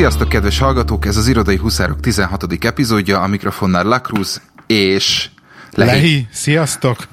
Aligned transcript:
Sziasztok, 0.00 0.28
kedves 0.28 0.58
hallgatók! 0.58 1.06
Ez 1.06 1.16
az 1.16 1.26
Irodai 1.26 1.56
Huszárok 1.56 2.00
16. 2.00 2.64
epizódja, 2.64 3.20
a 3.20 3.26
mikrofonnál 3.26 3.84
Lakruz 3.84 4.42
és 4.66 5.30
Lehi. 5.70 5.90
Lehi. 5.90 6.26
Sziasztok! 6.30 7.08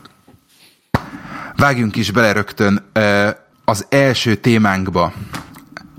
Vágjunk 1.56 1.96
is 1.96 2.12
bele 2.12 2.32
rögtön 2.32 2.92
az 3.66 3.86
első 3.90 4.36
témánkba. 4.36 5.14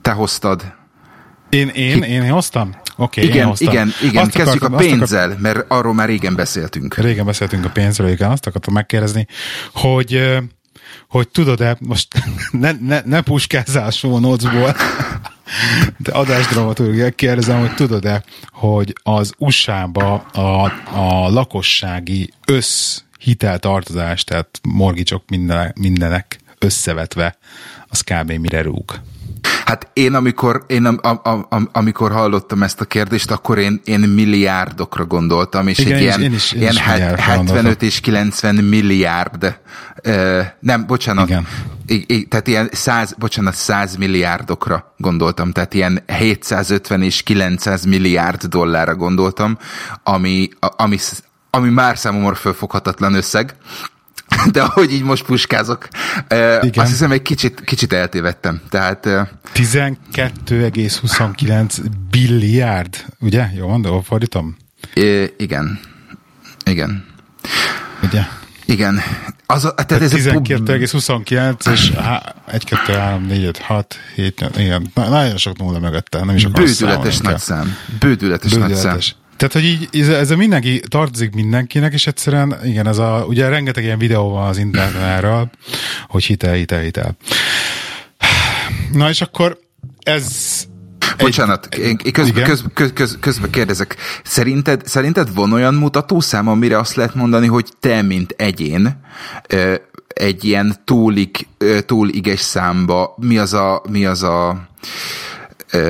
Te 0.03 0.11
hoztad. 0.11 0.75
Én, 1.49 1.69
én, 1.69 2.03
én 2.03 2.31
hoztam? 2.31 2.75
Oké, 2.97 3.21
okay, 3.21 3.35
igen, 3.35 3.55
igen, 3.59 3.93
igen. 4.03 4.23
Azt 4.23 4.31
kezdjük 4.31 4.63
akartam, 4.63 4.75
a 4.75 4.77
pénzzel, 4.77 5.25
akart... 5.25 5.41
mert 5.41 5.65
arról 5.69 5.95
már 5.95 6.09
régen 6.09 6.35
beszéltünk. 6.35 6.95
Régen 6.95 7.25
beszéltünk 7.25 7.65
a 7.65 7.71
pénzről, 7.71 8.09
igen. 8.09 8.31
Azt 8.31 8.47
akartam 8.47 8.75
megkérdezni, 8.75 9.27
hogy 9.73 10.39
hogy 11.09 11.29
tudod-e, 11.29 11.77
most 11.81 12.09
ne, 12.51 12.73
ne, 12.81 13.01
ne 13.05 13.21
puskázzál 13.21 13.91
show 13.91 14.19
notesból, 14.19 14.75
de 15.97 16.13
adásdramaturgia 16.13 17.11
kérdezem, 17.11 17.61
hogy 17.61 17.75
tudod-e, 17.75 18.23
hogy 18.51 18.95
az 19.03 19.33
USA-ba 19.39 20.15
a, 20.15 20.65
a 20.93 21.29
lakossági 21.31 22.31
összhiteltartozás, 22.47 24.25
tehát 24.25 24.61
morgicsok 24.63 25.25
mindenek, 25.75 26.39
összevetve, 26.59 27.37
az 27.89 28.01
kb. 28.01 28.33
mire 28.33 28.63
rúg? 28.63 29.01
Hát 29.69 29.89
én 29.93 30.15
amikor, 30.15 30.65
én 30.67 30.85
am, 30.85 31.21
am, 31.23 31.47
am, 31.49 31.69
amikor 31.73 32.13
hallottam 32.13 32.63
ezt 32.63 32.81
a 32.81 32.85
kérdést, 32.85 33.31
akkor 33.31 33.59
én, 33.59 33.81
én 33.85 34.01
milliárdokra 34.01 35.05
gondoltam, 35.05 35.69
és 35.69 35.79
Igen, 35.79 35.93
egy 35.93 36.01
ilyen, 36.01 36.23
én 36.23 36.33
is, 36.33 36.53
én 36.53 36.61
ilyen 36.61 36.73
is 36.73 36.79
75 36.81 37.37
gondoltam. 37.37 37.75
és 37.79 38.01
90 38.01 38.55
milliárd, 38.55 39.59
uh, 40.07 40.41
nem, 40.61 40.87
bocsánat, 40.87 41.29
Igen. 41.29 41.47
I, 41.87 42.05
I, 42.07 42.25
tehát 42.25 42.47
ilyen 42.47 42.69
100, 42.73 43.15
bocsánat, 43.19 43.55
100 43.55 43.97
milliárdokra 43.97 44.95
gondoltam, 44.97 45.53
tehát 45.53 45.75
ilyen 45.75 46.03
750 46.07 47.03
és 47.03 47.23
900 47.23 47.85
milliárd 47.85 48.45
dollárra 48.45 48.95
gondoltam, 48.95 49.59
ami, 50.03 50.49
ami, 50.61 50.99
ami 51.51 51.69
már 51.69 51.99
számomra 51.99 52.35
fölfoghatatlan 52.35 53.15
összeg, 53.15 53.55
de 54.53 54.63
ahogy 54.63 54.93
így 54.93 55.03
most 55.03 55.25
puskázok, 55.25 55.89
Igen. 56.29 56.71
azt 56.75 56.91
hiszem 56.91 57.13
egy 57.13 57.23
kicsit, 57.23 57.61
kicsit 57.65 57.93
eltévedtem. 57.93 58.61
Tehát, 58.69 59.09
12,29 59.55 61.79
billiárd, 62.11 63.05
ugye? 63.21 63.49
Jó 63.57 63.69
mondom, 63.69 64.03
fordítom? 64.03 64.57
Igen. 65.37 65.81
Igen. 66.65 67.05
Ugye? 68.03 68.23
Igen. 68.67 69.01
Az 69.47 69.65
a, 69.65 69.75
tehát 69.75 70.03
ez 70.03 70.13
12,29 70.13 71.73
és 71.73 71.93
1, 72.47 72.65
2, 72.65 72.93
3, 72.93 73.27
4, 73.27 73.45
5, 73.45 73.59
6, 73.59 73.97
7, 74.15 74.41
8, 74.41 74.57
igen. 74.57 74.91
Nagyon 74.95 75.37
sok 75.37 75.59
nulla 75.59 75.79
mögötte. 75.79 76.25
Nem 76.25 76.37
is 76.37 76.47
Bődületes 76.47 77.19
nagy 77.19 77.39
szám. 77.39 77.77
Bődületes, 77.99 78.51
Bődületes 78.51 78.83
nagy 78.83 78.93
szám. 78.93 78.99
Tehát, 79.39 79.53
hogy 79.53 79.65
így 79.65 79.89
ez, 79.93 80.09
ez 80.09 80.31
a 80.31 80.37
mindenki 80.37 80.81
tartozik 80.89 81.35
mindenkinek, 81.35 81.93
és 81.93 82.07
egyszerűen, 82.07 82.59
igen, 82.65 82.87
ez 82.87 82.99
a, 82.99 83.25
ugye 83.29 83.49
rengeteg 83.49 83.85
ilyen 83.85 83.99
videó 83.99 84.31
van 84.31 84.49
az 84.49 84.59
internetről, 84.59 85.51
hogy 86.09 86.25
hitel, 86.25 86.55
hitel, 86.55 86.81
hitel. 86.81 87.17
Na 88.93 89.09
és 89.09 89.21
akkor 89.21 89.59
ez 90.03 90.67
Bocsánat, 91.19 91.75
én 91.75 91.97
közben, 91.97 92.45
közben, 92.45 92.71
köz, 92.75 92.93
köz, 92.93 93.17
közben 93.21 93.51
kérdezek. 93.51 93.97
Szerinted, 94.25 94.87
szerinted 94.87 95.35
van 95.35 95.53
olyan 95.53 95.75
mutatószám, 95.75 96.49
amire 96.49 96.79
azt 96.79 96.95
lehet 96.95 97.15
mondani, 97.15 97.47
hogy 97.47 97.69
te, 97.81 98.03
mint 98.03 98.35
egyén, 98.37 99.01
egy 100.09 100.45
ilyen 100.45 100.77
túlig, 100.85 101.47
túliges 101.87 102.41
számba, 102.41 103.15
mi 103.17 103.39
az 103.39 103.53
a, 103.53 103.83
mi 103.91 104.07
az 104.07 104.23
a 104.23 104.69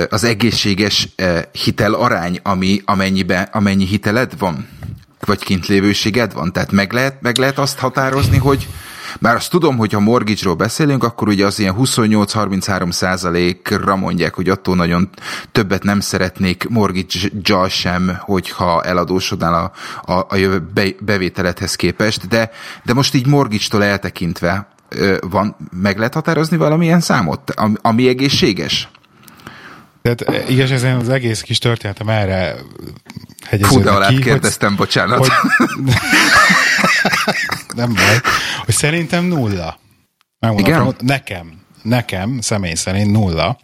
az 0.08 0.24
egészséges 0.24 1.08
hitel 1.52 1.92
arány, 1.92 2.40
ami, 2.42 2.82
amennyibe, 2.84 3.48
amennyi 3.52 3.84
hiteled 3.84 4.38
van? 4.38 4.69
Vagy 5.20 5.44
kintlévőséged 5.44 6.32
van? 6.32 6.53
Tehát 6.53 6.72
meg 6.72 6.92
lehet, 6.92 7.22
meg 7.22 7.38
lehet 7.38 7.58
azt 7.58 7.78
határozni, 7.78 8.36
hogy 8.36 8.69
bár 9.20 9.34
azt 9.34 9.50
tudom, 9.50 9.76
hogy 9.76 9.92
ha 9.92 10.00
mortgage 10.00 10.54
beszélünk, 10.54 11.04
akkor 11.04 11.28
ugye 11.28 11.47
az 11.47 11.58
ilyen 11.58 11.75
28-33 11.78 12.91
százalékra 12.91 13.97
mondják, 13.97 14.34
hogy 14.34 14.48
attól 14.48 14.76
nagyon 14.76 15.08
többet 15.53 15.82
nem 15.82 16.00
szeretnék 16.00 16.69
mortgage 16.69 17.69
sem, 17.69 18.16
hogyha 18.20 18.82
eladósodnál 18.82 19.54
a, 19.54 20.12
a, 20.12 20.26
a 20.28 20.36
jövő 20.36 20.69
bevételedhez 21.00 21.74
képest, 21.74 22.28
de, 22.28 22.50
de 22.84 22.92
most 22.94 23.14
így 23.14 23.26
mortgage-tól 23.26 23.84
eltekintve 23.84 24.69
van, 25.20 25.56
meg 25.80 25.98
lehet 25.98 26.14
határozni 26.14 26.56
valamilyen 26.56 27.00
számot, 27.00 27.54
ami 27.82 28.08
egészséges? 28.08 28.88
Tehát 30.14 30.42
eh, 30.42 30.50
igaz, 30.50 30.82
én 30.82 30.94
az 30.94 31.08
egész 31.08 31.41
kis 31.41 31.58
történetem 31.58 32.08
erre 32.08 32.56
hegyeződik 33.46 33.78
Fú, 33.78 33.84
de 33.84 33.91
alá 33.91 34.08
ki, 34.08 34.19
kérdeztem, 34.19 34.69
hogy, 34.69 34.78
bocsánat. 34.78 35.19
Hogy, 35.19 35.28
nem 37.76 37.94
baj. 37.94 38.20
Hogy 38.64 38.74
szerintem 38.74 39.24
nulla. 39.24 39.78
Megmondom, 40.38 40.72
Igen? 40.72 40.94
nekem, 40.98 41.60
nekem 41.82 42.41
személy 42.41 42.74
szerint 42.74 43.12
nulla. 43.12 43.58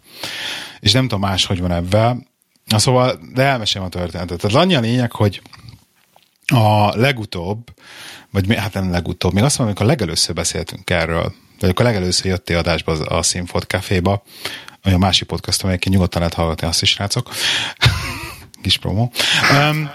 És 0.79 0.91
nem 0.91 1.01
tudom 1.01 1.19
más, 1.19 1.45
hogy 1.45 1.59
van 1.59 1.71
ebben. 1.71 2.27
Na 2.65 2.79
szóval, 2.79 3.19
de 3.33 3.43
elmesélem 3.43 3.87
a 3.87 3.89
történetet. 3.89 4.41
Tehát 4.41 4.57
annyi 4.57 4.75
a 4.75 4.79
lényeg, 4.79 5.11
hogy 5.11 5.41
a 6.45 6.97
legutóbb, 6.97 7.73
vagy 8.31 8.55
hát 8.55 8.73
nem 8.73 8.91
legutóbb, 8.91 9.33
még 9.33 9.43
azt 9.43 9.57
mondom, 9.57 9.75
amikor 9.77 9.95
legelőször 9.95 10.35
beszéltünk 10.35 10.89
erről, 10.89 11.23
vagy 11.59 11.63
amikor 11.63 11.85
legelőször 11.85 12.25
jöttél 12.25 12.57
adásba 12.57 12.91
a 12.91 13.23
Színfot 13.23 13.63
Caféba, 13.63 14.23
a 14.93 14.97
másik 14.97 15.27
podcast, 15.27 15.63
amelyek 15.63 15.83
nyugodtan 15.83 16.19
lehet 16.19 16.35
hallgatni 16.35 16.67
azt 16.67 16.81
is, 16.81 16.89
srácok. 16.89 17.29
Kis 18.61 18.77
promo. 18.77 19.09
Um, 19.51 19.89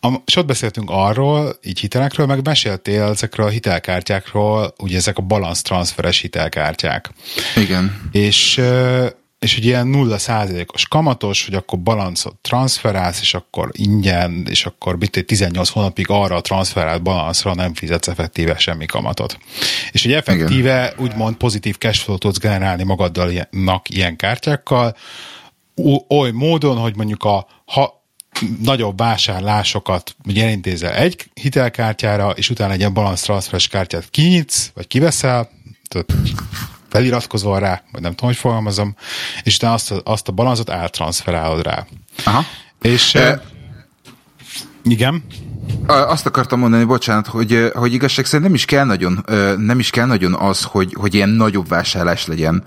a, 0.00 0.22
és 0.24 0.36
ott 0.36 0.46
beszéltünk 0.46 0.90
arról, 0.90 1.56
így 1.62 1.80
hitelekről, 1.80 2.26
meg 2.26 2.44
meséltél 2.44 3.02
ezekről 3.02 3.46
a 3.46 3.50
hitelkártyákról, 3.50 4.74
ugye 4.78 4.96
ezek 4.96 5.18
a 5.18 5.22
balance 5.22 5.62
transferes 5.62 6.20
hitelkártyák. 6.20 7.10
Igen. 7.56 8.10
És 8.12 8.60
és 9.44 9.54
hogy 9.54 9.64
ilyen 9.64 9.86
nulla 9.86 10.18
százalékos 10.18 10.88
kamatos, 10.88 11.44
hogy 11.44 11.54
akkor 11.54 11.78
balancot 11.78 12.36
transferálsz, 12.36 13.20
és 13.20 13.34
akkor 13.34 13.70
ingyen, 13.72 14.46
és 14.50 14.66
akkor 14.66 14.96
mit 14.98 15.24
18 15.26 15.68
hónapig 15.68 16.06
arra 16.08 16.36
a 16.36 16.40
transferált 16.40 17.02
balanszra 17.02 17.54
nem 17.54 17.74
fizetsz 17.74 18.08
effektíve 18.08 18.58
semmi 18.58 18.86
kamatot. 18.86 19.38
És 19.92 20.02
hogy 20.02 20.12
effektíve 20.12 20.92
Igen. 20.92 21.04
úgymond 21.04 21.36
pozitív 21.36 21.78
cashflow 21.78 22.18
tudsz 22.18 22.38
generálni 22.38 22.84
magaddal 22.84 23.30
ilyen 23.88 24.16
kártyákkal, 24.16 24.96
oly 26.08 26.30
módon, 26.30 26.76
hogy 26.76 26.96
mondjuk 26.96 27.24
a 27.24 27.46
ha 27.64 28.02
nagyobb 28.62 28.98
vásárlásokat 28.98 30.16
ugye 30.26 30.44
elintézel 30.44 30.94
egy 30.94 31.30
hitelkártyára, 31.34 32.30
és 32.30 32.50
utána 32.50 32.72
egy 32.72 32.78
ilyen 32.78 32.94
balance 32.94 33.24
transferes 33.24 33.68
kártyát 33.68 34.10
kinyitsz, 34.10 34.70
vagy 34.74 34.86
kiveszel, 34.86 35.50
tehát 35.88 36.12
feliratkozol 36.94 37.58
rá, 37.58 37.82
vagy 37.92 38.00
nem 38.00 38.14
tudom, 38.14 38.30
hogy 38.30 38.38
fogalmazom, 38.38 38.96
és 39.42 39.56
utána 39.56 39.72
azt 39.72 39.90
a, 39.90 40.00
azt 40.04 40.28
a 40.28 40.32
balanszot 40.32 40.70
eltranszferálod 40.70 41.62
rá. 41.62 41.86
Aha. 42.24 42.44
És 42.82 43.14
e, 43.14 43.42
igen. 44.84 45.24
Azt 45.86 46.26
akartam 46.26 46.58
mondani, 46.58 46.84
bocsánat, 46.84 47.26
hogy, 47.26 47.70
hogy 47.74 47.92
igazság 47.92 48.24
szerint 48.24 48.46
nem 48.46 48.54
is 48.54 48.64
kell 48.64 48.84
nagyon, 48.84 49.24
nem 49.58 49.78
is 49.78 49.90
kell 49.90 50.06
nagyon 50.06 50.34
az, 50.34 50.62
hogy, 50.62 50.94
hogy 50.98 51.14
ilyen 51.14 51.28
nagyobb 51.28 51.68
vásárlás 51.68 52.26
legyen, 52.26 52.64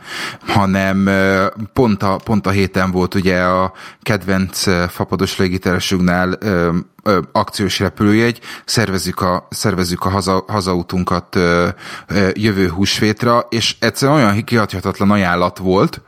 hanem 0.47 1.09
pont 1.73 2.03
a, 2.03 2.19
pont 2.23 2.47
a 2.47 2.49
héten 2.49 2.91
volt 2.91 3.15
ugye 3.15 3.41
a 3.41 3.73
kedvenc 4.01 4.63
fapados 4.89 5.37
légitársunknál 5.37 6.37
akciós 7.31 7.79
repülőjegy, 7.79 8.39
szervezzük 8.65 9.21
a, 9.21 9.47
szervezzük 9.49 10.05
a 10.05 10.09
haza, 10.09 10.43
hazautunkat 10.47 11.39
jövő 12.33 12.69
húsvétra, 12.69 13.47
és 13.49 13.75
egyszerűen 13.79 14.17
olyan 14.17 14.43
kiadhatatlan 14.43 15.11
ajánlat 15.11 15.57
volt, 15.57 16.01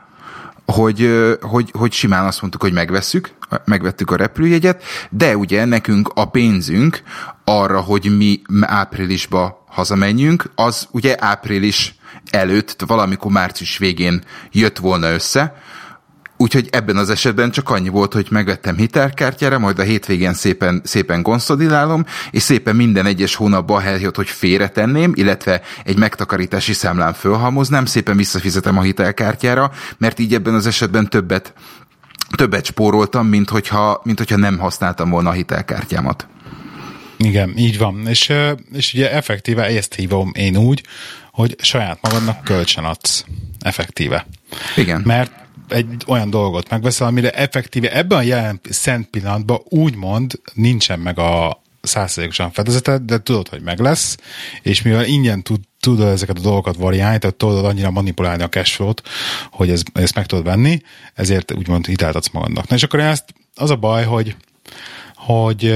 hogy, 0.65 1.27
hogy, 1.41 1.71
hogy 1.77 1.91
simán 1.91 2.25
azt 2.25 2.41
mondtuk, 2.41 2.61
hogy 2.61 2.73
megvesszük, 2.73 3.29
megvettük 3.65 4.11
a 4.11 4.15
repülőjegyet, 4.15 4.83
de 5.09 5.37
ugye 5.37 5.65
nekünk 5.65 6.11
a 6.13 6.25
pénzünk 6.25 7.01
arra, 7.43 7.81
hogy 7.81 8.17
mi 8.17 8.41
áprilisba 8.61 9.63
hazamenjünk, 9.67 10.51
az 10.55 10.87
ugye 10.91 11.15
április 11.19 11.95
előtt, 12.29 12.83
valamikor 12.87 13.31
március 13.31 13.77
végén 13.77 14.23
jött 14.51 14.77
volna 14.77 15.11
össze, 15.11 15.53
Úgyhogy 16.41 16.67
ebben 16.71 16.97
az 16.97 17.09
esetben 17.09 17.51
csak 17.51 17.69
annyi 17.69 17.89
volt, 17.89 18.13
hogy 18.13 18.27
megvettem 18.29 18.75
hitelkártyára, 18.75 19.59
majd 19.59 19.79
a 19.79 19.83
hétvégén 19.83 20.33
szépen, 20.33 20.81
szépen 20.83 21.21
gonszodilálom, 21.21 22.05
és 22.31 22.41
szépen 22.41 22.75
minden 22.75 23.05
egyes 23.05 23.35
hónapban 23.35 23.81
helyett, 23.81 24.15
hogy 24.15 24.29
félretenném, 24.29 25.11
illetve 25.15 25.61
egy 25.83 25.97
megtakarítási 25.97 26.73
számlán 26.73 27.13
fölhalmoznám, 27.13 27.85
szépen 27.85 28.17
visszafizetem 28.17 28.77
a 28.77 28.81
hitelkártyára, 28.81 29.71
mert 29.97 30.19
így 30.19 30.33
ebben 30.33 30.53
az 30.53 30.67
esetben 30.67 31.09
többet, 31.09 31.53
többet 32.35 32.65
spóroltam, 32.65 33.27
mint 33.27 33.49
hogyha, 33.49 34.01
mint 34.03 34.17
hogyha 34.17 34.37
nem 34.37 34.57
használtam 34.57 35.09
volna 35.09 35.29
a 35.29 35.33
hitelkártyámat. 35.33 36.27
Igen, 37.17 37.57
így 37.57 37.77
van. 37.77 38.07
És, 38.07 38.33
és 38.73 38.93
ugye 38.93 39.11
effektíve 39.11 39.63
ezt 39.63 39.93
hívom 39.93 40.31
én 40.33 40.57
úgy, 40.57 40.83
hogy 41.31 41.55
saját 41.61 41.99
magadnak 42.01 42.43
kölcsön 42.43 42.83
adsz. 42.83 43.25
Effektíve. 43.59 44.25
Igen. 44.75 45.01
Mert 45.05 45.31
egy 45.67 46.03
olyan 46.07 46.29
dolgot 46.29 46.69
megveszel, 46.69 47.07
amire 47.07 47.31
effektíve 47.31 47.95
ebben 47.95 48.17
a 48.17 48.21
jelen 48.21 48.59
szent 48.69 49.07
pillanatban 49.07 49.59
úgymond 49.63 50.41
nincsen 50.53 50.99
meg 50.99 51.19
a 51.19 51.61
százszerzékosan 51.81 52.51
fedezeted, 52.51 53.01
de 53.01 53.21
tudod, 53.21 53.47
hogy 53.47 53.61
meg 53.61 53.79
lesz, 53.79 54.17
és 54.61 54.81
mivel 54.81 55.05
ingyen 55.05 55.43
tud, 55.43 55.59
tudod 55.79 56.07
ezeket 56.07 56.37
a 56.37 56.41
dolgokat 56.41 56.75
variálni, 56.75 57.17
tehát 57.17 57.35
tudod 57.35 57.65
annyira 57.65 57.91
manipulálni 57.91 58.43
a 58.43 58.49
cashflow-t, 58.49 59.01
hogy 59.51 59.69
ez, 59.69 59.81
ezt 59.93 60.15
meg 60.15 60.25
tudod 60.25 60.43
venni, 60.43 60.81
ezért 61.13 61.53
úgymond 61.53 61.85
hitelt 61.85 62.15
adsz 62.15 62.29
magadnak. 62.29 62.67
Na 62.67 62.75
és 62.75 62.83
akkor 62.83 62.99
ezt 62.99 63.33
az 63.55 63.69
a 63.69 63.75
baj, 63.75 64.03
hogy 64.03 64.35
hogy 65.15 65.75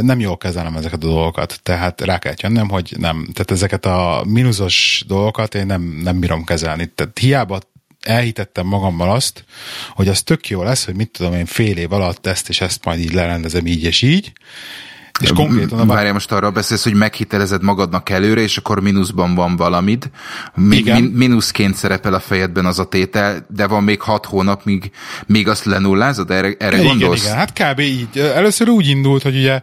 nem 0.00 0.20
jól 0.20 0.36
kezelem 0.36 0.76
ezeket 0.76 1.04
a 1.04 1.06
dolgokat, 1.06 1.60
tehát 1.62 2.00
rá 2.00 2.18
kell 2.18 2.34
jönnöm, 2.36 2.68
hogy 2.68 2.94
nem, 2.98 3.28
tehát 3.32 3.50
ezeket 3.50 3.86
a 3.86 4.22
mínuszos 4.26 5.04
dolgokat 5.06 5.54
én 5.54 5.66
nem, 5.66 5.82
nem 5.82 6.20
bírom 6.20 6.44
kezelni. 6.44 6.92
Tehát 6.94 7.18
hiába 7.18 7.58
elhitettem 8.00 8.66
magammal 8.66 9.10
azt, 9.10 9.44
hogy 9.90 10.08
az 10.08 10.22
tök 10.22 10.48
jó 10.48 10.62
lesz, 10.62 10.84
hogy 10.84 10.94
mit 10.94 11.10
tudom 11.10 11.34
én 11.34 11.46
fél 11.46 11.76
év 11.76 11.92
alatt 11.92 12.26
ezt 12.26 12.48
és 12.48 12.60
ezt 12.60 12.84
majd 12.84 13.00
így 13.00 13.12
lerendezem 13.12 13.66
így 13.66 13.82
és 13.82 14.02
így, 14.02 14.32
és 15.20 15.32
konkrétan 15.32 15.78
a... 15.78 15.86
Várjál, 15.86 16.12
most 16.12 16.32
arra 16.32 16.50
beszélsz, 16.50 16.82
hogy 16.82 16.94
meghitelezed 16.94 17.62
magadnak 17.62 18.08
előre, 18.08 18.40
és 18.40 18.56
akkor 18.56 18.80
mínuszban 18.80 19.34
van 19.34 19.56
valamid. 19.56 20.10
Mi, 20.54 20.76
Igen. 20.76 21.02
Min, 21.02 21.10
mínuszként 21.10 21.74
szerepel 21.74 22.14
a 22.14 22.20
fejedben 22.20 22.66
az 22.66 22.78
a 22.78 22.84
tétel, 22.84 23.46
de 23.48 23.66
van 23.66 23.84
még 23.84 24.00
hat 24.00 24.26
hónap, 24.26 24.64
míg, 24.64 24.90
míg 25.26 25.48
azt 25.48 25.64
lenullázod? 25.64 26.30
Erre, 26.30 26.54
erre 26.58 26.76
igen, 26.76 26.86
gondolsz? 26.86 27.24
Igen, 27.24 27.36
hát 27.36 27.52
kb. 27.52 27.80
így. 27.80 28.18
Először 28.18 28.68
úgy 28.68 28.88
indult, 28.88 29.22
hogy 29.22 29.36
ugye 29.36 29.62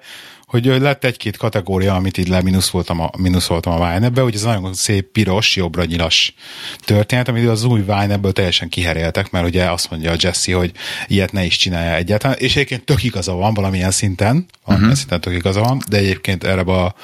hogy 0.53 0.65
lett 0.65 1.03
egy-két 1.03 1.37
kategória, 1.37 1.95
amit 1.95 2.17
így 2.17 2.27
leminuszoltam 2.27 2.99
a, 2.99 3.09
minuszoltam 3.17 3.81
a 3.81 3.93
Vine-be, 3.93 4.21
hogy 4.21 4.35
ez 4.35 4.43
nagyon 4.43 4.73
szép 4.73 5.11
piros, 5.11 5.55
jobbra 5.55 5.85
nyilas 5.85 6.33
történet, 6.79 7.27
amit 7.27 7.47
az 7.47 7.63
új 7.63 7.79
Vine-ebből 7.79 8.31
teljesen 8.31 8.69
kiheréltek, 8.69 9.31
mert 9.31 9.45
ugye 9.45 9.71
azt 9.71 9.89
mondja 9.89 10.11
a 10.11 10.15
Jesse, 10.19 10.55
hogy 10.55 10.71
ilyet 11.07 11.31
ne 11.31 11.43
is 11.45 11.57
csinálja 11.57 11.95
egyáltalán, 11.95 12.37
és 12.39 12.55
egyébként 12.55 12.83
tök 12.83 13.03
igaza 13.03 13.33
van 13.33 13.53
valamilyen 13.53 13.91
szinten, 13.91 14.45
valamilyen 14.65 14.91
uh-huh. 14.91 14.93
szinten 14.93 15.21
tök 15.21 15.33
igaza 15.33 15.59
van, 15.61 15.81
de 15.89 15.97
egyébként 15.97 16.43
erre 16.43 16.61
a 16.61 16.95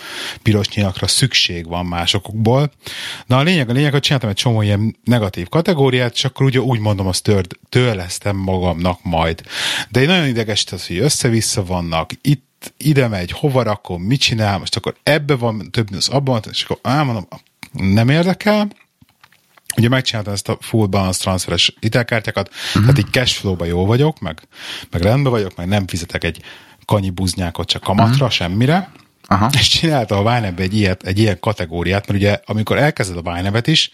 piros 0.44 0.69
nyilakra 0.69 1.07
szükség 1.07 1.68
van 1.68 1.86
másokból. 1.86 2.72
Na 3.25 3.38
a 3.38 3.44
lényeg, 3.44 3.69
a 3.69 3.74
lényeg, 3.74 3.92
hogy 3.92 4.02
csináltam 4.02 4.30
egy 4.30 4.36
csomó 4.36 4.62
ilyen 4.62 4.98
negatív 5.04 5.48
kategóriát, 5.48 6.13
és 6.13 6.25
akkor 6.25 6.45
ugye 6.45 6.60
úgy 6.60 6.80
mondom, 6.80 7.07
azt 7.07 7.24
tör, 7.24 7.45
törlesztem 7.69 8.36
magamnak 8.36 9.00
majd. 9.04 9.42
De 9.90 10.00
egy 10.00 10.07
nagyon 10.07 10.28
ideges, 10.28 10.66
hogy 10.88 10.98
össze-vissza 10.98 11.63
vannak, 11.63 12.12
itt 12.22 12.48
ide 12.77 13.07
megy, 13.07 13.31
hova 13.31 13.63
rakom, 13.63 14.01
mit 14.01 14.19
csinál, 14.19 14.57
most 14.59 14.75
akkor 14.75 14.95
ebbe 15.03 15.35
van 15.35 15.71
több 15.71 15.89
mínusz, 15.89 16.09
abban 16.09 16.41
és 16.51 16.63
akkor 16.63 16.79
elmondom, 16.81 17.27
nem 17.71 18.09
érdekel, 18.09 18.67
Ugye 19.77 19.89
megcsináltam 19.89 20.33
ezt 20.33 20.50
a 20.50 20.57
full 20.61 20.88
balance 20.88 21.19
transferes 21.19 21.75
hitelkártyákat, 21.79 22.50
uh-huh. 22.50 22.81
tehát 22.81 22.97
így 22.97 23.11
cashflow-ba 23.11 23.65
jó 23.65 23.85
vagyok, 23.85 24.19
meg, 24.19 24.41
meg 24.89 25.01
rendben 25.01 25.31
vagyok, 25.31 25.56
meg 25.56 25.67
nem 25.67 25.88
fizetek 25.88 26.23
egy 26.23 26.41
kanyi 26.85 27.09
buznyákot 27.09 27.67
csak 27.67 27.81
kamatra, 27.81 28.13
uh-huh. 28.13 28.29
semmire, 28.29 28.91
Aha. 29.31 29.50
És 29.54 29.68
csinálta 29.68 30.18
a 30.18 30.24
Vine 30.24 30.54
egy, 30.58 30.78
ilyet, 30.78 31.04
egy 31.04 31.20
ilyen 31.20 31.40
kategóriát, 31.40 32.08
mert 32.08 32.20
ugye 32.20 32.40
amikor 32.46 32.78
elkezded 32.78 33.18
a 33.26 33.34
Vine 33.34 33.62
is, 33.66 33.92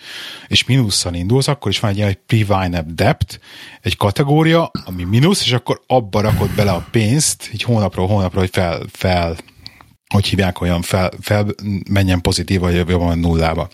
és 0.47 0.65
mínusszal 0.65 1.13
indulsz, 1.13 1.47
akkor 1.47 1.71
is 1.71 1.79
van 1.79 1.91
egy 1.91 1.97
ilyen 1.97 2.09
egy 2.09 2.19
pre-Vine 2.25 2.83
depth, 2.87 3.37
egy 3.81 3.97
kategória, 3.97 4.71
ami 4.85 5.03
mínusz, 5.03 5.41
és 5.41 5.51
akkor 5.51 5.81
abba 5.87 6.21
rakod 6.21 6.49
bele 6.55 6.71
a 6.71 6.87
pénzt, 6.91 7.49
így 7.53 7.61
hónapról 7.61 8.07
hónapra, 8.07 8.39
hogy 8.39 8.49
fel, 8.51 8.79
fel 8.91 9.35
hogy 10.07 10.25
hívják, 10.25 10.61
olyan 10.61 10.81
fel, 10.81 11.11
fel 11.21 11.45
menjen 11.89 12.21
pozitív, 12.21 12.59
vagy 12.59 12.89
jobban 12.89 13.19
nullába. 13.19 13.69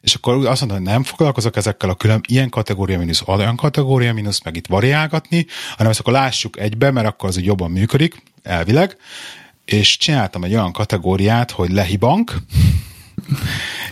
És 0.00 0.14
akkor 0.14 0.34
azt 0.34 0.60
mondta, 0.60 0.78
hogy 0.78 0.86
nem 0.86 1.02
foglalkozok 1.02 1.56
ezekkel 1.56 1.90
a 1.90 1.94
külön 1.94 2.20
ilyen 2.28 2.48
kategória 2.48 2.98
mínusz, 2.98 3.22
olyan 3.26 3.56
kategória 3.56 4.12
mínusz, 4.12 4.42
meg 4.42 4.56
itt 4.56 4.66
variálgatni, 4.66 5.46
hanem 5.70 5.90
ezt 5.90 6.00
akkor 6.00 6.12
lássuk 6.12 6.58
egybe, 6.58 6.90
mert 6.90 7.06
akkor 7.06 7.28
az 7.28 7.36
úgy 7.36 7.44
jobban 7.44 7.70
működik, 7.70 8.22
elvileg, 8.42 8.96
és 9.72 9.96
csináltam 9.96 10.44
egy 10.44 10.52
olyan 10.52 10.72
kategóriát, 10.72 11.50
hogy 11.50 11.70
lehibank, 11.70 12.36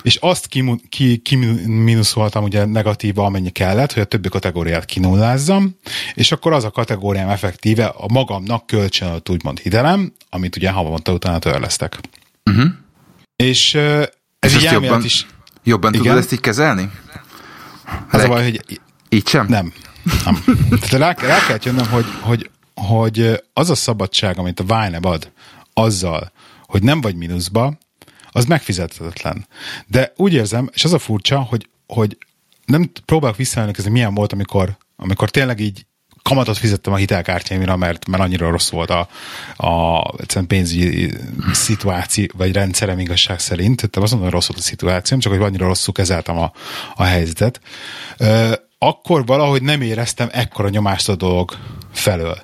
és 0.03 0.17
azt 0.17 0.47
kiminuszoltam 1.23 2.45
ki, 2.45 2.51
ki 2.51 2.59
ugye 2.59 2.65
negatíva, 2.65 3.25
amennyi 3.25 3.51
kellett, 3.51 3.93
hogy 3.93 4.03
a 4.03 4.07
többi 4.07 4.29
kategóriát 4.29 4.85
kinullázzam, 4.85 5.77
és 6.15 6.33
akkor 6.33 6.53
az 6.53 6.65
a 6.65 6.71
kategóriám 6.71 7.29
effektíve 7.29 7.85
a 7.85 8.07
magamnak 8.09 8.67
kölcsönölt 8.67 9.29
úgymond 9.29 9.59
hitelem, 9.59 10.13
amit 10.31 10.57
ugye 10.57 10.71
havonta 10.71 11.13
utána 11.13 11.39
törlesztek. 11.39 11.99
Uh-huh. 12.45 12.71
És 13.37 13.75
uh, 13.75 14.03
ez 14.39 14.55
és 14.55 14.65
így 14.65 14.71
jobban, 14.71 15.05
is... 15.05 15.27
Jobban 15.65 15.93
igen? 15.93 16.05
tudod 16.05 16.19
ezt 16.19 16.33
így 16.33 16.41
kezelni? 16.41 16.91
Az 18.11 18.23
a 18.23 18.29
baj, 18.29 18.43
hogy... 18.43 18.81
Így 19.09 19.29
sem? 19.29 19.47
Nem. 19.49 19.73
nem. 20.25 20.45
Tehát 20.81 20.91
rá, 20.91 21.27
rá 21.29 21.47
kell 21.47 21.59
jönnöm, 21.63 21.89
hogy, 21.89 22.07
hogy, 22.21 22.51
hogy 22.75 23.43
az 23.53 23.71
a 23.71 23.75
szabadság, 23.75 24.39
amit 24.39 24.61
a 24.61 24.63
Vine 24.63 24.99
ad, 25.03 25.33
azzal, 25.73 26.33
hogy 26.67 26.83
nem 26.83 27.01
vagy 27.01 27.17
mínuszba, 27.17 27.79
az 28.31 28.45
megfizethetetlen. 28.45 29.47
De 29.87 30.13
úgy 30.17 30.33
érzem, 30.33 30.71
és 30.73 30.85
az 30.85 30.93
a 30.93 30.99
furcsa, 30.99 31.41
hogy, 31.41 31.69
hogy 31.87 32.19
nem 32.65 32.91
próbálok 33.05 33.37
visszaemlékezni, 33.37 33.91
milyen 33.91 34.15
volt, 34.15 34.33
amikor, 34.33 34.77
amikor 34.97 35.31
tényleg 35.31 35.61
így 35.61 35.85
kamatot 36.23 36.59
fizettem 36.59 36.93
a 36.93 36.97
hitelkártyáimra, 36.97 37.77
mert, 37.77 38.07
mert 38.07 38.23
annyira 38.23 38.51
rossz 38.51 38.71
volt 38.71 38.91
a, 38.91 39.09
a 39.57 40.43
pénzügyi 40.47 41.13
szituáció, 41.53 42.27
vagy 42.37 42.53
rendszerem 42.53 42.99
igazság 42.99 43.39
szerint. 43.39 43.77
Tehát 43.77 43.97
azt 43.97 44.13
mondom, 44.13 44.23
hogy 44.23 44.33
rossz 44.33 44.47
volt 44.47 44.61
a 44.61 44.63
szituációm, 44.63 45.21
csak 45.21 45.33
hogy 45.33 45.43
annyira 45.43 45.67
rosszul 45.67 45.95
kezeltem 45.95 46.39
a, 46.39 46.53
a 46.95 47.03
helyzetet. 47.03 47.61
Ö, 48.17 48.53
akkor 48.79 49.27
valahogy 49.27 49.63
nem 49.63 49.81
éreztem 49.81 50.29
ekkora 50.33 50.69
nyomást 50.69 51.09
a 51.09 51.17
dolog 51.17 51.59
felől. 51.93 52.39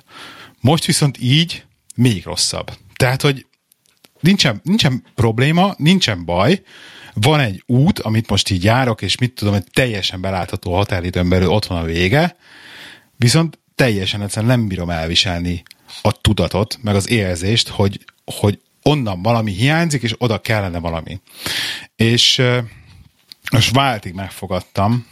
Most 0.59 0.85
viszont 0.85 1.17
így 1.19 1.65
még 1.95 2.25
rosszabb. 2.25 2.71
Tehát, 2.97 3.21
hogy 3.21 3.45
nincsen, 4.19 4.61
nincsen 4.63 5.03
probléma, 5.15 5.73
nincsen 5.77 6.25
baj, 6.25 6.61
van 7.13 7.39
egy 7.39 7.63
út, 7.65 7.99
amit 7.99 8.29
most 8.29 8.49
így 8.49 8.63
járok, 8.63 9.01
és 9.01 9.17
mit 9.17 9.33
tudom, 9.33 9.53
egy 9.53 9.67
teljesen 9.73 10.21
belátható 10.21 10.73
határidőn 10.73 11.29
belül 11.29 11.49
ott 11.49 11.65
van 11.65 11.77
a 11.77 11.85
vége, 11.85 12.35
viszont 13.15 13.59
teljesen 13.75 14.21
egyszerűen 14.21 14.59
nem 14.59 14.67
bírom 14.67 14.89
elviselni 14.89 15.63
a 16.01 16.11
tudatot, 16.11 16.79
meg 16.81 16.95
az 16.95 17.09
érzést, 17.09 17.67
hogy, 17.67 18.05
hogy 18.25 18.59
onnan 18.83 19.21
valami 19.21 19.51
hiányzik, 19.51 20.01
és 20.03 20.15
oda 20.17 20.37
kellene 20.37 20.79
valami. 20.79 21.21
És 21.95 22.41
most 23.51 23.73
váltig 23.73 24.13
megfogadtam, 24.13 25.07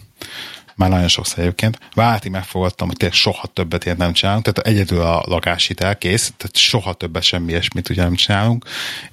már 0.75 0.89
nagyon 0.89 1.07
sokszor 1.07 1.39
egyébként, 1.39 1.79
válti 1.93 2.29
megfogadtam, 2.29 2.87
hogy 2.87 2.97
tényleg 2.97 3.17
soha 3.17 3.47
többet 3.47 3.85
ilyet 3.85 3.97
nem 3.97 4.13
csinálunk, 4.13 4.43
tehát 4.43 4.69
egyedül 4.69 5.01
a 5.01 5.23
lakáshitel 5.27 5.97
kész, 5.97 6.33
tehát 6.37 6.55
soha 6.57 6.93
többet 6.93 7.23
semmi 7.23 7.49
ilyesmit 7.49 7.89
ugye 7.89 8.03
nem 8.03 8.15
csinálunk. 8.15 8.65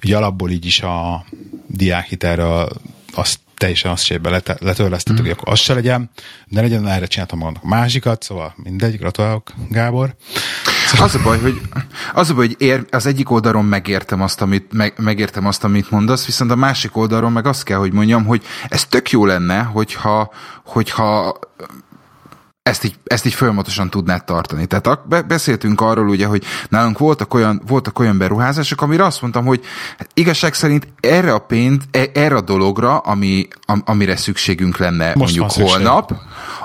Ugye 0.03 0.17
alapból 0.17 0.49
így 0.49 0.65
is 0.65 0.81
a 0.81 1.25
diákhitelről 1.67 2.69
azt 3.13 3.39
teljesen 3.63 3.91
azt 3.91 4.03
se 4.03 4.19
letörlesztettük, 4.59 5.21
mm. 5.21 5.25
hogy 5.25 5.37
akkor 5.39 5.53
az 5.53 5.59
se 5.59 5.73
legyen, 5.73 6.09
de 6.47 6.61
legyen, 6.61 6.87
erre 6.87 7.05
csináltam 7.05 7.39
magamnak 7.39 7.63
másikat, 7.63 8.23
szóval 8.23 8.53
mindegy, 8.63 8.97
gratulálok, 8.97 9.51
Gábor. 9.69 10.15
Szóval... 10.87 11.05
Az 11.05 11.15
a 11.15 11.19
baj, 11.23 11.39
hogy, 11.39 11.61
az, 12.13 12.29
a 12.29 12.33
baj, 12.33 12.45
hogy 12.45 12.55
ér, 12.59 12.85
az 12.89 13.05
egyik 13.05 13.31
oldalon 13.31 13.65
megértem 13.65 14.21
azt, 14.21 14.41
amit, 14.41 14.73
meg, 14.73 14.93
megértem 14.97 15.45
azt, 15.45 15.63
amit 15.63 15.91
mondasz, 15.91 16.25
viszont 16.25 16.51
a 16.51 16.55
másik 16.55 16.97
oldalon 16.97 17.31
meg 17.31 17.47
azt 17.47 17.63
kell, 17.63 17.77
hogy 17.77 17.93
mondjam, 17.93 18.25
hogy 18.25 18.43
ez 18.67 18.85
tök 18.85 19.09
jó 19.09 19.25
lenne, 19.25 19.61
hogyha, 19.61 20.33
hogyha 20.63 21.39
ezt 22.73 22.83
így, 22.83 22.95
ezt 23.03 23.25
így 23.25 23.33
folyamatosan 23.33 23.89
tudnád 23.89 24.23
tartani. 24.23 24.65
Tehát 24.65 24.99
beszéltünk 25.27 25.81
arról 25.81 26.07
ugye, 26.07 26.25
hogy 26.25 26.43
nálunk 26.69 26.97
voltak 26.97 27.33
olyan, 27.33 27.61
voltak 27.67 27.99
olyan 27.99 28.17
beruházások, 28.17 28.81
amire 28.81 29.05
azt 29.05 29.21
mondtam, 29.21 29.45
hogy 29.45 29.63
hát 29.97 30.09
igazság 30.13 30.53
szerint 30.53 30.87
erre 30.99 31.33
a 31.33 31.39
pénzt, 31.39 31.81
e, 31.91 32.05
erre 32.13 32.35
a 32.35 32.41
dologra, 32.41 32.97
ami, 32.97 33.47
amire 33.85 34.15
szükségünk 34.15 34.77
lenne 34.77 35.13
Most 35.15 35.37
mondjuk 35.37 35.67
holnap, 35.67 36.13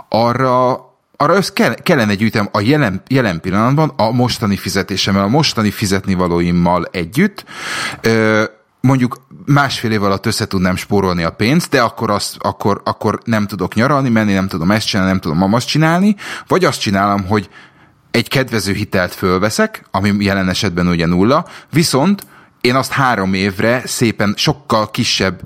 arra 0.09 0.87
arra 1.21 1.35
össz 1.37 1.49
kellene 1.83 2.15
gyűjtem 2.15 2.49
a 2.53 2.61
jelen, 2.61 3.03
jelen 3.09 3.41
pillanatban 3.41 3.93
a 3.97 4.11
mostani 4.11 4.57
fizetésemmel, 4.57 5.23
a 5.23 5.29
mostani 5.29 5.71
fizetni 5.71 6.15
valóimmal 6.15 6.89
együtt, 6.91 7.45
mondjuk 8.81 9.17
másfél 9.47 9.91
év 9.91 10.03
alatt 10.03 10.27
össze 10.27 10.47
tudnám 10.47 10.77
spórolni 10.77 11.23
a 11.23 11.31
pénzt, 11.31 11.71
de 11.71 11.81
akkor, 11.83 12.11
azt, 12.11 12.37
akkor, 12.39 12.81
akkor 12.85 13.21
nem 13.25 13.47
tudok 13.47 13.75
nyaralni, 13.75 14.09
menni, 14.09 14.33
nem 14.33 14.49
tudom 14.49 14.71
ezt 14.71 14.87
csinálni, 14.87 15.11
nem 15.11 15.21
tudom 15.21 15.55
azt 15.55 15.67
csinálni, 15.67 16.17
vagy 16.47 16.65
azt 16.65 16.81
csinálom, 16.81 17.27
hogy 17.27 17.49
egy 18.11 18.29
kedvező 18.29 18.73
hitelt 18.73 19.15
fölveszek, 19.15 19.85
ami 19.91 20.15
jelen 20.19 20.49
esetben 20.49 20.89
ugye 20.89 21.07
nulla, 21.07 21.47
viszont 21.71 22.27
én 22.61 22.75
azt 22.75 22.93
három 22.93 23.35
évre 23.35 23.83
szépen 23.87 24.35
sokkal 24.37 24.91
kisebb, 24.91 25.41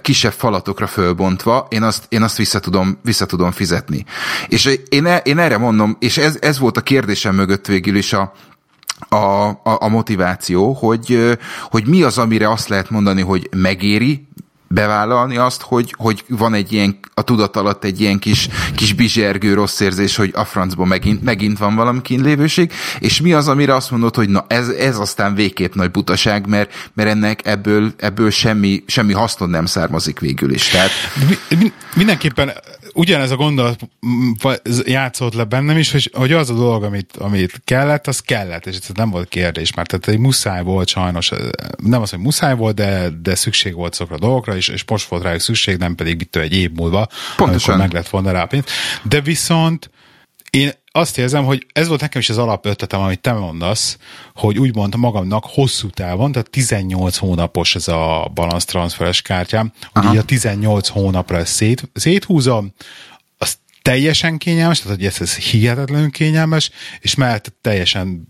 kisebb 0.00 0.32
falatokra 0.32 0.86
fölbontva, 0.86 1.66
én 1.70 1.82
azt, 1.82 2.06
én 2.08 2.22
azt 2.22 2.36
vissza, 2.36 2.58
tudom, 2.58 2.98
vissza 3.02 3.26
tudom 3.26 3.50
fizetni. 3.50 4.04
És 4.48 4.78
én, 4.88 5.06
e, 5.06 5.16
én 5.16 5.38
erre 5.38 5.58
mondom, 5.58 5.96
és 6.00 6.18
ez, 6.18 6.38
ez 6.40 6.58
volt 6.58 6.76
a 6.76 6.80
kérdésem 6.80 7.34
mögött 7.34 7.66
végül 7.66 7.96
is 7.96 8.12
a, 8.12 8.32
a, 9.10 9.48
a, 9.48 9.58
a 9.62 9.88
motiváció, 9.88 10.72
hogy, 10.72 11.38
hogy 11.70 11.86
mi 11.86 12.02
az, 12.02 12.18
amire 12.18 12.50
azt 12.50 12.68
lehet 12.68 12.90
mondani, 12.90 13.22
hogy 13.22 13.48
megéri 13.56 14.28
bevállalni 14.74 15.36
azt, 15.36 15.62
hogy, 15.62 15.94
hogy 15.96 16.24
van 16.28 16.54
egy 16.54 16.72
ilyen, 16.72 16.98
a 17.14 17.22
tudat 17.22 17.56
alatt 17.56 17.84
egy 17.84 18.00
ilyen 18.00 18.18
kis, 18.18 18.48
kis 18.74 18.92
bizsergő 18.92 19.54
rossz 19.54 19.80
érzés, 19.80 20.16
hogy 20.16 20.30
a 20.34 20.44
francban 20.44 20.88
megint, 20.88 21.22
megint 21.22 21.58
van 21.58 21.74
valami 21.74 22.02
kínlévőség, 22.02 22.72
és 22.98 23.20
mi 23.20 23.32
az, 23.32 23.48
amire 23.48 23.74
azt 23.74 23.90
mondod, 23.90 24.14
hogy 24.14 24.28
na 24.28 24.44
ez, 24.48 24.68
ez 24.68 24.98
aztán 24.98 25.34
végképp 25.34 25.74
nagy 25.74 25.90
butaság, 25.90 26.46
mert, 26.46 26.90
mert 26.94 27.08
ennek 27.08 27.46
ebből, 27.46 27.92
ebből 27.96 28.30
semmi, 28.30 28.84
semmi 28.86 29.12
hasznod 29.12 29.50
nem 29.50 29.66
származik 29.66 30.18
végül 30.18 30.52
is. 30.52 30.68
Tehát... 30.68 30.90
Mindenképpen 31.94 32.52
ugyanez 32.94 33.30
a 33.30 33.36
gondolat 33.36 33.78
játszott 34.84 35.34
le 35.34 35.44
bennem 35.44 35.76
is, 35.76 35.92
hogy, 35.92 36.10
hogy 36.14 36.32
az 36.32 36.50
a 36.50 36.54
dolog, 36.54 36.82
amit, 36.82 37.16
amit 37.16 37.60
kellett, 37.64 38.06
az 38.06 38.20
kellett, 38.20 38.66
és 38.66 38.76
ez 38.76 38.88
nem 38.94 39.10
volt 39.10 39.28
kérdés, 39.28 39.74
mert 39.74 39.88
tehát 39.88 40.08
egy 40.08 40.18
muszáj 40.18 40.62
volt 40.62 40.88
sajnos, 40.88 41.30
nem 41.76 42.02
az, 42.02 42.10
hogy 42.10 42.18
muszáj 42.18 42.54
volt, 42.56 42.74
de, 42.74 43.08
de 43.22 43.34
szükség 43.34 43.74
volt 43.74 43.94
szokra 43.94 44.14
a 44.14 44.18
dolgokra, 44.18 44.56
és, 44.60 44.68
és 44.68 44.84
most 44.86 45.08
volt 45.08 45.22
rájuk 45.22 45.40
szükség, 45.40 45.76
nem 45.76 45.94
pedig 45.94 46.20
itt 46.20 46.36
egy 46.36 46.52
év 46.52 46.70
múlva, 46.70 47.08
Pontosan. 47.36 47.46
amikor 47.46 47.76
meg 47.76 47.92
lett 47.92 48.08
volna 48.08 48.30
rá 48.30 48.44
pénzt. 48.44 48.70
De 49.02 49.20
viszont 49.20 49.90
én 50.50 50.70
azt 50.92 51.18
érzem, 51.18 51.44
hogy 51.44 51.66
ez 51.72 51.88
volt 51.88 52.00
nekem 52.00 52.20
is 52.20 52.28
az 52.28 52.38
alapötletem, 52.38 53.00
amit 53.00 53.20
te 53.20 53.32
mondasz, 53.32 53.98
hogy 54.34 54.58
úgymond 54.58 54.96
magamnak 54.96 55.44
hosszú 55.44 55.90
távon, 55.90 56.32
tehát 56.32 56.50
18 56.50 57.16
hónapos 57.16 57.74
ez 57.74 57.88
a 57.88 58.30
balance 58.34 58.66
transferes 58.66 59.22
kártyám, 59.22 59.72
hogy 59.92 60.04
így 60.10 60.16
a 60.16 60.22
18 60.22 60.88
hónapra 60.88 61.36
ezt 61.36 61.52
szét, 61.52 61.90
széthúzom, 61.94 62.72
az 63.38 63.58
teljesen 63.82 64.38
kényelmes, 64.38 64.80
tehát 64.80 64.96
hogy 64.96 65.06
ez, 65.06 65.20
ez 65.20 65.36
hihetetlenül 65.36 66.10
kényelmes, 66.10 66.70
és 67.00 67.14
mert 67.14 67.52
teljesen 67.60 68.28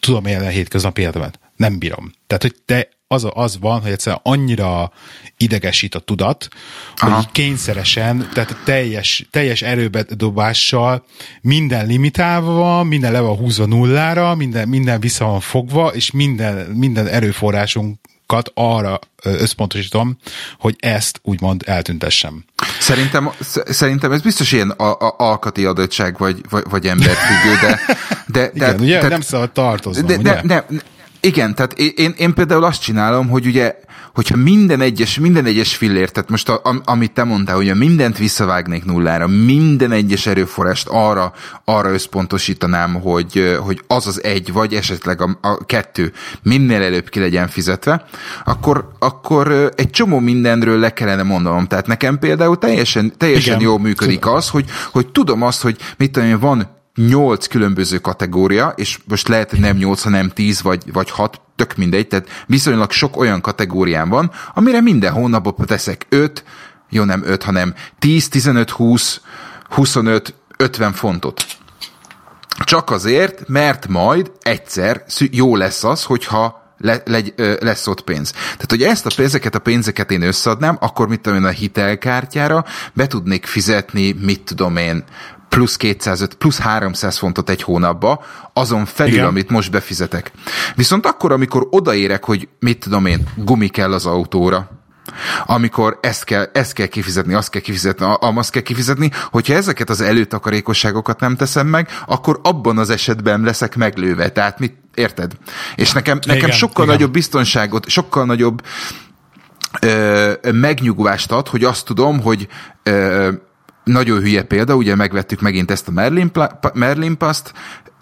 tudom 0.00 0.26
élni 0.26 0.46
a 0.46 0.50
hétköznapi 0.50 1.00
életemet. 1.00 1.38
Nem 1.56 1.78
bírom. 1.78 2.12
Tehát, 2.26 2.42
hogy 2.42 2.54
te 2.64 2.88
az, 3.12 3.28
az 3.34 3.58
van, 3.60 3.80
hogy 3.80 3.90
egyszerűen 3.90 4.20
annyira 4.22 4.92
idegesít 5.36 5.94
a 5.94 5.98
tudat, 5.98 6.48
Aha. 6.96 7.14
hogy 7.14 7.30
kényszeresen, 7.32 8.28
tehát 8.32 8.56
teljes, 8.64 9.26
teljes 9.30 9.62
erőbedobással 9.62 11.04
minden 11.40 11.86
limitálva 11.86 12.52
van, 12.52 12.86
minden 12.86 13.12
le 13.12 13.20
van 13.20 13.36
húzva 13.36 13.66
nullára, 13.66 14.34
minden, 14.34 14.68
minden 14.68 15.00
vissza 15.00 15.24
van 15.24 15.40
fogva, 15.40 15.88
és 15.88 16.10
minden, 16.10 16.66
minden 16.66 17.06
erőforrásunk 17.06 17.98
arra 18.54 18.98
összpontosítom, 19.22 20.16
hogy 20.58 20.76
ezt 20.80 21.20
úgymond 21.22 21.62
eltüntessem. 21.66 22.44
Szerintem, 22.80 23.30
szerintem 23.64 24.12
ez 24.12 24.20
biztos 24.20 24.52
ilyen 24.52 24.70
a, 24.70 24.90
a, 24.90 25.14
alkati 25.18 25.64
adottság, 25.64 26.18
vagy, 26.18 26.40
vagy, 26.50 26.64
vagy 26.70 26.86
emberfüggő, 26.86 27.54
de... 27.60 27.80
de, 28.26 28.40
de 28.40 28.50
Igen, 28.54 28.80
ugye 28.80 28.94
tehát, 28.94 29.10
nem 29.10 29.20
szabad 29.20 29.52
tartozni, 29.52 30.06
de, 30.06 30.16
ugye? 30.16 30.32
De, 30.32 30.42
de, 30.44 30.66
igen, 31.24 31.54
tehát 31.54 31.72
én, 31.72 32.14
én 32.16 32.34
például 32.34 32.64
azt 32.64 32.82
csinálom, 32.82 33.28
hogy 33.28 33.46
ugye, 33.46 33.74
hogyha 34.14 34.36
minden 34.36 34.80
egyes, 34.80 35.18
minden 35.18 35.44
egyes 35.44 35.76
fillér, 35.76 36.10
tehát 36.10 36.30
most 36.30 36.48
a, 36.48 36.82
amit 36.84 37.12
te 37.12 37.24
mondtál, 37.24 37.56
hogy 37.56 37.74
mindent 37.74 38.18
visszavágnék 38.18 38.84
nullára, 38.84 39.26
minden 39.26 39.92
egyes 39.92 40.26
erőforrást 40.26 40.88
arra, 40.90 41.32
arra 41.64 41.92
összpontosítanám, 41.92 42.94
hogy, 42.94 43.56
hogy 43.60 43.82
az 43.86 44.06
az 44.06 44.22
egy, 44.22 44.52
vagy 44.52 44.74
esetleg 44.74 45.20
a, 45.20 45.38
a 45.40 45.64
kettő 45.64 46.12
minél 46.42 46.82
előbb 46.82 47.08
ki 47.08 47.20
legyen 47.20 47.48
fizetve, 47.48 48.04
akkor, 48.44 48.88
akkor 48.98 49.72
egy 49.76 49.90
csomó 49.90 50.18
mindenről 50.18 50.78
le 50.78 50.92
kellene 50.92 51.22
mondanom. 51.22 51.66
Tehát 51.66 51.86
nekem 51.86 52.18
például 52.18 52.58
teljesen, 52.58 53.12
teljesen 53.16 53.60
jól 53.60 53.78
működik 53.78 54.26
az, 54.26 54.48
hogy, 54.48 54.64
hogy 54.92 55.06
tudom 55.06 55.42
azt, 55.42 55.62
hogy 55.62 55.76
mit 55.96 56.10
tudom, 56.12 56.38
van 56.38 56.80
nyolc 56.94 57.46
különböző 57.46 57.98
kategória, 57.98 58.72
és 58.76 58.98
most 59.08 59.28
lehet, 59.28 59.50
hogy 59.50 59.60
nem 59.60 59.76
nyolc, 59.76 60.02
hanem 60.02 60.28
tíz 60.28 60.62
vagy, 60.62 60.92
vagy 60.92 61.10
hat, 61.10 61.40
tök 61.56 61.76
mindegy, 61.76 62.08
tehát 62.08 62.44
viszonylag 62.46 62.90
sok 62.90 63.16
olyan 63.16 63.40
kategóriám 63.40 64.08
van, 64.08 64.30
amire 64.54 64.80
minden 64.80 65.12
hónapban 65.12 65.66
teszek 65.66 66.06
öt, 66.08 66.44
jó 66.90 67.04
nem 67.04 67.22
öt, 67.24 67.42
hanem 67.42 67.74
10, 67.98 68.28
15, 68.28 68.70
20, 68.70 69.20
25, 69.68 70.34
50 70.56 70.92
fontot. 70.92 71.44
Csak 72.64 72.90
azért, 72.90 73.48
mert 73.48 73.88
majd 73.88 74.30
egyszer 74.40 75.04
jó 75.30 75.56
lesz 75.56 75.84
az, 75.84 76.04
hogyha 76.04 76.62
le, 76.78 77.02
le, 77.04 77.22
lesz 77.60 77.86
ott 77.86 78.02
pénz. 78.02 78.30
Tehát, 78.30 78.70
hogy 78.70 78.82
ezt 78.82 79.06
a 79.06 79.10
pénzeket, 79.16 79.54
a 79.54 79.58
pénzeket 79.58 80.10
én 80.10 80.22
összeadnám, 80.22 80.76
akkor 80.80 81.08
mit 81.08 81.20
tudom 81.20 81.38
én 81.38 81.44
a 81.44 81.50
hitelkártyára 81.50 82.64
be 82.92 83.06
tudnék 83.06 83.46
fizetni, 83.46 84.12
mit 84.12 84.42
tudom 84.44 84.76
én, 84.76 85.04
plusz 85.54 85.76
205, 85.76 86.34
plusz 86.34 86.58
300 86.58 87.18
fontot 87.18 87.50
egy 87.50 87.62
hónapba, 87.62 88.24
azon 88.52 88.84
felül, 88.84 89.12
Igen. 89.12 89.26
amit 89.26 89.50
most 89.50 89.70
befizetek. 89.70 90.32
Viszont 90.74 91.06
akkor, 91.06 91.32
amikor 91.32 91.66
odaérek, 91.70 92.24
hogy 92.24 92.48
mit 92.58 92.78
tudom 92.78 93.06
én, 93.06 93.28
gumi 93.36 93.68
kell 93.68 93.92
az 93.92 94.06
autóra, 94.06 94.70
amikor 95.46 95.98
ezt 96.00 96.24
kell, 96.24 96.50
ezt 96.52 96.72
kell 96.72 96.86
kifizetni, 96.86 97.34
azt 97.34 97.50
kell 97.50 97.60
kifizetni, 97.60 98.06
azt 98.18 98.50
kell 98.50 98.62
kifizetni, 98.62 99.10
hogyha 99.30 99.54
ezeket 99.54 99.90
az 99.90 100.00
előtakarékosságokat 100.00 101.20
nem 101.20 101.36
teszem 101.36 101.66
meg, 101.66 101.88
akkor 102.06 102.40
abban 102.42 102.78
az 102.78 102.90
esetben 102.90 103.40
leszek 103.40 103.76
meglőve. 103.76 104.28
Tehát 104.30 104.58
mit, 104.58 104.74
érted? 104.94 105.32
És 105.74 105.92
nekem, 105.92 106.18
nekem 106.26 106.36
igen, 106.36 106.50
sokkal 106.50 106.84
igen. 106.84 106.96
nagyobb 106.96 107.12
biztonságot, 107.12 107.88
sokkal 107.88 108.24
nagyobb 108.24 108.62
ö, 109.80 110.32
megnyugvást 110.52 111.32
ad, 111.32 111.48
hogy 111.48 111.64
azt 111.64 111.84
tudom, 111.84 112.20
hogy 112.20 112.48
ö, 112.82 113.28
nagyon 113.84 114.20
hülye 114.20 114.42
példa, 114.42 114.74
ugye 114.74 114.94
megvettük 114.94 115.40
megint 115.40 115.70
ezt 115.70 115.88
a 115.88 115.90
Merlin, 115.90 116.30
Merlin 116.74 117.16
Paszt, 117.16 117.52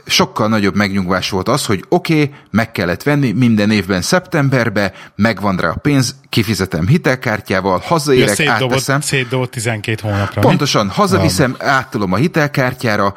sokkal 0.07 0.49
nagyobb 0.49 0.75
megnyugvás 0.75 1.31
volt 1.31 1.49
az, 1.49 1.67
hogy 1.67 1.85
oké, 1.89 2.23
okay, 2.23 2.35
meg 2.51 2.73
kellett 2.73 3.03
venni 3.03 3.33
minden 3.33 3.71
évben 3.71 4.03
szeptemberbe, 4.03 4.93
megvan 5.15 5.57
rá 5.57 5.69
a 5.69 5.75
pénz, 5.75 6.15
kifizetem 6.29 6.87
hitelkártyával, 6.87 7.79
hazaérek, 7.85 8.39
ja, 8.39 8.53
átteszem. 8.53 9.01
Szétdobott 9.01 9.51
12 9.51 10.01
hónapra. 10.03 10.41
Pontosan, 10.41 10.87
mi? 10.87 10.93
hazaviszem, 10.93 11.57
áttolom 11.59 12.13
a 12.13 12.17
hitelkártyára, 12.17 13.15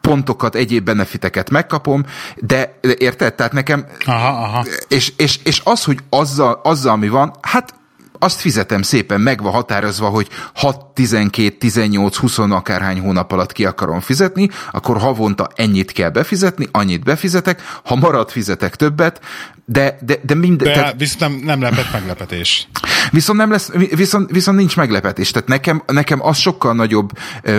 pontokat, 0.00 0.54
egyéb 0.54 0.84
benefiteket 0.84 1.50
megkapom, 1.50 2.04
de, 2.36 2.78
de 2.80 2.94
érted? 2.98 3.34
Tehát 3.34 3.52
nekem... 3.52 3.86
Aha, 4.04 4.28
aha. 4.28 4.64
És, 4.88 5.12
és, 5.16 5.38
és 5.44 5.60
az, 5.64 5.84
hogy 5.84 5.98
azzal, 6.10 6.60
azzal, 6.62 6.92
ami 6.92 7.08
van, 7.08 7.34
hát 7.40 7.74
azt 8.18 8.40
fizetem 8.40 8.82
szépen, 8.82 9.20
meg 9.20 9.42
van 9.42 9.52
határozva, 9.52 10.08
hogy 10.08 10.28
6, 10.54 10.84
12, 10.94 11.56
18, 11.56 12.16
20 12.16 12.38
akárhány 12.38 13.00
hónap 13.00 13.32
alatt 13.32 13.52
ki 13.52 13.64
akarom 13.64 14.00
fizetni, 14.00 14.48
akkor 14.70 14.98
havonta 14.98 15.48
ennyit 15.54 15.92
kell 15.92 16.10
befizetni, 16.10 16.68
annyit 16.72 17.04
befizetek, 17.04 17.62
ha 17.84 17.94
marad, 17.94 18.30
fizetek 18.30 18.76
többet, 18.76 19.20
de, 19.68 19.98
de, 20.00 20.16
de 20.22 20.34
minden... 20.34 20.66
De 20.66 20.72
tehát, 20.74 20.94
viszont 20.98 21.20
nem, 21.20 21.58
nem 21.58 21.60
lepett 21.60 21.92
meglepetés. 21.92 22.68
Viszont, 23.10 23.38
nem 23.38 23.50
lesz, 23.50 23.70
viszont, 23.90 24.30
viszont 24.30 24.58
nincs 24.58 24.76
meglepetés. 24.76 25.30
Tehát 25.30 25.48
nekem, 25.48 25.82
nekem 25.86 26.22
az 26.22 26.38
sokkal 26.38 26.74
nagyobb 26.74 27.10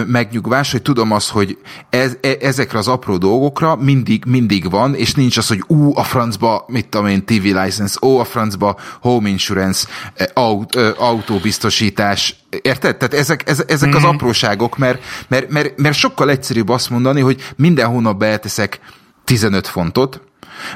megnyugvás, 0.06 0.72
hogy 0.72 0.82
tudom 0.82 1.12
azt, 1.12 1.30
hogy 1.30 1.58
ez, 1.90 2.18
e, 2.22 2.36
ezekre 2.42 2.78
az 2.78 2.88
apró 2.88 3.18
dolgokra 3.18 3.76
mindig, 3.76 4.24
mindig 4.26 4.70
van, 4.70 4.96
és 4.96 5.14
nincs 5.14 5.38
az, 5.38 5.48
hogy 5.48 5.64
ú, 5.68 5.98
a 5.98 6.04
francba, 6.04 6.66
mit 6.68 6.88
tudom 6.88 7.08
én, 7.08 7.26
TV 7.26 7.44
license, 7.44 7.98
ó, 8.02 8.20
a 8.20 8.26
francba 8.26 8.80
home 9.02 9.30
insurance, 9.30 9.88
aut, 10.34 10.76
autóbiztosítás, 10.76 12.36
Érted? 12.62 12.98
Tehát 12.98 13.14
ezek, 13.14 13.50
ezek, 13.50 13.72
ezek 13.72 13.88
mm-hmm. 13.88 13.98
az 13.98 14.04
mhm. 14.04 14.14
apróságok, 14.14 14.78
mert, 14.78 15.04
mert, 15.28 15.50
mert, 15.50 15.78
mert 15.78 15.96
sokkal 15.96 16.30
egyszerűbb 16.30 16.70
azt 16.70 16.90
mondani, 16.90 17.22
hogy 17.22 17.54
minden 17.56 17.88
hónapban 17.88 18.28
elteszek 18.28 18.80
15 19.24 19.68
fontot, 19.68 20.22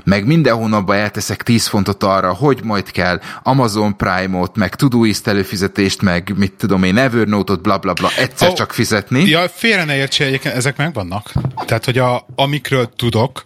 meg 0.04 0.26
minden 0.26 0.56
hónapban 0.56 0.98
elteszek 0.98 1.44
10 1.44 1.68
fontot 1.68 2.04
arra, 2.04 2.34
hogy 2.34 2.60
majd 2.64 2.92
kell 2.92 3.20
Amazon 3.44 3.98
Prime-ot, 3.98 4.56
meg 4.56 4.76
Todoist 4.76 5.28
előfizetést, 5.28 6.02
meg 6.02 6.34
mit 6.36 6.54
tudom 6.54 6.84
én, 6.84 6.98
Evernote-ot, 6.98 7.62
bla 7.62 7.78
bla 7.78 7.94
bla, 7.94 8.10
egyszer 8.18 8.50
oh, 8.50 8.56
csak 8.56 8.74
fizetni. 8.74 9.30
Ja, 9.30 9.50
félre 9.50 9.84
ne 9.84 9.96
értsél, 9.96 10.40
ezek 10.44 10.78
megvannak. 10.78 11.32
Tehát, 11.66 11.86
hogy 11.86 11.98
a, 11.98 12.26
amikről 12.36 12.90
tudok, 12.96 13.46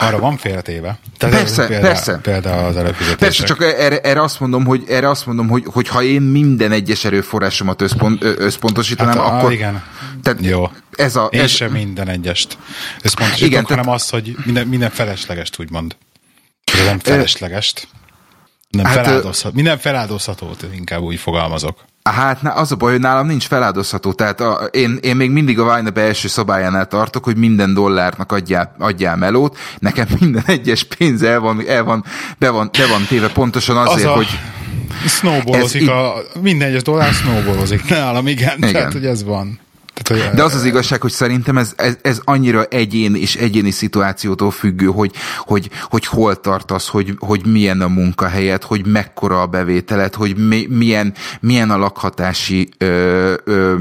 arra 0.00 0.18
van 0.18 0.36
félretéve. 0.36 0.98
Tehát 1.16 1.36
persze, 1.36 1.66
példa, 1.66 1.86
persze. 1.86 2.18
Például 2.18 2.64
az 2.64 2.76
előfizetések. 2.76 3.18
Persze, 3.18 3.44
csak 3.44 3.62
erre, 3.62 3.98
erre 4.00 4.22
azt 4.22 4.40
mondom, 4.40 4.64
hogy 4.64 4.84
erre 4.88 5.08
azt 5.08 5.26
mondom, 5.26 5.48
hogy, 5.48 5.64
hogy 5.66 5.88
ha 5.88 6.02
én 6.02 6.22
minden 6.22 6.72
egyes 6.72 7.04
erőforrásomat 7.04 7.82
összpont, 7.82 8.24
összpontosítanám, 8.24 9.18
hát, 9.18 9.26
akkor... 9.26 9.52
Igen. 9.52 9.82
Tehát 10.22 10.44
Jó. 10.44 10.70
Ez 10.92 11.16
a, 11.16 11.28
én 11.30 11.40
ez... 11.40 11.50
sem 11.50 11.72
minden 11.72 12.08
egyest 12.08 12.58
összpontosítom, 13.02 13.48
igen, 13.48 13.64
hanem 13.64 13.84
tehát... 13.84 14.00
az, 14.00 14.10
hogy 14.10 14.36
minden, 14.44 14.66
minden 14.66 14.90
feleslegest 14.90 15.60
úgymond. 15.60 15.96
Ez 16.78 16.84
nem 16.84 16.98
feleslegest. 16.98 17.88
Nem 18.70 18.84
hát, 18.84 18.94
feláldozhat, 18.94 19.52
minden 19.52 19.78
feláldozhatót, 19.78 20.66
inkább 20.74 21.00
úgy 21.00 21.18
fogalmazok. 21.18 21.84
Hát 22.12 22.40
az 22.42 22.72
a 22.72 22.76
baj, 22.76 22.90
hogy 22.92 23.00
nálam 23.00 23.26
nincs 23.26 23.46
feláldozható, 23.46 24.12
tehát 24.12 24.40
a, 24.40 24.68
én, 24.70 24.98
én 25.00 25.16
még 25.16 25.30
mindig 25.30 25.58
a 25.58 25.64
Vajna 25.64 25.90
belső 25.90 26.28
szabályánál 26.28 26.86
tartok, 26.86 27.24
hogy 27.24 27.36
minden 27.36 27.74
dollárnak 27.74 28.32
adjál, 28.32 28.74
adjál 28.78 29.16
melót, 29.16 29.58
nekem 29.78 30.06
minden 30.20 30.42
egyes 30.46 30.84
pénz 30.84 31.22
el 31.22 31.40
van, 31.40 31.62
el 31.68 31.84
van, 31.84 32.04
be, 32.38 32.50
van, 32.50 32.70
be 32.78 32.86
van 32.86 33.04
téve 33.08 33.28
pontosan 33.28 33.76
azért, 33.76 34.08
az 34.08 34.12
a... 34.12 34.14
hogy 34.14 34.38
snowballozik, 35.06 35.90
a, 35.90 36.14
minden 36.40 36.68
egyes 36.68 36.82
dollár 36.82 37.12
snowballozik 37.12 37.88
nálam, 37.90 38.26
igen, 38.26 38.56
igen. 38.56 38.72
tehát 38.72 38.92
hogy 38.92 39.06
ez 39.06 39.24
van. 39.24 39.58
Tehát 40.02 40.22
Tehát, 40.22 40.36
De 40.36 40.42
az 40.42 40.54
az 40.54 40.64
igazság, 40.64 41.00
hogy 41.00 41.10
szerintem 41.10 41.58
ez, 41.58 41.72
ez, 41.76 41.96
ez 42.02 42.20
annyira 42.24 42.64
egyén 42.64 43.14
és 43.14 43.36
egyéni 43.36 43.70
szituációtól 43.70 44.50
függő, 44.50 44.86
hogy, 44.86 45.12
hogy, 45.38 45.70
hogy 45.82 46.06
hol 46.06 46.40
tartasz, 46.40 46.88
hogy, 46.88 47.14
hogy 47.18 47.46
milyen 47.46 47.80
a 47.80 47.88
munkahelyed, 47.88 48.62
hogy 48.62 48.86
mekkora 48.86 49.40
a 49.40 49.46
bevételed, 49.46 50.14
hogy 50.14 50.36
mi, 50.36 50.66
milyen, 50.70 51.14
milyen 51.40 51.70
a 51.70 51.76
lakhatási 51.76 52.68
ö, 52.78 53.34
ö, 53.44 53.74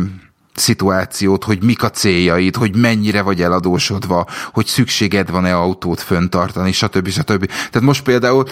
szituációt, 0.59 1.43
hogy 1.43 1.63
mik 1.63 1.83
a 1.83 1.89
céljaid, 1.89 2.55
hogy 2.55 2.75
mennyire 2.75 3.21
vagy 3.21 3.41
eladósodva, 3.41 4.25
hogy 4.53 4.65
szükséged 4.65 5.31
van-e 5.31 5.55
autót 5.55 6.01
föntartani, 6.01 6.71
stb. 6.71 7.09
stb. 7.09 7.45
Tehát 7.45 7.81
most 7.81 8.03
például 8.03 8.45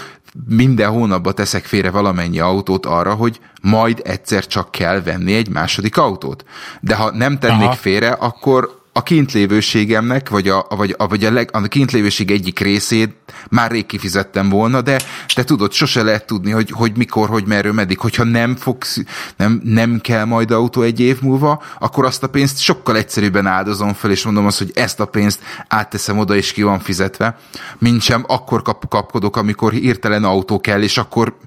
minden 0.48 0.90
hónapban 0.90 1.36
teszek 1.36 1.66
félre 1.66 1.90
valamennyi 1.90 2.40
autót 2.40 2.86
arra, 2.86 3.14
hogy 3.14 3.40
majd 3.62 4.02
egyszer 4.04 4.48
csak 4.48 4.72
kell 4.72 5.02
venni 5.02 5.36
egy 5.36 5.50
második 5.50 5.98
autót. 5.98 6.46
De 6.82 6.96
ha 6.96 7.12
nem 7.12 7.40
tennék 7.40 7.66
Aha. 7.66 7.76
félre, 7.76 8.12
akkor 8.12 8.84
a 8.98 9.04
kintlévőségemnek, 9.04 10.30
vagy 10.30 10.50
a, 10.50 10.66
vagy 10.70 10.96
a, 10.98 11.08
vagy 11.08 11.26
a, 11.26 11.32
leg, 11.32 11.50
a 11.54 11.62
kintlévőség 11.62 12.32
egyik 12.32 12.60
részét 12.60 13.16
már 13.50 13.72
rég 13.72 13.86
kifizettem 13.86 14.50
volna, 14.50 14.82
de 14.82 15.00
te 15.34 15.44
tudod, 15.44 15.72
sose 15.72 16.04
lehet 16.04 16.26
tudni, 16.26 16.52
hogy, 16.52 16.72
hogy 16.72 16.98
mikor, 16.98 17.30
hogy 17.30 17.46
merről, 17.46 17.74
meddig. 17.74 18.00
Hogyha 18.00 18.24
nem 18.24 18.56
fogsz, 18.56 19.04
nem, 19.38 19.62
nem 19.64 20.00
kell 20.02 20.26
majd 20.26 20.52
autó 20.52 20.82
egy 20.82 21.00
év 21.00 21.22
múlva, 21.22 21.62
akkor 21.80 22.06
azt 22.06 22.24
a 22.24 22.30
pénzt 22.30 22.60
sokkal 22.60 22.98
egyszerűbben 22.98 23.46
áldozom 23.46 23.94
fel, 23.94 24.12
és 24.12 24.24
mondom 24.26 24.46
azt, 24.46 24.58
hogy 24.58 24.72
ezt 24.76 25.00
a 25.00 25.06
pénzt 25.06 25.40
átteszem 25.68 26.18
oda, 26.18 26.36
és 26.36 26.52
ki 26.52 26.62
van 26.62 26.80
fizetve, 26.80 27.38
mint 27.78 28.02
sem 28.02 28.24
akkor 28.28 28.62
kap, 28.62 28.90
kapkodok, 28.90 29.36
amikor 29.36 29.72
hirtelen 29.72 30.24
autó 30.24 30.60
kell, 30.60 30.82
és 30.82 30.98
akkor 30.98 31.38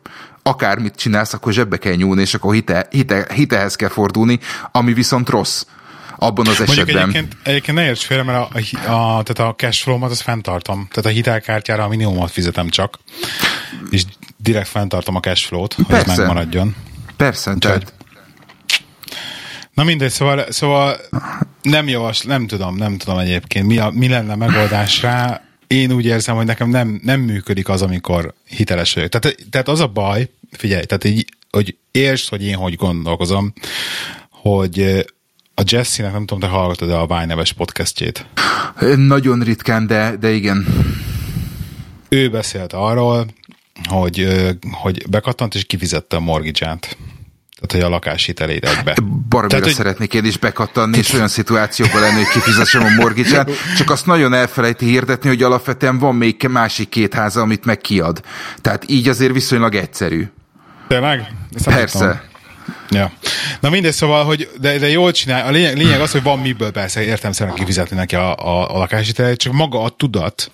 akármit 0.43 0.95
csinálsz, 0.95 1.33
akkor 1.33 1.53
zsebbe 1.53 1.77
kell 1.77 1.95
nyúlni, 1.95 2.21
és 2.21 2.35
akkor 2.35 2.55
hite, 2.55 2.87
hite, 2.91 3.27
hitehez 3.35 3.77
kell 3.77 3.89
fordulni, 3.89 4.39
ami 4.73 4.93
viszont 4.93 5.29
rossz 5.29 5.65
abban 6.19 6.47
az 6.47 6.61
esetben. 6.61 6.77
Mondjuk 6.77 6.99
egyébként, 6.99 7.37
egyébként 7.43 7.77
ne 7.77 7.85
érts 7.85 8.05
félre, 8.05 8.23
mert 8.23 8.39
a, 8.39 8.59
a, 8.91 9.19
a, 9.19 9.23
tehát 9.23 9.53
a 9.53 9.55
cash 9.57 9.83
flow-mat 9.83 10.11
azt 10.11 10.23
fenntartom. 10.23 10.89
Tehát 10.91 11.11
a 11.11 11.15
hitelkártyára 11.15 11.85
a 11.85 11.89
minimumot 11.89 12.31
fizetem 12.31 12.69
csak, 12.69 12.99
és 13.91 14.03
direkt 14.37 14.69
fenntartom 14.69 15.17
a 15.17 15.21
cash 15.21 15.47
flow-t, 15.47 15.73
hogy 15.73 15.95
ez 15.95 16.07
megmaradjon. 16.07 16.75
Persze, 17.17 17.53
Úgy, 17.53 17.59
tehát... 17.59 17.93
Na 19.75 19.85
mindegy, 19.85 20.11
szóval, 20.11 20.45
szóval 20.49 20.97
nem 21.63 21.89
javas, 21.89 22.21
nem 22.21 22.47
tudom, 22.47 22.77
nem 22.77 22.99
tudom 22.99 23.19
egyébként, 23.19 23.67
mi, 23.67 23.79
a, 23.79 23.91
mi 23.91 24.09
lenne 24.09 24.33
a 24.33 24.37
megoldás 24.37 25.03
rá. 25.03 25.43
Én 25.67 25.93
úgy 25.93 26.05
érzem, 26.05 26.37
hogy 26.37 26.47
nekem 26.47 26.69
nem, 26.69 27.01
nem 27.05 27.21
működik 27.21 27.69
az, 27.69 27.83
amikor 27.83 28.35
hiteles 28.45 28.95
vagyok. 28.95 29.09
Tehát, 29.09 29.37
tehát 29.51 29.69
az 29.69 29.81
a 29.81 29.87
baj, 29.87 30.31
figyelj, 30.51 30.85
tehát 30.85 31.05
így, 31.05 31.29
hogy 31.51 31.77
értsd, 31.91 32.29
hogy 32.29 32.45
én 32.45 32.57
hogy 32.57 32.77
gondolkozom, 32.77 33.53
hogy 34.31 35.05
a 35.59 35.63
Jesse-nek 35.65 36.13
nem 36.13 36.27
tudom, 36.27 36.41
te 36.51 36.57
hallgatod 36.57 36.91
a 36.91 37.07
Váj 37.07 37.27
neves 37.27 37.53
podcastjét? 37.53 38.27
Nagyon 38.97 39.41
ritkán, 39.41 39.87
de, 39.87 40.17
de 40.21 40.31
igen. 40.31 40.67
Ő 42.09 42.31
beszélt 42.31 42.73
arról, 42.73 43.27
hogy, 43.89 44.29
hogy 44.71 45.09
bekattant 45.09 45.55
és 45.55 45.65
kifizette 45.65 46.17
a 46.17 46.21
mortgage-át. 46.21 46.97
Tehát, 47.61 47.73
hogy 47.73 47.81
a 47.81 47.89
lakáshitelét 47.89 48.65
egybe. 48.65 48.95
Baromira 49.03 49.49
Tehát, 49.49 49.65
hogy... 49.65 49.75
szeretnék 49.75 50.15
én 50.15 50.25
is 50.25 50.37
bekattanni, 50.37 50.97
és 50.97 51.13
olyan 51.13 51.29
szituációban 51.29 52.01
lenni, 52.01 52.15
hogy 52.15 52.33
kifizessem 52.33 52.85
a 52.85 52.91
mortgage 52.97 53.45
csak 53.79 53.91
azt 53.91 54.07
nagyon 54.07 54.35
elfelejti 54.35 54.87
hirdetni, 54.87 55.29
hogy 55.29 55.43
alapvetően 55.43 55.99
van 55.99 56.15
még 56.15 56.47
másik 56.51 56.89
két 56.89 57.15
háza, 57.15 57.41
amit 57.41 57.65
meg 57.65 57.79
kiad. 57.79 58.23
Tehát 58.61 58.91
így 58.91 59.09
azért 59.09 59.33
viszonylag 59.33 59.75
egyszerű. 59.75 60.29
Tényleg? 60.89 61.33
Persze. 61.65 62.28
Ja. 62.91 63.13
Na 63.61 63.71
mindegy, 63.71 63.93
szóval, 63.93 64.25
hogy 64.25 64.51
de, 64.61 64.79
de 64.79 64.89
jól 64.89 65.13
csinál. 65.13 65.47
A 65.47 65.51
lényeg, 65.51 65.77
lényeg 65.77 66.01
az, 66.01 66.13
hogy 66.13 66.23
van 66.23 66.39
miből 66.39 66.71
persze 66.71 67.03
értem 67.03 67.33
szerint 67.33 67.59
kifizetni 67.59 67.97
neki 67.97 68.15
a, 68.15 68.35
a, 68.35 68.75
a 68.75 68.79
lakáshitelet, 68.79 69.39
csak 69.39 69.53
maga 69.53 69.83
a 69.83 69.89
tudat, 69.89 70.51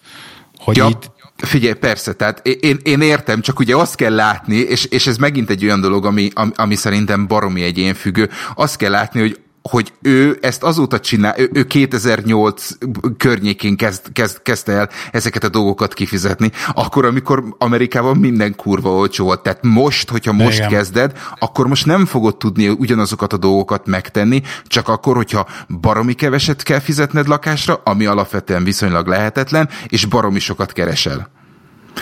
hogy 0.59 0.76
ja. 0.76 0.88
itt 0.88 1.12
Figyelj, 1.37 1.75
persze, 1.75 2.12
tehát 2.12 2.47
én, 2.47 2.78
én 2.83 3.00
értem, 3.00 3.40
csak 3.40 3.59
ugye 3.59 3.76
azt 3.76 3.94
kell 3.94 4.14
látni, 4.14 4.56
és, 4.56 4.85
és 4.85 5.06
ez 5.06 5.16
megint 5.16 5.50
egy 5.50 5.64
olyan 5.64 5.80
dolog, 5.80 6.06
ami, 6.06 6.30
ami, 6.35 6.50
ami 6.56 6.75
szerintem 6.75 7.26
baromi 7.26 7.62
egyénfüggő, 7.62 8.30
azt 8.54 8.76
kell 8.76 8.90
látni, 8.90 9.21
hogy 9.21 9.40
hogy 9.71 9.92
ő 10.02 10.38
ezt 10.40 10.62
azóta 10.62 11.00
csinál, 11.00 11.35
ő, 11.38 11.50
ő 11.52 11.64
2008 11.64 12.68
környékén 13.16 13.76
kezd, 13.76 14.12
kezd, 14.12 14.42
kezdte 14.42 14.73
el 14.73 14.88
ezeket 15.12 15.44
a 15.44 15.48
dolgokat 15.48 15.94
kifizetni, 15.94 16.50
akkor, 16.74 17.05
amikor 17.05 17.44
Amerikában 17.59 18.16
minden 18.16 18.57
kurva 18.57 18.90
olcsó 18.90 19.24
volt. 19.24 19.42
Tehát 19.42 19.62
most, 19.62 20.11
hogyha 20.11 20.33
most 20.33 20.57
Igen. 20.57 20.68
kezded, 20.68 21.18
akkor 21.38 21.66
most 21.66 21.87
nem 21.87 22.07
fogod 22.07 22.37
tudni 22.37 22.68
ugyanazokat 22.68 23.33
a 23.33 23.37
dolgokat 23.37 23.87
megtenni, 23.87 24.42
csak 24.66 24.88
akkor, 24.88 25.16
hogyha 25.16 25.46
baromi 25.81 26.12
keveset 26.12 26.62
kell 26.62 26.81
fizetned 26.81 27.29
lakásra, 27.29 27.81
ami 27.85 28.07
alapvetően 28.07 28.64
viszonylag 28.64 29.07
lehetetlen, 29.07 29.68
és 29.88 30.05
baromi 30.05 30.38
sokat 30.38 30.72
keresel. 30.72 31.33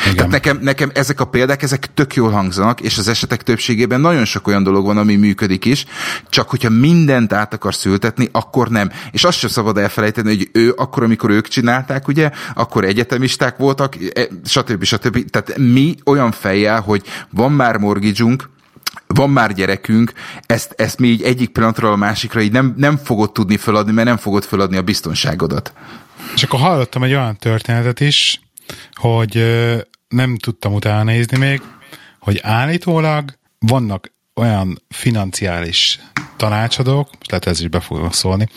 Igen. 0.01 0.17
Tehát 0.17 0.31
nekem, 0.31 0.59
nekem 0.61 0.91
ezek 0.95 1.21
a 1.21 1.25
példák, 1.25 1.63
ezek 1.63 1.95
tök 1.95 2.15
jól 2.15 2.31
hangzanak, 2.31 2.81
és 2.81 2.99
az 2.99 3.09
esetek 3.09 3.43
többségében 3.43 4.01
nagyon 4.01 4.25
sok 4.25 4.47
olyan 4.47 4.63
dolog 4.63 4.85
van, 4.85 4.99
ami 4.99 5.17
működik 5.17 5.65
is, 5.65 5.85
csak 6.29 6.51
hogyha 6.51 6.71
mindent 6.71 7.33
át 7.33 7.55
akarsz 7.55 7.85
ültetni, 7.85 8.29
akkor 8.33 8.69
nem. 8.69 8.91
És 9.11 9.25
azt 9.25 9.39
sem 9.39 9.51
szabad 9.51 9.79
elfelejteni, 9.79 10.29
hogy 10.29 10.49
ő 10.53 10.73
akkor, 10.77 11.03
amikor 11.03 11.31
ők 11.31 11.49
csinálták, 11.49 12.09
ugye, 12.09 12.31
akkor 12.55 12.85
egyetemisták 12.85 13.57
voltak, 13.57 13.97
e, 14.15 14.29
stb. 14.45 14.85
stb. 14.85 15.31
Tehát 15.31 15.59
mi 15.59 15.95
olyan 16.05 16.31
fejjel, 16.31 16.81
hogy 16.81 17.03
van 17.31 17.53
már 17.53 17.77
mortgage 17.77 18.25
van 19.07 19.31
már 19.31 19.53
gyerekünk, 19.53 20.13
ezt, 20.47 20.75
ezt 20.77 20.99
mi 20.99 21.09
így 21.09 21.23
egyik 21.23 21.49
pillanatról 21.49 21.93
a 21.93 21.97
másikra 21.97 22.41
így 22.41 22.53
nem, 22.53 22.75
nem 22.77 22.97
fogod 22.97 23.33
tudni 23.33 23.57
feladni, 23.57 23.93
mert 23.93 24.07
nem 24.07 24.17
fogod 24.17 24.45
feladni 24.45 24.77
a 24.77 24.83
biztonságodat. 24.83 25.73
És 26.35 26.43
akkor 26.43 26.61
hallottam 26.61 27.03
egy 27.03 27.13
olyan 27.13 27.37
történetet 27.37 28.01
is, 28.01 28.41
hogy 28.93 29.45
nem 30.09 30.37
tudtam 30.37 30.75
utána 30.75 31.03
nézni 31.03 31.39
még, 31.39 31.61
hogy 32.19 32.41
állítólag 32.43 33.39
vannak 33.59 34.13
olyan 34.35 34.83
financiális 34.89 36.01
tanácsadók, 36.37 37.07
most 37.07 37.31
lehet 37.31 37.47
ez 37.47 37.61
is 37.61 37.69
be 37.69 37.81
fogok 37.81 38.15
szólni. 38.15 38.49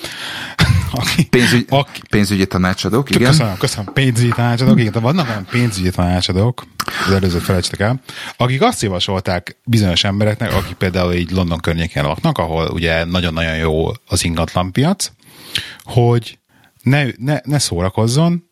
Aki, 0.91 1.25
Pénzügy, 1.25 1.65
aki, 1.69 2.01
pénzügyi 2.09 2.47
tanácsadók, 2.47 3.09
igen. 3.09 3.29
Köszönöm, 3.29 3.57
köszönöm, 3.57 3.93
pénzügyi 3.93 4.31
tanácsadók, 4.31 4.79
igen, 4.79 5.01
vannak 5.01 5.29
olyan 5.29 5.45
pénzügyi 5.51 5.89
tanácsadók, 5.89 6.63
az 7.05 7.13
előzőt 7.13 7.41
felejtsetek 7.41 7.79
el, 7.79 8.01
akik 8.37 8.61
azt 8.61 8.81
javasolták 8.81 9.57
bizonyos 9.65 10.03
embereknek, 10.03 10.53
akik 10.53 10.75
például 10.75 11.13
így 11.13 11.31
London 11.31 11.59
környékén 11.59 12.03
laknak, 12.03 12.37
ahol 12.37 12.69
ugye 12.69 13.03
nagyon-nagyon 13.03 13.55
jó 13.55 13.87
az 14.07 14.23
ingatlanpiac, 14.23 15.11
hogy 15.83 16.39
ne, 16.81 17.05
ne, 17.17 17.39
ne 17.43 17.59
szórakozzon, 17.59 18.44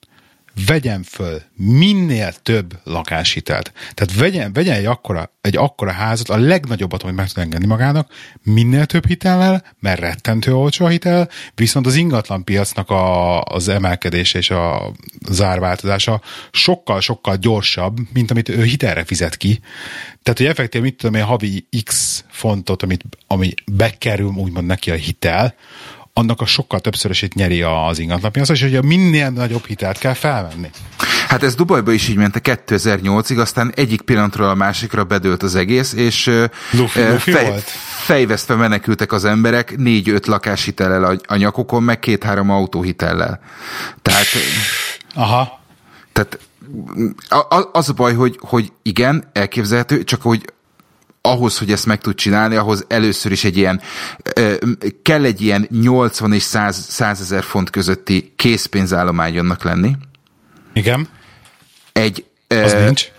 vegyen 0.68 1.04
föl 1.04 1.42
minél 1.56 2.34
több 2.34 2.80
lakáshitelt. 2.84 3.72
Tehát 3.94 4.16
vegyen, 4.20 4.54
vegyen 4.54 4.76
egy, 4.76 4.86
akkora, 4.86 5.32
egy 5.42 5.58
akkora 5.58 5.92
házat, 5.92 6.30
a 6.30 6.38
legnagyobbat, 6.38 7.04
amit 7.04 7.16
meg 7.16 7.28
tud 7.28 7.44
engedni 7.44 7.68
magának, 7.68 8.12
minél 8.44 8.86
több 8.86 9.08
hitellel, 9.08 9.64
mert 9.80 10.00
rettentő 10.00 10.56
olcsó 10.56 10.86
a 10.86 10.90
hitel, 10.90 11.30
viszont 11.56 11.86
az 11.86 11.96
ingatlan 11.96 12.44
piacnak 12.44 12.90
a, 12.90 13.42
az 13.42 13.68
emelkedése 13.68 14.38
és 14.38 14.50
a 14.50 14.92
zárváltozása 15.30 16.22
sokkal-sokkal 16.52 17.36
gyorsabb, 17.36 17.98
mint 18.14 18.32
amit 18.32 18.50
ő 18.50 18.64
hitelre 18.64 19.04
fizet 19.04 19.38
ki. 19.38 19.60
Tehát, 20.24 20.40
hogy 20.40 20.48
effektív, 20.48 20.82
mit 20.82 20.96
tudom 20.96 21.16
én, 21.16 21.24
havi 21.24 21.68
X 21.84 22.24
fontot, 22.30 22.84
amit, 22.84 23.04
ami 23.28 23.54
bekerül 23.72 24.28
úgymond 24.28 24.66
neki 24.66 24.92
a 24.92 24.96
hitel, 24.96 25.56
annak 26.14 26.42
a 26.42 26.46
sokkal 26.46 26.80
többszörösét 26.80 27.34
nyeri 27.34 27.62
az 27.62 28.00
ingatlanpiac, 28.00 28.50
és 28.50 28.62
hogy 28.62 28.76
a 28.76 28.82
minél 28.82 29.30
nagyobb 29.30 29.66
hitelt 29.66 29.98
kell 29.98 30.14
felvenni. 30.14 30.70
Hát 31.28 31.44
ez 31.44 31.56
Dubajba 31.56 31.92
is 31.92 32.08
így 32.08 32.16
ment 32.16 32.36
a 32.36 32.40
2008-ig, 32.40 33.40
aztán 33.40 33.72
egyik 33.76 34.02
pillanatról 34.02 34.50
a 34.50 34.54
másikra 34.54 35.04
bedőlt 35.04 35.44
az 35.44 35.56
egész, 35.56 35.94
és 35.94 36.26
Luffy, 36.72 37.02
Luffy 37.02 37.32
fej, 37.32 37.50
volt? 37.50 37.70
fejvesztve 38.04 38.56
menekültek 38.56 39.12
az 39.12 39.26
emberek 39.26 39.78
négy-öt 39.78 40.28
lakáshitellel 40.28 41.20
a 41.28 41.36
nyakukon, 41.36 41.84
meg 41.84 42.00
két-három 42.00 42.50
autóhitellel. 42.50 43.40
Tehát... 44.02 44.26
Aha. 45.14 45.62
Tehát 46.12 46.40
az 47.72 47.90
a 47.90 47.94
baj, 47.94 48.14
hogy, 48.14 48.38
hogy 48.40 48.72
igen, 48.82 49.30
elképzelhető, 49.34 50.04
csak 50.04 50.22
hogy 50.22 50.46
ahhoz, 51.26 51.58
hogy 51.58 51.72
ezt 51.72 51.86
meg 51.86 52.02
tud 52.02 52.16
csinálni, 52.16 52.56
ahhoz 52.56 52.86
először 52.88 53.32
is 53.32 53.44
egy 53.44 53.58
ilyen, 53.58 53.82
kell 55.02 55.24
egy 55.24 55.42
ilyen 55.42 55.68
80 55.70 56.34
és 56.34 56.44
100, 56.44 56.86
100 56.90 57.22
ezer 57.22 57.44
font 57.44 57.70
közötti 57.70 58.34
készpénzállományonnak 58.36 59.64
lenni. 59.64 59.96
Igen. 60.74 61.08
Egy, 61.92 62.26
az 62.48 62.74
uh, 62.74 62.84
nincs. 62.86 63.12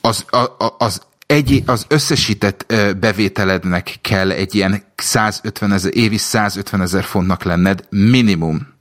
Az, 0.00 0.24
a, 0.30 0.36
a, 0.36 0.74
az, 0.78 1.02
egy, 1.26 1.62
az 1.66 1.84
összesített 1.88 2.74
bevételednek 3.00 3.98
kell 4.00 4.30
egy 4.30 4.54
ilyen 4.54 4.82
150 4.96 5.72
ezer, 5.72 5.96
évi 5.96 6.16
150 6.16 6.80
ezer 6.80 7.04
fontnak 7.04 7.42
lenned 7.42 7.84
minimum. 7.88 8.74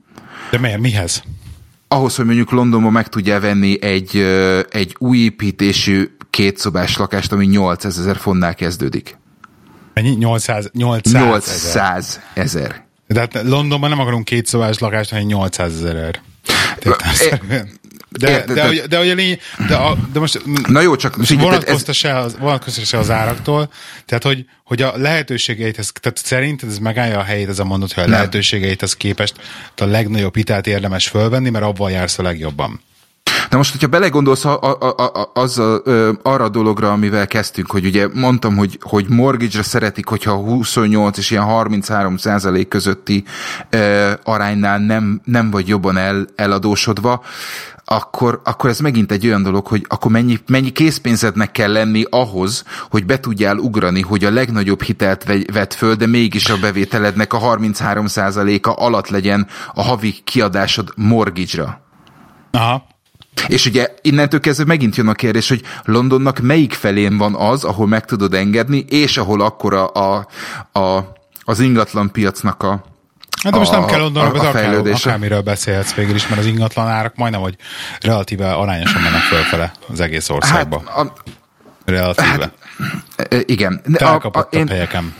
De 0.51 0.57
miért? 0.57 0.79
Mihez? 0.79 1.23
Ahhoz, 1.87 2.15
hogy 2.15 2.25
mondjuk 2.25 2.51
Londonban 2.51 2.91
meg 2.91 3.07
tudja 3.07 3.39
venni 3.39 3.83
egy, 3.83 4.17
egy 4.69 4.95
új 4.97 5.17
építésű 5.17 6.09
kétszobás 6.39 6.97
lakást, 6.97 7.31
ami 7.31 7.45
800 7.45 7.99
ezer 7.99 8.17
fontnál 8.17 8.55
kezdődik. 8.55 9.17
Mennyi? 9.93 10.09
800, 10.09 10.69
800, 10.73 11.13
800 11.13 12.19
ezer. 12.33 12.83
De 13.07 13.19
hát 13.19 13.41
Londonban 13.43 13.89
nem 13.89 13.99
akarunk 13.99 14.25
két 14.25 14.45
szobás 14.45 14.79
lakást, 14.79 15.09
hanem 15.09 15.25
800 15.25 15.73
ezer. 15.75 16.21
De, 16.79 16.95
de, 18.09 18.43
de, 18.45 18.53
de, 18.53 18.87
de, 18.87 18.97
a 18.97 19.01
lény, 19.01 19.39
de, 19.67 19.75
a, 19.75 19.97
de 20.13 20.19
most, 20.19 20.41
Na 20.67 20.81
jó, 20.81 20.95
csak 20.95 21.17
most 21.17 21.33
vonatkozta, 21.33 21.91
ez... 21.91 21.97
se 21.97 22.17
az, 22.17 22.37
vonatkozta 22.39 22.81
se 22.81 22.97
az 22.97 23.09
áraktól, 23.09 23.71
tehát 24.05 24.23
hogy, 24.23 24.45
hogy 24.63 24.81
a 24.81 24.97
lehetőségeithez, 24.97 25.91
tehát 26.01 26.17
szerinted 26.17 26.69
ez 26.69 26.77
megállja 26.77 27.19
a 27.19 27.23
helyét 27.23 27.49
ez 27.49 27.59
a 27.59 27.63
mondat, 27.63 27.93
hogy 27.93 28.03
a 28.03 28.07
lehetőségeithez 28.07 28.93
képest 28.93 29.35
a 29.75 29.85
legnagyobb 29.85 30.35
hitelt 30.35 30.67
érdemes 30.67 31.07
fölvenni, 31.07 31.49
mert 31.49 31.65
abban 31.65 31.91
jársz 31.91 32.19
a 32.19 32.23
legjobban. 32.23 32.81
Na 33.49 33.57
most, 33.57 33.71
hogyha 33.71 33.87
belegondolsz 33.87 34.45
a, 34.45 34.61
a, 34.61 34.95
a, 34.97 35.31
az 35.33 35.59
a, 35.59 35.81
arra 36.23 36.43
a 36.43 36.49
dologra, 36.49 36.91
amivel 36.91 37.27
kezdtünk, 37.27 37.71
hogy 37.71 37.85
ugye 37.85 38.07
mondtam, 38.13 38.57
hogy, 38.57 38.79
hogy 38.81 39.05
mortgage-re 39.09 39.63
szeretik, 39.63 40.07
hogyha 40.07 40.33
28 40.33 41.17
és 41.17 41.31
ilyen 41.31 41.43
33 41.43 42.17
százalék 42.17 42.67
közötti 42.67 43.23
ö, 43.69 44.11
aránynál 44.23 44.79
nem, 44.79 45.21
nem 45.23 45.51
vagy 45.51 45.67
jobban 45.67 45.97
el, 45.97 46.27
eladósodva, 46.35 47.23
akkor, 47.85 48.41
akkor 48.43 48.69
ez 48.69 48.79
megint 48.79 49.11
egy 49.11 49.25
olyan 49.25 49.43
dolog, 49.43 49.67
hogy 49.67 49.85
akkor 49.87 50.11
mennyi, 50.11 50.39
mennyi 50.47 50.69
készpénzednek 50.69 51.51
kell 51.51 51.71
lenni 51.71 52.03
ahhoz, 52.09 52.63
hogy 52.89 53.05
be 53.05 53.19
tudjál 53.19 53.57
ugrani, 53.57 54.01
hogy 54.01 54.25
a 54.25 54.31
legnagyobb 54.31 54.81
hitelt 54.81 55.43
vett 55.53 55.73
föl, 55.73 55.95
de 55.95 56.05
mégis 56.05 56.49
a 56.49 56.57
bevételednek 56.57 57.33
a 57.33 57.39
33%-a 57.39 58.83
alatt 58.85 59.07
legyen 59.07 59.47
a 59.73 59.81
havi 59.83 60.15
kiadásod 60.23 60.93
mortgage-ra. 60.95 61.81
Aha. 62.51 62.97
És 63.47 63.65
ugye 63.65 63.87
innentől 64.01 64.39
kezdve 64.39 64.65
megint 64.65 64.95
jön 64.95 65.07
a 65.07 65.13
kérdés, 65.13 65.49
hogy 65.49 65.61
Londonnak 65.83 66.39
melyik 66.39 66.73
felén 66.73 67.17
van 67.17 67.35
az, 67.35 67.63
ahol 67.63 67.87
meg 67.87 68.05
tudod 68.05 68.33
engedni, 68.33 68.85
és 68.89 69.17
ahol 69.17 69.41
akkor 69.41 69.73
a, 69.73 69.93
a, 69.93 70.27
a, 70.79 71.13
az 71.41 71.59
ingatlan 71.59 72.11
piacnak 72.11 72.63
a, 72.63 72.83
Hát 73.43 73.53
de 73.53 73.59
most 73.59 73.71
nem 73.71 73.85
kell 73.85 73.99
Londonra, 73.99 74.39
az 74.39 74.45
akár, 74.45 74.73
akármiről 74.73 75.41
beszélhetsz 75.41 75.93
végül 75.93 76.15
is, 76.15 76.27
mert 76.27 76.41
az 76.41 76.45
ingatlan 76.45 76.87
árak 76.87 77.15
majdnem, 77.15 77.41
hogy 77.41 77.55
relatíve 78.01 78.53
arányosan 78.53 79.01
mennek 79.01 79.21
fölfele 79.21 79.71
az 79.91 79.99
egész 79.99 80.29
országba. 80.29 80.83
Hát, 80.85 80.97
a, 80.97 81.13
relatíve. 81.85 82.51
Hát, 83.17 83.43
igen. 83.45 83.81
Te 83.93 84.05
a, 84.05 84.29
a, 84.33 84.39
én, 84.49 84.67
helyeken. 84.67 85.13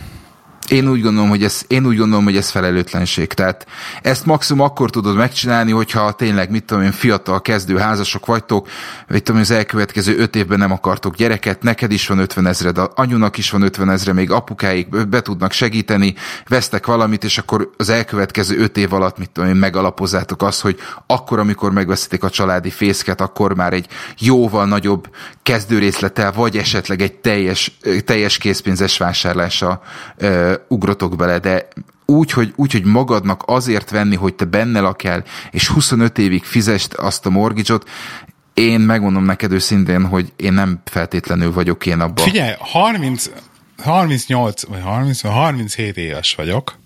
Én 0.70 0.88
úgy 0.88 1.02
gondolom, 1.02 1.28
hogy 1.28 1.44
ez, 1.44 1.62
én 1.66 1.86
úgy 1.86 1.96
gondolom, 1.96 2.24
hogy 2.24 2.36
ez 2.36 2.50
felelőtlenség. 2.50 3.32
Tehát 3.32 3.66
ezt 4.02 4.26
maximum 4.26 4.64
akkor 4.64 4.90
tudod 4.90 5.16
megcsinálni, 5.16 5.70
hogyha 5.70 6.12
tényleg, 6.12 6.50
mit 6.50 6.64
tudom 6.64 6.82
én, 6.82 6.92
fiatal 6.92 7.40
kezdő 7.40 7.76
házasok 7.76 8.26
vagytok, 8.26 8.68
mit 9.08 9.22
tudom, 9.22 9.40
az 9.40 9.50
elkövetkező 9.50 10.18
öt 10.18 10.36
évben 10.36 10.58
nem 10.58 10.72
akartok 10.72 11.14
gyereket, 11.14 11.62
neked 11.62 11.92
is 11.92 12.06
van 12.06 12.18
50 12.18 12.46
ezred, 12.46 12.76
anyunak 12.94 13.38
is 13.38 13.50
van 13.50 13.62
50 13.62 13.90
ezre, 13.90 14.12
még 14.12 14.30
apukáik 14.30 15.08
be 15.08 15.20
tudnak 15.20 15.52
segíteni, 15.52 16.14
vesztek 16.48 16.86
valamit, 16.86 17.24
és 17.24 17.38
akkor 17.38 17.70
az 17.76 17.88
elkövetkező 17.88 18.58
öt 18.58 18.76
év 18.76 18.92
alatt, 18.92 19.18
mit 19.18 19.30
tudom 19.30 19.50
én, 19.50 19.56
megalapozzátok 19.56 20.42
azt, 20.42 20.60
hogy 20.60 20.78
akkor, 21.06 21.38
amikor 21.38 21.72
megveszitek 21.72 22.24
a 22.24 22.30
családi 22.30 22.70
fészket, 22.70 23.20
akkor 23.20 23.54
már 23.54 23.72
egy 23.72 23.86
jóval 24.18 24.66
nagyobb 24.66 25.08
kezdőrészlettel, 25.42 26.32
vagy 26.32 26.56
esetleg 26.56 27.00
egy 27.00 27.14
teljes, 27.14 27.78
teljes 28.04 28.38
készpénzes 28.38 28.98
vásárlása 28.98 29.82
ugrotok 30.68 31.16
bele, 31.16 31.38
de 31.38 31.68
úgy 32.06 32.30
hogy, 32.30 32.52
úgy, 32.56 32.72
hogy 32.72 32.84
magadnak 32.84 33.42
azért 33.46 33.90
venni, 33.90 34.16
hogy 34.16 34.34
te 34.34 34.44
benne 34.44 34.80
lakjál, 34.80 35.24
és 35.50 35.68
25 35.68 36.18
évig 36.18 36.44
fizest 36.44 36.94
azt 36.94 37.26
a 37.26 37.30
mortgage 37.30 37.78
én 38.54 38.80
megmondom 38.80 39.24
neked 39.24 39.52
őszintén, 39.52 40.06
hogy 40.06 40.32
én 40.36 40.52
nem 40.52 40.80
feltétlenül 40.84 41.52
vagyok 41.52 41.86
én 41.86 42.00
abban. 42.00 42.24
Figyelj, 42.24 42.54
30, 42.58 43.30
38 43.82 44.64
vagy 44.64 44.80
30, 44.82 45.20
37 45.20 45.96
éves 45.96 46.34
vagyok, 46.34 46.78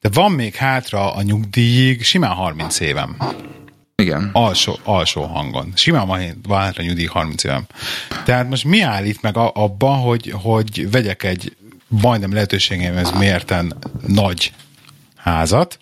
de 0.00 0.08
van 0.12 0.32
még 0.32 0.54
hátra 0.54 1.14
a 1.14 1.22
nyugdíjig 1.22 2.04
simán 2.04 2.30
30 2.30 2.80
évem. 2.80 3.16
Igen. 4.02 4.30
Alsó, 4.32 4.78
alsó 4.84 5.22
hangon. 5.22 5.72
Simán 5.74 6.06
van 6.06 6.58
hátra 6.58 6.82
a 6.82 6.86
nyugdíj 6.86 7.06
30 7.06 7.44
évem. 7.44 7.66
Tehát 8.24 8.48
most 8.48 8.64
mi 8.64 8.80
állít 8.80 9.22
meg 9.22 9.36
abban, 9.36 9.98
hogy, 9.98 10.34
hogy 10.42 10.90
vegyek 10.90 11.22
egy 11.22 11.56
majdnem 11.88 12.32
lehetőségeimhez 12.32 13.10
mérten 13.10 13.76
nagy 14.06 14.52
házat, 15.16 15.78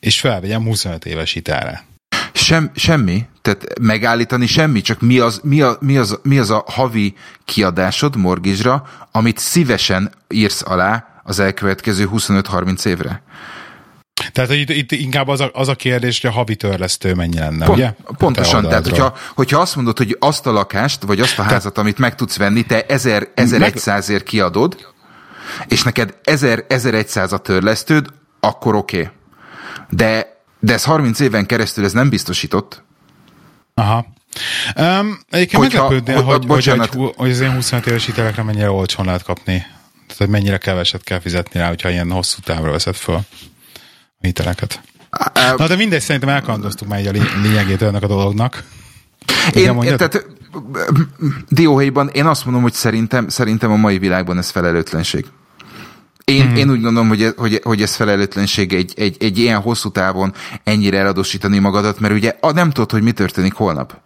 és 0.00 0.20
felvegyem 0.20 0.64
25 0.64 1.04
éves 1.04 1.32
hitelre. 1.32 1.84
Sem, 2.32 2.70
semmi, 2.74 3.26
tehát 3.42 3.78
megállítani 3.80 4.46
semmi, 4.46 4.80
csak 4.80 5.00
mi 5.00 5.18
az, 5.18 5.40
mi, 5.42 5.60
a, 5.60 5.76
mi, 5.80 5.96
az, 5.96 6.18
mi 6.22 6.38
az 6.38 6.50
a 6.50 6.64
havi 6.66 7.14
kiadásod 7.44 8.16
morgizsra, 8.16 8.88
amit 9.10 9.38
szívesen 9.38 10.12
írsz 10.28 10.62
alá 10.64 11.20
az 11.24 11.38
elkövetkező 11.38 12.08
25-30 12.12 12.84
évre. 12.86 13.22
Tehát 14.32 14.50
itt, 14.50 14.70
itt 14.70 14.92
inkább 14.92 15.28
az 15.28 15.40
a, 15.40 15.50
az 15.52 15.68
a 15.68 15.74
kérdés, 15.74 16.20
hogy 16.20 16.30
a 16.30 16.32
havi 16.32 16.56
törlesztő 16.56 17.14
mennyi 17.14 17.38
lenne, 17.38 17.64
Pont, 17.64 17.78
ugye? 17.78 17.94
Pontosan, 18.18 18.62
tehát 18.62 18.84
hogyha, 18.84 19.16
hogyha 19.34 19.60
azt 19.60 19.76
mondod, 19.76 19.98
hogy 19.98 20.16
azt 20.20 20.46
a 20.46 20.52
lakást, 20.52 21.02
vagy 21.02 21.20
azt 21.20 21.38
a 21.38 21.42
házat, 21.42 21.74
te, 21.74 21.80
amit 21.80 21.98
meg 21.98 22.14
tudsz 22.14 22.36
venni, 22.36 22.62
te 22.62 22.86
1000, 22.86 23.28
1100-ért 23.36 24.22
kiadod, 24.22 24.91
és 25.66 25.82
neked 25.82 26.14
1000, 26.24 26.64
1100 26.68 27.32
a 27.32 27.38
törlesztőd, 27.38 28.06
akkor 28.40 28.74
oké. 28.74 29.00
Okay. 29.00 29.12
De, 29.90 30.36
de 30.60 30.72
ez 30.72 30.84
30 30.84 31.20
éven 31.20 31.46
keresztül 31.46 31.84
ez 31.84 31.92
nem 31.92 32.08
biztosított. 32.08 32.82
Aha. 33.74 34.06
Um, 34.76 35.20
egyébként 35.30 35.62
Hogyha, 35.62 35.82
meglepődnél, 35.82 36.22
hogy, 36.22 36.44
hogy, 36.46 36.66
hogy, 36.66 37.12
hogy 37.16 37.30
az 37.30 37.40
ilyen 37.40 37.54
25 37.54 37.86
éves 37.86 38.06
hitelekre 38.06 38.42
mennyire 38.42 38.70
olcsón 38.70 39.06
lehet 39.06 39.22
kapni. 39.22 39.66
Tehát 40.06 40.32
mennyire 40.32 40.58
keveset 40.58 41.02
kell 41.02 41.20
fizetni 41.20 41.60
rá, 41.60 41.68
hogyha 41.68 41.90
ilyen 41.90 42.10
hosszú 42.10 42.38
távra 42.44 42.70
veszed 42.70 42.94
föl 42.94 43.14
a 43.14 43.22
hiteleket. 44.20 44.80
Na 45.56 45.66
de 45.66 45.76
mindegy, 45.76 46.00
szerintem 46.00 46.30
elkandoztuk 46.30 46.88
már 46.88 46.98
egy 46.98 47.06
a 47.06 47.40
lényegét 47.42 47.82
ennek 47.82 48.02
a 48.02 48.06
dolognak. 48.06 48.64
Én, 49.54 49.82
én 49.82 49.96
tehát 49.96 50.26
dióhéjban 51.48 52.08
én 52.08 52.26
azt 52.26 52.44
mondom, 52.44 52.62
hogy 52.62 52.72
szerintem, 52.72 53.28
szerintem 53.28 53.70
a 53.70 53.76
mai 53.76 53.98
világban 53.98 54.38
ez 54.38 54.50
felelőtlenség. 54.50 55.26
Én, 56.24 56.46
mm. 56.46 56.54
én 56.54 56.70
úgy 56.70 56.80
gondolom, 56.80 57.08
hogy, 57.08 57.34
hogy, 57.36 57.60
hogy 57.64 57.82
ez 57.82 57.94
felelőtlenség 57.94 58.72
egy, 58.72 58.92
egy, 58.96 59.16
egy 59.20 59.38
ilyen 59.38 59.60
hosszú 59.60 59.90
távon 59.90 60.34
ennyire 60.64 60.98
eladósítani 60.98 61.58
magadat, 61.58 62.00
mert 62.00 62.14
ugye 62.14 62.34
nem 62.40 62.70
tudod, 62.70 62.90
hogy 62.90 63.02
mi 63.02 63.12
történik 63.12 63.52
holnap. 63.52 64.00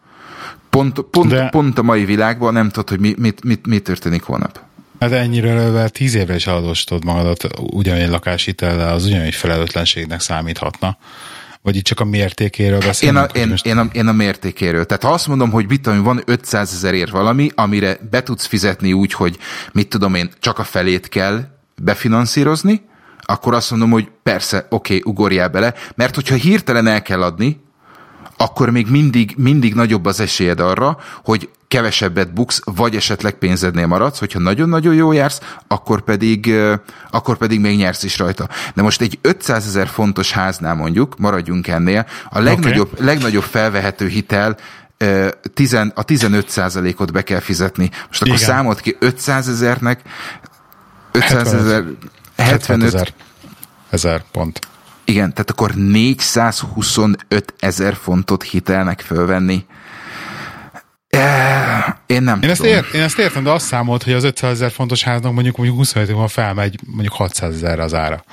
Pont, 0.71 1.01
pont, 1.01 1.31
De... 1.31 1.49
pont 1.49 1.79
a 1.79 1.83
mai 1.83 2.05
világban 2.05 2.53
nem 2.53 2.69
tudod, 2.69 2.89
hogy 2.89 3.01
mi, 3.01 3.15
mit, 3.19 3.45
mit, 3.45 3.67
mi 3.67 3.79
történik 3.79 4.23
holnap. 4.23 4.61
Hát 5.01 5.13
ennyire 5.13 5.51
elővel 5.51 5.89
tíz 5.89 6.15
évre 6.15 6.35
is 6.35 6.47
eladósítod 6.47 7.05
magadat 7.05 7.47
ugyanilyen 7.61 8.11
lakáshitellel, 8.11 8.95
az 8.95 9.05
ugyanúgy 9.05 9.35
felelőtlenségnek 9.35 10.21
számíthatna. 10.21 10.97
Vagy 11.67 11.77
itt 11.77 11.85
csak 11.85 12.01
a 12.01 12.05
mértékéről 12.05 12.79
beszélünk? 12.79 13.19
Én 13.19 13.25
a, 13.25 13.45
én, 13.45 13.49
most... 13.49 13.67
én, 13.67 13.79
a, 13.79 13.89
én 13.93 14.07
a 14.07 14.13
mértékéről. 14.13 14.85
Tehát 14.87 15.03
ha 15.03 15.13
azt 15.13 15.27
mondom, 15.27 15.51
hogy 15.51 15.69
mit 15.69 15.81
tudom, 15.81 16.03
van 16.03 16.23
500 16.25 16.73
ezerért 16.73 17.11
valami, 17.11 17.51
amire 17.55 17.99
be 18.11 18.23
tudsz 18.23 18.47
fizetni 18.47 18.93
úgy, 18.93 19.13
hogy 19.13 19.39
mit 19.73 19.89
tudom 19.89 20.15
én, 20.15 20.31
csak 20.41 20.59
a 20.59 20.65
felét 20.65 21.09
kell 21.09 21.45
befinanszírozni, 21.83 22.83
akkor 23.21 23.55
azt 23.55 23.71
mondom, 23.71 23.91
hogy 23.91 24.09
persze, 24.23 24.67
oké, 24.71 24.97
okay, 24.97 25.13
ugorjál 25.13 25.49
bele, 25.49 25.75
mert 25.95 26.15
hogyha 26.15 26.35
hirtelen 26.35 26.87
el 26.87 27.03
kell 27.03 27.23
adni, 27.23 27.61
akkor 28.37 28.71
még 28.71 28.87
mindig, 28.91 29.35
mindig 29.37 29.75
nagyobb 29.75 30.05
az 30.05 30.21
esélyed 30.21 30.61
arra, 30.61 30.99
hogy 31.25 31.49
kevesebbet 31.69 32.33
buksz, 32.33 32.61
vagy 32.65 32.97
esetleg 32.97 33.33
pénzednél 33.33 33.87
maradsz, 33.87 34.19
hogyha 34.19 34.39
nagyon-nagyon 34.39 34.95
jó 34.95 35.13
jársz, 35.13 35.41
akkor 35.67 36.01
pedig, 36.01 36.55
akkor 37.11 37.37
pedig 37.37 37.61
még 37.61 37.77
nyersz 37.77 38.03
is 38.03 38.19
rajta. 38.19 38.49
De 38.75 38.83
most 38.83 39.01
egy 39.01 39.19
500 39.23 39.67
ezer 39.67 39.89
fontos 39.89 40.33
háznál 40.33 40.75
mondjuk, 40.75 41.19
maradjunk 41.19 41.69
ennél, 41.69 42.07
a 42.29 42.41
legnagyobb, 42.41 42.93
okay. 42.93 43.07
legnagyobb 43.07 43.43
felvehető 43.43 44.09
hitel 44.09 44.57
a 45.95 46.05
15% 46.05 46.97
ot 46.97 47.13
be 47.13 47.23
kell 47.23 47.41
fizetni. 47.41 47.91
Most 48.07 48.23
akkor 48.23 48.35
Igen. 48.35 48.49
számolt 48.49 48.81
ki 48.81 48.97
500 48.99 49.49
ezernek, 49.49 50.01
500 51.13 51.55
ezer, 51.55 51.85
75 52.37 52.83
ezer, 52.83 53.13
ezer 53.91 54.25
pont. 54.33 54.61
Igen, 55.05 55.31
tehát 55.31 55.51
akkor 55.51 55.75
425 55.75 57.55
ezer 57.59 57.95
fontot 57.95 58.43
hitelnek 58.43 59.01
fölvenni. 59.01 59.67
Én 62.07 62.23
nem 62.23 62.43
én 62.43 62.51
ezt, 62.51 62.65
ért, 62.65 62.95
én 62.95 63.03
ezt 63.03 63.19
értem, 63.19 63.43
de 63.45 63.51
azt 63.51 63.67
számolt, 63.67 64.03
hogy 64.03 64.13
az 64.13 64.25
500 64.25 64.51
ezer 64.51 64.71
fontos 64.71 65.03
háznak 65.03 65.33
mondjuk, 65.33 65.57
mondjuk 65.57 65.79
25 65.79 66.09
évvel 66.09 66.29
felmegy 66.29 66.79
mondjuk 66.87 67.15
600 67.15 67.55
ezerre 67.55 67.83
az 67.83 67.95
ára. 67.95 68.25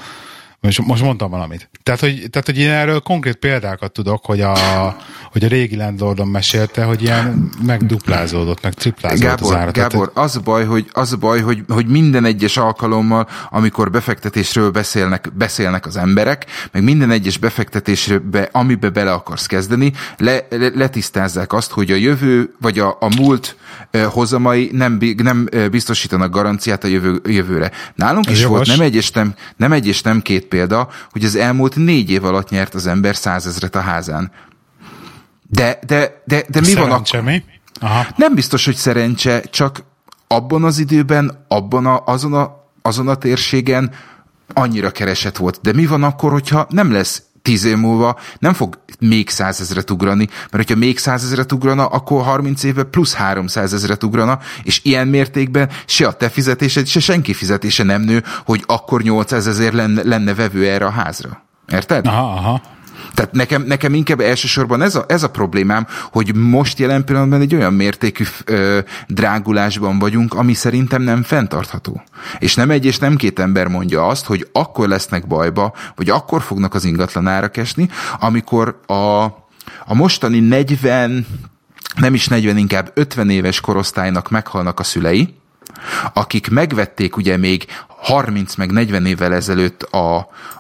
Most, 0.64 0.86
most 0.86 1.04
mondtam 1.04 1.30
valamit. 1.30 1.70
Tehát 1.84 2.00
hogy, 2.00 2.28
tehát, 2.30 2.48
hogy 2.48 2.58
én 2.58 2.70
erről 2.70 3.00
konkrét 3.00 3.36
példákat 3.36 3.92
tudok, 3.92 4.26
hogy 4.26 4.42
a, 4.42 4.56
hogy 5.32 5.44
a 5.44 5.48
régi 5.48 5.76
landlordom 5.76 6.30
mesélte, 6.30 6.84
hogy 6.84 7.02
ilyen 7.02 7.50
megduplázódott, 7.66 8.64
meg 8.64 8.74
triplázódott 8.74 9.30
Gábor, 9.30 9.54
az 9.54 9.60
ára. 9.60 9.72
Gábor, 9.72 10.12
az 10.14 10.36
a 10.36 10.40
baj, 10.40 10.66
hogy, 10.66 10.86
az 10.92 11.14
a 11.14 11.18
baj 11.18 11.42
hogy, 11.42 11.64
hogy 11.68 11.88
minden 11.88 12.26
egyes 12.26 12.58
alkalommal, 12.58 13.28
amikor 13.50 13.92
befektetésről 13.92 14.72
beszélnek, 14.72 15.30
beszélnek 15.38 15.86
az 15.86 15.98
emberek, 15.98 16.46
meg 16.72 16.84
minden 16.84 17.12
egyes 17.12 17.38
befektetésbe, 17.38 18.50
amibe 18.52 18.90
bele 18.90 19.12
akarsz 19.12 19.46
kezdeni, 19.46 19.94
le, 20.18 20.48
le, 20.50 20.70
letisztázzák 20.74 21.54
azt, 21.54 21.72
hogy 21.72 21.92
a 21.92 21.96
jövő, 21.96 22.54
vagy 22.62 22.80
a, 22.80 22.98
a 23.00 23.08
múlt 23.18 23.56
hozamai 24.06 24.70
nem, 24.74 25.00
nem 25.18 25.50
biztosítanak 25.72 26.32
garanciát 26.32 26.84
a 26.84 26.88
jövő, 26.88 27.22
jövőre. 27.26 27.72
Nálunk 27.96 28.26
Ez 28.26 28.32
is 28.32 28.42
jogos. 28.42 28.56
volt 28.56 28.78
nem 28.78 28.86
egy 28.86 28.96
és 28.96 29.12
nem, 29.12 29.34
nem 29.56 29.72
egy 29.72 29.88
és 29.88 30.02
nem 30.02 30.22
két 30.22 30.46
példa, 30.54 30.90
hogy 31.12 31.24
az 31.24 31.36
elmúlt 31.36 31.76
négy 31.76 32.10
év 32.10 32.26
alatt 32.26 32.50
nyert 32.50 32.74
az 32.74 32.88
ember 32.88 33.16
százezret 33.16 33.76
a 33.76 33.80
házán. 33.80 34.32
De, 35.48 35.80
de, 35.86 36.22
de, 36.26 36.44
de 36.50 36.60
mi 36.60 36.66
Szerencse, 36.66 37.22
van 37.22 37.26
mi? 37.26 37.44
Aha. 37.80 38.06
Nem 38.16 38.36
biztos, 38.36 38.66
hogy 38.66 38.76
szerencse, 38.76 39.42
csak 39.42 39.84
abban 40.28 40.64
az 40.64 40.78
időben, 40.78 41.46
abban 41.48 41.86
a, 41.86 42.04
azon, 42.06 42.34
a, 42.34 42.68
azon 42.82 43.08
a 43.08 43.16
térségen 43.16 43.92
annyira 44.54 44.92
keresett 44.92 45.38
volt. 45.38 45.60
De 45.62 45.74
mi 45.74 45.86
van 45.86 46.04
akkor, 46.04 46.32
hogyha 46.32 46.68
nem 46.70 46.92
lesz 46.92 47.24
tíz 47.44 47.64
év 47.64 47.78
múlva 47.78 48.20
nem 48.40 48.54
fog 48.54 48.80
még 49.00 49.30
százezret 49.30 49.92
ugrani, 49.92 50.28
mert 50.28 50.68
hogyha 50.70 50.76
még 50.76 50.98
százezret 50.98 51.52
ugrana, 51.52 51.86
akkor 51.86 52.24
30 52.24 52.64
éve 52.64 52.84
plusz 52.84 53.14
300 53.14 53.74
ezeret 53.74 54.04
ugrana, 54.04 54.40
és 54.64 54.80
ilyen 54.84 55.08
mértékben 55.08 55.70
se 55.86 56.08
a 56.08 56.14
te 56.14 56.30
fizetésed, 56.30 56.88
se 56.88 57.00
senki 57.00 57.34
fizetése 57.34 57.84
nem 57.84 58.02
nő, 58.02 58.24
hogy 58.46 58.64
akkor 58.66 59.02
800 59.02 59.48
ezer 59.48 59.74
lenne, 59.74 60.04
lenne 60.04 60.34
vevő 60.34 60.68
erre 60.68 60.86
a 60.86 60.90
házra. 60.90 61.44
Érted? 61.68 62.06
Aha, 62.06 62.34
aha. 62.34 62.62
Tehát 63.14 63.32
nekem, 63.32 63.62
nekem 63.62 63.94
inkább 63.94 64.20
elsősorban 64.20 64.82
ez 64.82 64.96
a, 64.96 65.06
ez 65.08 65.24
a 65.24 65.30
problémám, 65.30 65.88
hogy 66.12 66.36
most 66.36 66.80
jelen 66.80 67.06
pillanatban 67.06 67.42
egy 67.42 67.56
olyan 67.56 67.74
mértékű 67.74 68.24
ö, 68.46 68.80
drágulásban 69.08 70.00
vagyunk, 70.00 70.34
ami 70.34 70.54
szerintem 70.54 71.02
nem 71.02 71.24
fenntartható. 71.24 72.04
És 72.40 72.56
nem 72.56 72.70
egy 72.70 72.86
és 72.86 72.98
nem 72.98 73.16
két 73.16 73.40
ember 73.40 73.68
mondja 73.68 74.08
azt, 74.08 74.26
hogy 74.26 74.48
akkor 74.52 74.88
lesznek 74.88 75.28
bajba, 75.28 75.74
vagy 75.96 76.10
akkor 76.10 76.42
fognak 76.42 76.74
az 76.74 76.86
ingatlan 76.86 77.28
árak 77.28 77.58
esni, 77.58 77.90
amikor 78.20 78.80
a, 78.86 79.24
a 79.86 79.94
mostani 79.94 80.40
40, 80.40 81.26
nem 82.00 82.14
is 82.14 82.28
40, 82.28 82.58
inkább 82.58 82.92
50 82.94 83.30
éves 83.30 83.60
korosztálynak 83.60 84.30
meghalnak 84.30 84.80
a 84.80 84.84
szülei, 84.84 85.36
akik 86.14 86.50
megvették 86.50 87.18
ugye 87.18 87.38
még 87.38 87.66
30 87.88 88.56
meg 88.56 88.72
40 88.72 89.06
évvel 89.06 89.34
ezelőtt 89.34 89.84
a, 89.84 90.16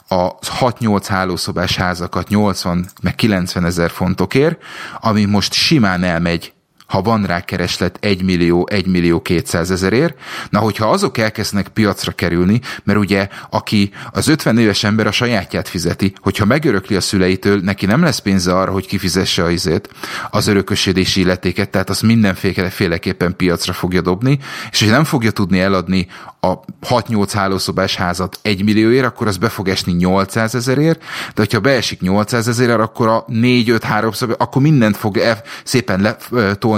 a 0.07 0.35
6-8 0.39 1.05
hálószobás 1.07 1.75
házakat 1.75 2.27
80 2.27 2.85
meg 3.01 3.15
90 3.15 3.65
ezer 3.65 3.89
fontokért, 3.89 4.63
ami 4.99 5.25
most 5.25 5.53
simán 5.53 6.03
elmegy 6.03 6.53
ha 6.93 7.01
van 7.01 7.25
rá 7.25 7.39
kereslet 7.39 7.97
1 8.01 8.23
millió, 8.23 8.67
1 8.71 8.87
millió 8.87 9.21
200 9.21 9.71
ezerért, 9.71 10.19
na 10.49 10.59
hogyha 10.59 10.89
azok 10.89 11.17
elkezdenek 11.17 11.67
piacra 11.67 12.11
kerülni, 12.11 12.61
mert 12.83 12.99
ugye 12.99 13.27
aki 13.49 13.91
az 14.11 14.27
50 14.27 14.57
éves 14.57 14.83
ember 14.83 15.07
a 15.07 15.11
sajátját 15.11 15.67
fizeti, 15.67 16.13
hogyha 16.21 16.45
megörökli 16.45 16.95
a 16.95 17.01
szüleitől, 17.01 17.59
neki 17.59 17.85
nem 17.85 18.03
lesz 18.03 18.19
pénze 18.19 18.57
arra, 18.57 18.71
hogy 18.71 18.87
kifizesse 18.87 19.43
a 19.43 19.49
izét, 19.49 19.89
az 20.31 20.47
örökösödési 20.47 21.21
illetéket, 21.21 21.69
tehát 21.69 21.89
az 21.89 22.01
mindenféleképpen 22.01 23.35
piacra 23.35 23.73
fogja 23.73 24.01
dobni, 24.01 24.39
és 24.71 24.79
hogy 24.79 24.89
nem 24.89 25.03
fogja 25.03 25.31
tudni 25.31 25.59
eladni 25.59 26.07
a 26.39 26.59
6-8 26.89 27.29
hálószobás 27.33 27.95
házat 27.95 28.39
1 28.41 28.63
millióért, 28.63 29.05
akkor 29.05 29.27
az 29.27 29.37
be 29.37 29.49
fog 29.49 29.67
esni 29.67 29.91
800 29.91 30.55
ezerért, 30.55 30.99
de 31.01 31.33
hogyha 31.35 31.59
beesik 31.59 32.01
800 32.01 32.47
ezerért, 32.47 32.79
akkor 32.79 33.07
a 33.07 33.25
4-5 33.31 33.79
3 33.83 34.11
akkor 34.37 34.61
mindent 34.61 34.97
fog 34.97 35.17
e- 35.17 35.43
szépen 35.63 36.01
le, 36.01 36.17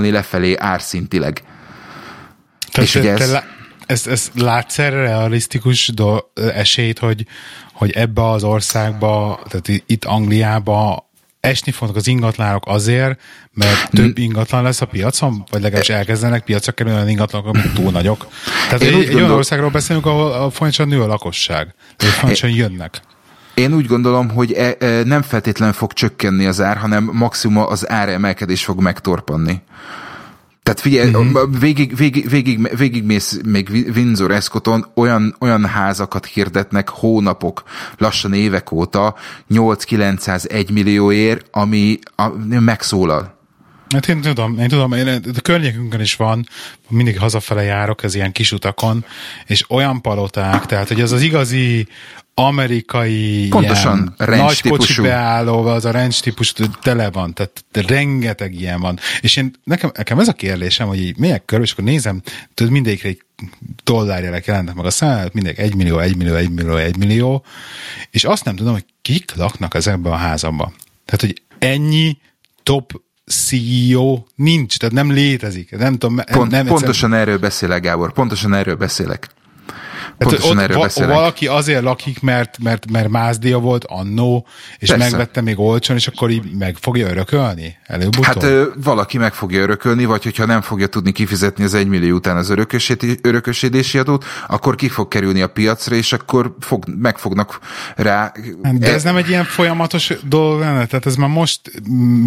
tolni 0.05 0.11
lefelé 0.11 0.55
árszintileg. 0.57 1.41
Tehát 2.71 2.89
és 2.89 2.95
ugye 2.95 3.11
ez... 3.11 3.31
Lá- 3.31 3.53
ez, 3.85 4.07
ez 4.07 4.31
látsz 4.35 4.79
erre 4.79 5.01
realisztikus 5.01 5.87
do- 5.87 6.39
esélyt, 6.53 6.99
hogy, 6.99 7.25
hogy 7.73 7.91
ebbe 7.91 8.29
az 8.29 8.43
országba, 8.43 9.39
tehát 9.47 9.83
itt 9.85 10.05
Angliába 10.05 11.09
esni 11.39 11.71
fognak 11.71 11.95
az 11.95 12.07
ingatlanok 12.07 12.63
azért, 12.67 13.21
mert 13.51 13.89
több 13.91 14.17
ingatlan 14.17 14.63
lesz 14.63 14.81
a 14.81 14.85
piacon, 14.85 15.45
vagy 15.51 15.61
legalábbis 15.61 15.89
elkezdenek 15.89 16.43
piacra 16.43 16.71
kerülni 16.71 16.97
olyan 16.97 17.09
ingatlanok, 17.09 17.47
amik 17.47 17.73
túl 17.73 17.91
nagyok. 17.91 18.27
Tehát 18.67 18.81
egy, 18.81 18.93
egy 18.93 19.13
olyan 19.13 19.31
országról 19.31 19.69
beszélünk, 19.69 20.05
ahol 20.05 20.31
folyamatosan 20.31 20.87
nő 20.87 21.01
a 21.01 21.07
lakosság, 21.07 21.75
és 21.97 22.09
folyamatosan 22.09 22.49
jönnek. 22.49 23.01
Én 23.55 23.73
úgy 23.73 23.87
gondolom, 23.87 24.29
hogy 24.29 24.53
e, 24.53 24.75
e, 24.79 25.03
nem 25.03 25.21
feltétlenül 25.21 25.73
fog 25.73 25.93
csökkenni 25.93 26.45
az 26.45 26.61
ár, 26.61 26.77
hanem 26.77 27.09
maximum 27.13 27.63
az 27.63 27.87
emelkedés 27.89 28.63
fog 28.63 28.81
megtorpanni. 28.81 29.61
Tehát 30.63 30.79
figyelj, 30.79 31.09
uh-huh. 31.09 31.59
végig, 31.59 31.95
végig, 31.95 32.29
végig, 32.29 32.77
végig 32.77 33.03
mész 33.03 33.39
még 33.45 33.69
Windsor 33.95 34.31
Escoton, 34.31 34.85
olyan, 34.95 35.35
olyan 35.39 35.65
házakat 35.65 36.25
hirdetnek 36.25 36.89
hónapok, 36.89 37.63
lassan 37.97 38.33
évek 38.33 38.71
óta, 38.71 39.15
8-901 39.49 40.73
millióért, 40.73 41.45
ami 41.51 41.99
a, 42.15 42.27
megszólal. 42.59 43.34
Hát 43.95 44.07
én 44.07 44.21
tudom, 44.21 44.59
én 44.59 44.67
tudom, 44.67 44.93
én, 44.93 45.07
a 45.07 45.41
környékünkön 45.41 45.99
is 45.99 46.15
van, 46.15 46.47
mindig 46.87 47.19
hazafele 47.19 47.63
járok, 47.63 48.03
ez 48.03 48.15
ilyen 48.15 48.31
kis 48.31 48.51
utakon, 48.51 49.05
és 49.45 49.69
olyan 49.69 50.01
paloták, 50.01 50.65
tehát 50.65 50.87
hogy 50.87 51.01
az 51.01 51.11
az 51.11 51.21
igazi 51.21 51.87
amerikai 52.37 53.47
Pontosan, 53.47 54.15
ilyen 54.19 54.37
nagy 54.39 54.61
kocsi 54.61 55.01
beálló, 55.01 55.65
az 55.65 55.85
a 55.85 55.91
ranch 55.91 56.21
típus 56.21 56.53
tele 56.81 57.09
van, 57.09 57.33
tehát 57.33 57.65
rengeteg 57.71 58.53
ilyen 58.53 58.79
van. 58.79 58.99
És 59.21 59.35
én, 59.35 59.53
nekem, 59.63 59.91
nekem 59.93 60.19
ez 60.19 60.27
a 60.27 60.33
kérdésem, 60.33 60.87
hogy 60.87 60.99
így 60.99 61.17
megyek 61.17 61.45
körül, 61.45 61.63
és 61.63 61.71
akkor 61.71 61.83
nézem, 61.83 62.21
tudod, 62.53 62.71
mindegyikre 62.71 63.09
egy 63.09 63.21
dollárjelek 63.83 64.45
jelentek 64.45 64.75
meg 64.75 64.85
a 64.85 64.89
számát, 64.89 65.33
mindegy 65.33 65.59
egy 65.59 65.75
millió, 65.75 65.99
egy 65.99 66.15
millió, 66.15 66.35
egy 66.35 66.49
millió, 66.49 66.75
egy 66.75 66.97
millió, 66.97 67.45
és 68.09 68.23
azt 68.23 68.45
nem 68.45 68.55
tudom, 68.55 68.73
hogy 68.73 68.85
kik 69.01 69.35
laknak 69.35 69.73
ezekben 69.73 70.11
a 70.11 70.15
házakban. 70.15 70.73
Tehát, 71.05 71.21
hogy 71.21 71.41
ennyi 71.59 72.17
top 72.63 73.01
CEO 73.31 74.23
nincs, 74.35 74.77
tehát 74.77 74.95
nem 74.95 75.11
létezik. 75.11 75.77
Nem 75.77 75.97
tudom, 75.97 76.19
Pont, 76.31 76.51
nem, 76.51 76.65
pontosan 76.65 76.89
egyszerűen... 76.89 77.19
erről 77.19 77.37
beszélek, 77.37 77.81
Gábor, 77.81 78.13
pontosan 78.13 78.53
erről 78.53 78.75
beszélek. 78.75 79.29
Pontosan 80.17 80.59
erről 80.59 80.77
va- 80.77 80.93
Valaki 80.93 81.47
azért 81.47 81.83
lakik, 81.83 82.21
mert, 82.21 82.57
mert, 82.63 82.91
mert 82.91 83.09
mázdia 83.09 83.59
volt 83.59 83.83
annó, 83.87 84.47
és 84.77 84.89
Persze. 84.89 85.09
megvette 85.09 85.41
még 85.41 85.59
olcsón, 85.59 85.95
és 85.95 86.07
akkor 86.07 86.29
így 86.29 86.51
meg 86.57 86.75
fogja 86.79 87.09
örökölni? 87.09 87.77
előbb 87.83 88.23
Hát 88.23 88.43
ö, 88.43 88.65
valaki 88.83 89.17
meg 89.17 89.33
fogja 89.33 89.61
örökölni, 89.61 90.05
vagy 90.05 90.23
hogyha 90.23 90.45
nem 90.45 90.61
fogja 90.61 90.87
tudni 90.87 91.11
kifizetni 91.11 91.63
az 91.63 91.73
egymillió 91.73 92.15
után 92.15 92.37
az 92.37 92.53
örökösödési 93.21 93.97
adót, 93.97 94.25
akkor 94.47 94.75
ki 94.75 94.89
fog 94.89 95.07
kerülni 95.07 95.41
a 95.41 95.47
piacra, 95.47 95.95
és 95.95 96.13
akkor 96.13 96.55
fog, 96.59 96.85
meg 96.99 97.17
fognak 97.17 97.59
rá... 97.95 98.31
Hát, 98.63 98.77
de 98.77 98.93
ez 98.93 99.03
nem 99.03 99.15
egy 99.15 99.29
ilyen 99.29 99.43
folyamatos 99.43 100.13
dolog 100.27 100.59
lenne? 100.59 100.85
Tehát 100.85 101.05
ez 101.05 101.15
már 101.15 101.29
most 101.29 101.59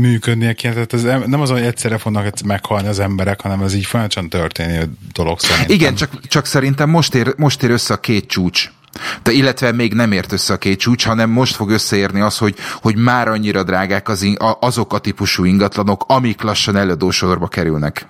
működnie 0.01 0.53
kéne, 0.53 0.73
tehát 0.73 0.93
ez 0.93 1.03
nem 1.27 1.41
az, 1.41 1.51
hogy 1.51 1.61
egyszerre 1.61 1.99
fognak 1.99 2.43
meghalni 2.45 2.89
az 2.89 2.99
emberek, 2.99 3.41
hanem 3.41 3.63
ez 3.63 3.75
így 3.75 3.87
folyamatosan 3.87 4.29
történő 4.29 4.89
dolog 5.13 5.41
szerintem. 5.41 5.75
Igen, 5.75 5.95
csak, 5.95 6.27
csak 6.27 6.47
szerintem 6.47 6.91
most 6.91 7.15
ér, 7.15 7.35
most 7.37 7.63
ér 7.63 7.68
össze 7.71 7.95
a 7.95 8.01
két 8.01 8.27
csúcs. 8.29 8.71
De 9.23 9.33
illetve 9.33 9.73
még 9.73 9.95
nem 9.95 10.13
ért 10.13 10.33
össze 10.33 10.53
a 10.53 10.59
két 10.59 10.79
csúcs, 10.79 11.07
hanem 11.07 11.31
most 11.31 11.55
fog 11.55 11.71
összeérni 11.71 12.21
az, 12.21 12.39
hogy, 12.39 12.57
hogy 12.81 12.97
már 12.97 13.29
annyira 13.29 13.63
drágák 13.63 14.09
az, 14.09 14.37
azok 14.61 14.93
a 14.93 14.99
típusú 14.99 15.45
ingatlanok, 15.45 16.05
amik 16.07 16.43
lassan 16.43 16.77
előadósorba 16.77 17.49
kerülnek. 17.49 18.07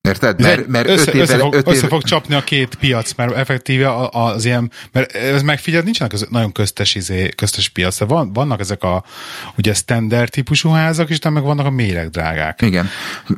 Érted? 0.00 0.40
Mert, 0.40 0.66
mert 0.66 0.88
össze, 0.88 1.00
öt 1.00 1.14
évvel, 1.14 1.20
össze, 1.22 1.38
fog, 1.38 1.54
öt 1.54 1.66
év... 1.66 1.74
össze 1.74 1.86
fog 1.86 2.02
csapni 2.02 2.34
a 2.34 2.44
két 2.44 2.74
piac, 2.74 3.14
mert 3.14 3.36
effektíve 3.36 4.08
az 4.10 4.44
ilyen, 4.44 4.70
mert 4.92 5.12
ez 5.12 5.42
megfigyeld, 5.42 5.84
nincsenek 5.84 6.12
köz, 6.12 6.26
nagyon 6.30 6.52
köztes, 6.52 6.94
izé, 6.94 7.28
köztes 7.28 7.68
piac, 7.68 7.98
de 7.98 8.04
van, 8.04 8.32
vannak 8.32 8.60
ezek 8.60 8.82
a 8.82 9.04
ugye 9.56 9.74
standard 9.74 10.30
típusú 10.30 10.70
házak, 10.70 11.10
és 11.10 11.18
meg 11.20 11.42
vannak 11.42 11.66
a 11.66 12.06
drágák. 12.10 12.62
Igen. 12.62 12.88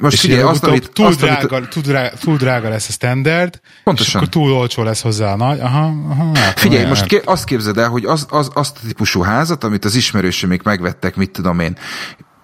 Most 0.00 0.14
és 0.14 0.20
figyelj, 0.20 0.42
azt, 0.42 0.64
amit, 0.64 0.90
túl, 0.92 1.06
azt, 1.06 1.18
drága, 1.18 1.56
amit... 1.56 1.68
túl, 1.68 1.82
drága, 1.82 2.16
túl 2.16 2.36
drága 2.36 2.68
lesz 2.68 2.88
a 2.88 2.92
standard, 2.92 3.60
Pontosan. 3.84 4.08
és 4.08 4.14
akkor 4.14 4.28
túl 4.28 4.52
olcsó 4.52 4.82
lesz 4.82 5.00
hozzá 5.00 5.32
a 5.32 5.36
nagy. 5.36 5.60
Aha, 5.60 5.92
aha, 6.08 6.38
hát, 6.38 6.60
figyelj, 6.60 6.86
most 6.86 7.06
ké, 7.06 7.20
azt 7.24 7.44
képzeld 7.44 7.78
el, 7.78 7.88
hogy 7.88 8.04
az, 8.04 8.26
az, 8.30 8.50
azt 8.54 8.76
a 8.76 8.86
típusú 8.86 9.20
házat, 9.20 9.64
amit 9.64 9.84
az 9.84 9.94
ismerősömék 9.94 10.62
megvettek, 10.62 11.16
mit 11.16 11.30
tudom 11.30 11.60
én, 11.60 11.76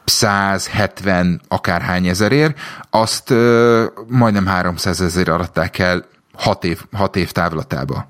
170 0.07 1.41
akárhány 1.49 2.07
ezerért, 2.07 2.59
azt 2.91 3.31
ö, 3.31 3.85
majdnem 4.09 4.47
300 4.47 5.01
ezer 5.01 5.29
aratták 5.29 5.79
el 5.79 6.05
6 6.33 6.65
év, 6.65 6.81
6 6.93 7.17
év 7.17 7.31
távlatába. 7.31 8.07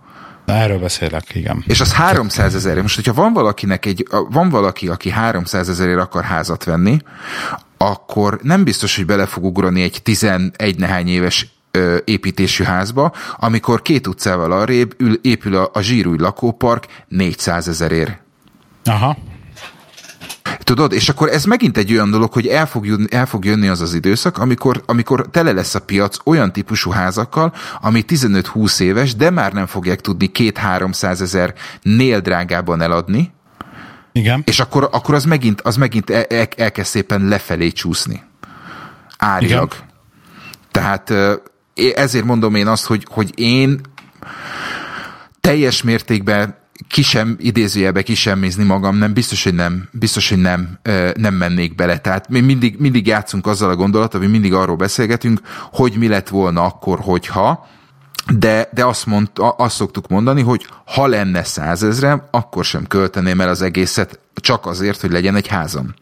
Na, 0.47 0.53
erről 0.53 0.79
beszélek, 0.79 1.35
igen. 1.35 1.65
És 1.67 1.81
az 1.81 1.93
300 1.93 2.55
ezerért. 2.55 2.83
Most, 2.83 2.95
hogyha 2.95 3.13
van 3.13 3.33
valakinek 3.33 3.87
egy, 3.87 4.07
van 4.31 4.49
valaki, 4.49 4.89
aki 4.89 5.11
300 5.11 5.69
ezerért 5.69 5.99
akar 5.99 6.25
házat 6.25 6.65
venni, 6.65 6.99
akkor 7.77 8.39
nem 8.43 8.65
biztos, 8.65 8.97
hogy 8.97 9.07
bele 9.07 9.27
fog 9.27 9.45
ugrani 9.45 9.83
egy 9.83 10.01
11 10.03 10.79
nehány 10.79 11.09
éves 11.09 11.49
ö, 11.71 11.97
építésű 12.05 12.65
házba, 12.65 13.13
amikor 13.37 13.83
két 13.83 14.07
utcával 14.07 14.53
arrébb 14.53 14.95
ül, 14.97 15.19
épül 15.23 15.57
a, 15.57 15.71
a 15.73 15.81
zsírúj 15.81 16.19
lakópark 16.19 16.87
400 17.09 17.69
ezerért. 17.69 18.21
Aha. 18.85 19.17
Tudod, 20.67 20.93
és 20.93 21.09
akkor 21.09 21.29
ez 21.29 21.45
megint 21.45 21.77
egy 21.77 21.93
olyan 21.93 22.11
dolog, 22.11 22.33
hogy 22.33 22.47
el 22.47 22.67
fog, 22.67 22.87
jönni, 22.87 23.07
el 23.11 23.27
fog 23.27 23.45
jönni 23.45 23.69
az 23.69 23.81
az 23.81 23.95
időszak, 23.95 24.39
amikor, 24.39 24.83
amikor 24.87 25.29
tele 25.31 25.53
lesz 25.53 25.75
a 25.75 25.81
piac 25.81 26.17
olyan 26.25 26.53
típusú 26.53 26.91
házakkal, 26.91 27.55
ami 27.81 28.05
15-20 28.09 28.81
éves, 28.81 29.15
de 29.15 29.31
már 29.31 29.53
nem 29.53 29.67
fogják 29.67 30.01
tudni 30.01 30.31
2-300 30.35 31.21
ezer 31.21 31.55
nél 31.83 32.21
drágában 32.21 32.81
eladni. 32.81 33.33
Igen. 34.13 34.43
És 34.47 34.61
akkor, 34.61 34.89
akkor 34.93 35.15
az 35.15 35.25
megint, 35.25 35.61
az 35.61 35.77
megint 35.77 36.11
el, 36.11 36.23
el, 36.23 36.49
elkezd 36.57 36.91
szépen 36.91 37.29
lefelé 37.29 37.71
csúszni. 37.71 38.23
Árilag. 39.19 39.73
Igen. 39.73 39.87
Tehát 40.71 41.13
ezért 41.95 42.25
mondom 42.25 42.55
én 42.55 42.67
azt, 42.67 42.87
hogy, 42.87 43.07
hogy 43.11 43.33
én 43.41 43.81
teljes 45.41 45.83
mértékben 45.83 46.57
ki 46.89 47.03
sem, 47.03 47.37
idézőjelbe 47.41 48.03
kisemmézni 48.03 48.65
magam, 48.65 48.97
nem, 48.97 49.13
biztos, 49.13 49.45
hogy 49.45 49.55
nem, 49.55 49.89
biztos, 49.93 50.29
hogy 50.29 50.39
nem, 50.39 50.79
nem 51.15 51.35
mennék 51.35 51.75
bele. 51.75 51.99
Tehát 51.99 52.29
mi 52.29 52.41
mindig, 52.41 52.77
mindig 52.79 53.07
játszunk 53.07 53.47
azzal 53.47 53.71
a 53.71 53.77
gondolattal, 53.77 54.21
hogy 54.21 54.31
mindig 54.31 54.55
arról 54.55 54.77
beszélgetünk, 54.77 55.41
hogy 55.73 55.97
mi 55.97 56.09
lett 56.09 56.29
volna 56.29 56.65
akkor, 56.65 56.99
hogyha, 57.01 57.67
de, 58.39 58.69
de 58.73 58.85
azt, 58.85 59.07
mond, 59.07 59.29
azt 59.57 59.77
szoktuk 59.77 60.09
mondani, 60.09 60.43
hogy 60.43 60.67
ha 60.85 61.07
lenne 61.07 61.45
százezrem, 61.45 62.23
akkor 62.31 62.65
sem 62.65 62.87
költeném 62.87 63.41
el 63.41 63.49
az 63.49 63.63
egészet 63.63 64.21
csak 64.35 64.67
azért, 64.67 65.01
hogy 65.01 65.11
legyen 65.11 65.37
egy 65.37 65.47
házam. 65.47 65.95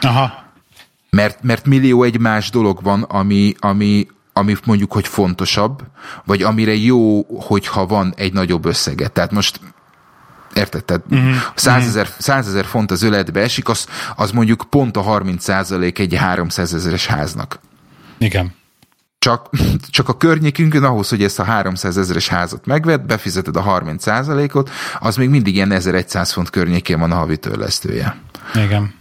Aha. 0.00 0.46
Mert, 1.10 1.42
mert 1.42 1.66
millió 1.66 2.02
egy 2.02 2.18
más 2.18 2.50
dolog 2.50 2.82
van, 2.82 3.02
ami, 3.02 3.54
ami, 3.58 4.06
ami 4.32 4.56
mondjuk, 4.64 4.92
hogy 4.92 5.06
fontosabb, 5.06 5.82
vagy 6.24 6.42
amire 6.42 6.74
jó, 6.74 7.22
hogyha 7.22 7.86
van 7.86 8.14
egy 8.16 8.32
nagyobb 8.32 8.64
összeget. 8.64 9.12
Tehát 9.12 9.30
most 9.30 9.60
Érted? 10.58 10.84
Tehát 10.84 11.02
uh-huh. 11.10 11.34
100, 11.54 11.86
ezer, 11.86 12.08
100 12.18 12.48
ezer 12.48 12.64
font 12.64 12.90
az 12.90 13.02
öletbe 13.02 13.40
esik, 13.40 13.68
az, 13.68 13.86
az 14.16 14.30
mondjuk 14.30 14.66
pont 14.70 14.96
a 14.96 15.00
30 15.00 15.42
százalék 15.42 15.98
egy 15.98 16.14
300 16.14 16.74
ezeres 16.74 17.06
háznak. 17.06 17.60
Igen. 18.18 18.54
Csak, 19.18 19.50
csak 19.96 20.08
a 20.08 20.16
környékünkön 20.16 20.84
ahhoz, 20.84 21.08
hogy 21.08 21.22
ezt 21.22 21.38
a 21.38 21.44
300 21.44 21.96
ezeres 21.96 22.28
házat 22.28 22.66
megved, 22.66 23.00
befizeted 23.00 23.56
a 23.56 23.60
30 23.60 24.02
százalékot, 24.02 24.70
az 24.98 25.16
még 25.16 25.28
mindig 25.28 25.54
ilyen 25.54 25.72
1100 25.72 26.32
font 26.32 26.50
környékén 26.50 26.98
van 26.98 27.12
a 27.12 27.16
havi 27.16 27.36
törlesztője. 27.36 28.16
Igen. 28.54 28.94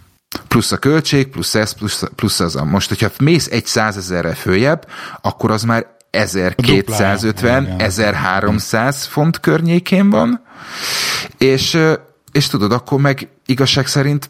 Plusz 0.48 0.72
a 0.72 0.78
költség, 0.78 1.28
plusz 1.28 1.56
ez, 1.56 1.72
plusz, 1.72 2.04
plusz 2.16 2.40
az 2.40 2.56
a. 2.56 2.66
Most, 2.66 2.90
hogyha 2.90 3.10
mész 3.20 3.48
egy 3.48 3.66
százezerre 3.66 4.34
följebb, 4.34 4.88
akkor 5.22 5.52
az 5.52 5.64
már 5.64 5.97
1250, 6.18 7.76
1300 7.78 9.06
font 9.06 9.40
környékén 9.40 10.10
van, 10.10 10.42
és, 11.38 11.78
és 12.32 12.48
tudod, 12.48 12.72
akkor 12.72 13.00
meg 13.00 13.30
igazság 13.46 13.88
szerint 13.88 14.30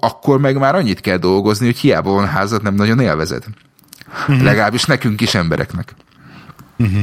akkor 0.00 0.40
meg 0.40 0.56
már 0.56 0.74
annyit 0.74 1.00
kell 1.00 1.16
dolgozni, 1.16 1.66
hogy 1.66 1.78
hiába 1.78 2.10
van 2.10 2.26
házat, 2.26 2.62
nem 2.62 2.74
nagyon 2.74 3.00
élvezed. 3.00 3.44
Uh-huh. 4.08 4.42
Legalábbis 4.42 4.84
nekünk 4.84 5.20
is 5.20 5.34
embereknek. 5.34 5.94
Uh-huh. 6.76 7.00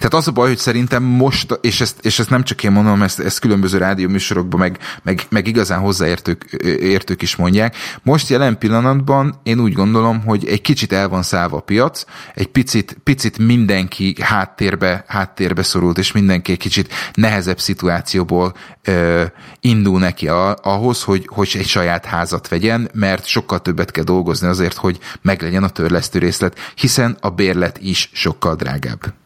Tehát 0.00 0.14
az 0.14 0.28
a 0.28 0.32
baj, 0.32 0.48
hogy 0.48 0.58
szerintem 0.58 1.02
most, 1.02 1.58
és 1.60 1.80
ezt, 1.80 1.96
és 2.02 2.18
ezt 2.18 2.30
nem 2.30 2.42
csak 2.42 2.64
én 2.64 2.70
mondom, 2.70 3.02
ezt, 3.02 3.20
ezt 3.20 3.38
különböző 3.38 3.78
rádióműsorokban 3.78 4.60
meg, 4.60 4.78
meg, 5.02 5.22
meg 5.28 5.46
igazán 5.46 5.80
hozzáértők 5.80 6.44
értők 6.80 7.22
is 7.22 7.36
mondják, 7.36 7.76
most 8.02 8.28
jelen 8.28 8.58
pillanatban 8.58 9.40
én 9.42 9.60
úgy 9.60 9.72
gondolom, 9.72 10.20
hogy 10.24 10.46
egy 10.46 10.60
kicsit 10.60 10.92
el 10.92 11.08
van 11.08 11.22
szállva 11.22 11.56
a 11.56 11.60
piac, 11.60 12.04
egy 12.34 12.46
picit, 12.46 12.96
picit 13.04 13.38
mindenki 13.38 14.14
háttérbe, 14.20 15.04
háttérbe 15.06 15.62
szorult, 15.62 15.98
és 15.98 16.12
mindenki 16.12 16.52
egy 16.52 16.58
kicsit 16.58 16.92
nehezebb 17.14 17.60
szituációból 17.60 18.54
ö, 18.82 19.24
indul 19.60 19.98
neki 19.98 20.28
a, 20.28 20.56
ahhoz, 20.62 21.02
hogy, 21.02 21.28
hogy 21.32 21.54
egy 21.58 21.66
saját 21.66 22.04
házat 22.04 22.48
vegyen, 22.48 22.90
mert 22.92 23.26
sokkal 23.26 23.60
többet 23.60 23.90
kell 23.90 24.04
dolgozni 24.04 24.48
azért, 24.48 24.76
hogy 24.76 24.98
meglegyen 25.22 25.64
a 25.64 25.68
törlesztő 25.68 26.18
részlet, 26.18 26.58
hiszen 26.74 27.16
a 27.20 27.30
bérlet 27.30 27.78
is 27.78 28.10
sokkal 28.12 28.54
drágább. 28.54 29.19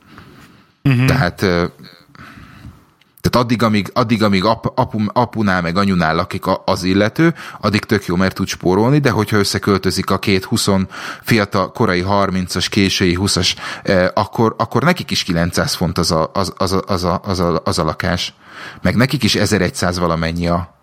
Uh-huh. 0.84 1.06
Tehát 1.06 1.46
tehát 3.24 3.46
addig, 3.46 3.62
amíg, 3.62 3.90
addig, 3.92 4.22
amíg 4.22 4.44
ap, 4.44 4.72
apu, 4.78 4.98
apunál 5.12 5.62
meg 5.62 5.76
anyunál 5.76 6.14
lakik 6.14 6.44
az 6.64 6.82
illető, 6.82 7.34
addig 7.60 7.84
tök 7.84 8.06
jó, 8.06 8.16
mert 8.16 8.34
tud 8.34 8.46
spórolni, 8.46 8.98
de 8.98 9.10
hogyha 9.10 9.36
összeköltözik 9.36 10.10
a 10.10 10.18
két 10.18 10.44
20 10.44 10.68
fiatal, 11.22 11.72
korai 11.72 12.04
30-as, 12.08 12.66
késői 12.70 13.18
20-as, 13.20 13.56
eh, 13.82 14.08
akkor, 14.14 14.54
akkor 14.58 14.82
nekik 14.82 15.10
is 15.10 15.22
900 15.22 15.74
font 15.74 15.98
az 15.98 16.10
a, 16.10 16.30
az, 16.34 16.52
az, 16.56 16.72
a, 16.72 16.82
az, 16.86 17.04
a, 17.04 17.20
az, 17.24 17.40
a, 17.40 17.60
az 17.64 17.78
a 17.78 17.84
lakás. 17.84 18.34
Meg 18.82 18.96
nekik 18.96 19.22
is 19.22 19.34
1100 19.34 19.98
valamennyi 19.98 20.48
a, 20.48 20.74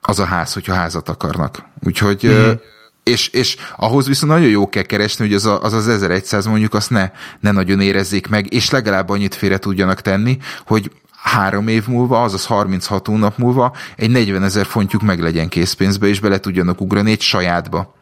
az 0.00 0.18
a 0.18 0.24
ház, 0.24 0.52
hogyha 0.52 0.74
házat 0.74 1.08
akarnak. 1.08 1.64
Úgyhogy 1.84 2.26
uh-huh 2.26 2.60
és, 3.08 3.28
és 3.28 3.56
ahhoz 3.76 4.06
viszont 4.06 4.32
nagyon 4.32 4.48
jó 4.48 4.68
kell 4.68 4.82
keresni, 4.82 5.24
hogy 5.24 5.34
az 5.34 5.46
a, 5.46 5.62
az, 5.62 5.72
az 5.72 5.88
1100 5.88 6.46
mondjuk 6.46 6.74
azt 6.74 6.90
ne, 6.90 7.10
ne 7.40 7.50
nagyon 7.50 7.80
érezzék 7.80 8.28
meg, 8.28 8.52
és 8.52 8.70
legalább 8.70 9.08
annyit 9.08 9.34
félre 9.34 9.58
tudjanak 9.58 10.00
tenni, 10.00 10.38
hogy 10.66 10.90
három 11.22 11.68
év 11.68 11.86
múlva, 11.86 12.22
azaz 12.22 12.46
36 12.46 13.06
hónap 13.06 13.38
múlva 13.38 13.76
egy 13.96 14.10
40 14.10 14.42
ezer 14.42 14.66
fontjuk 14.66 15.02
meg 15.02 15.20
legyen 15.20 15.48
készpénzbe, 15.48 16.06
és 16.06 16.20
bele 16.20 16.38
tudjanak 16.38 16.80
ugrani 16.80 17.10
egy 17.10 17.20
sajátba. 17.20 17.94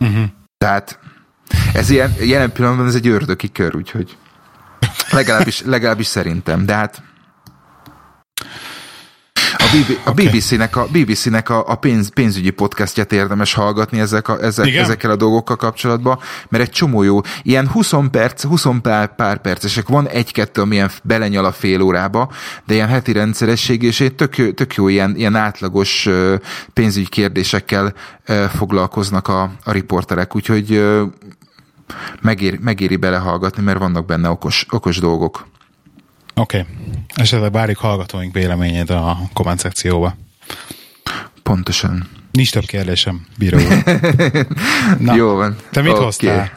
Uh-huh. 0.00 0.24
Tehát 0.58 0.98
ez 1.72 1.90
ilyen, 1.90 2.14
jelen 2.20 2.52
pillanatban 2.52 2.86
ez 2.86 2.94
egy 2.94 3.08
ördöki 3.08 3.52
kör, 3.52 3.76
úgyhogy 3.76 4.16
legalábbis, 5.10 5.62
legalábbis 5.62 6.06
szerintem, 6.06 6.66
de 6.66 6.74
hát 6.74 7.02
BB, 9.70 9.98
a 10.04 10.10
okay. 10.10 10.28
BBC-nek, 10.28 10.76
a, 10.76 10.86
BBC-nek 10.92 11.48
a, 11.48 11.64
a 11.66 11.74
pénz, 11.74 12.08
pénzügyi 12.08 12.50
podcastját 12.50 13.12
érdemes 13.12 13.54
hallgatni 13.54 14.00
ezek 14.00 14.28
a, 14.28 14.42
ezek, 14.42 14.74
ezekkel 14.74 15.10
a 15.10 15.16
dolgokkal 15.16 15.56
kapcsolatban, 15.56 16.18
mert 16.48 16.64
egy 16.64 16.70
csomó 16.70 17.02
jó, 17.02 17.20
ilyen 17.42 17.68
20 17.68 17.92
perc, 18.10 18.42
20 18.44 18.66
pár, 18.82 19.14
pár 19.14 19.40
percesek, 19.40 19.88
van 19.88 20.08
egy-kettő, 20.08 20.60
amilyen 20.60 20.90
belenyal 21.02 21.44
a 21.44 21.52
fél 21.52 21.80
órába, 21.80 22.32
de 22.66 22.74
ilyen 22.74 22.88
heti 22.88 23.12
rendszeresség, 23.12 23.82
és 23.82 24.00
egy 24.00 24.14
tök, 24.14 24.54
tök 24.54 24.74
jó 24.74 24.88
ilyen, 24.88 25.16
ilyen 25.16 25.36
átlagos 25.36 26.08
pénzügyi 26.72 27.08
kérdésekkel 27.08 27.94
foglalkoznak 28.56 29.28
a, 29.28 29.42
a 29.64 29.72
riporterek, 29.72 30.36
úgyhogy 30.36 30.84
megéri, 32.20 32.58
megéri 32.62 32.96
belehallgatni, 32.96 33.62
mert 33.62 33.78
vannak 33.78 34.06
benne 34.06 34.28
okos, 34.28 34.66
okos 34.70 34.98
dolgok. 34.98 35.48
Oké. 36.40 36.58
Okay. 36.58 36.72
Esetleg 37.14 37.52
várjuk 37.52 37.78
hallgatóink 37.78 38.34
véleményét 38.34 38.90
a 38.90 39.18
komment 39.32 39.58
szekcióba. 39.58 40.16
Pontosan. 41.42 42.08
Nincs 42.30 42.52
több 42.52 42.64
kérdésem, 42.64 43.26
bíró 43.38 43.58
Na, 44.98 45.14
Jó 45.14 45.34
van. 45.34 45.56
Te 45.70 45.82
mit 45.82 45.92
okay. 45.92 46.04
hoztál? 46.04 46.52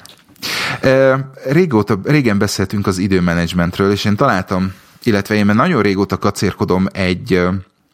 Régóta, 1.46 2.00
régen 2.04 2.38
beszéltünk 2.38 2.88
az 2.88 2.98
időmenedzsmentről, 2.98 3.92
és 3.92 4.06
én 4.06 4.16
találtam, 4.16 4.74
illetve 5.04 5.36
én 5.36 5.46
nagyon 5.46 5.82
régóta 5.82 6.18
kacérkodom 6.18 6.86
egy, 6.92 7.42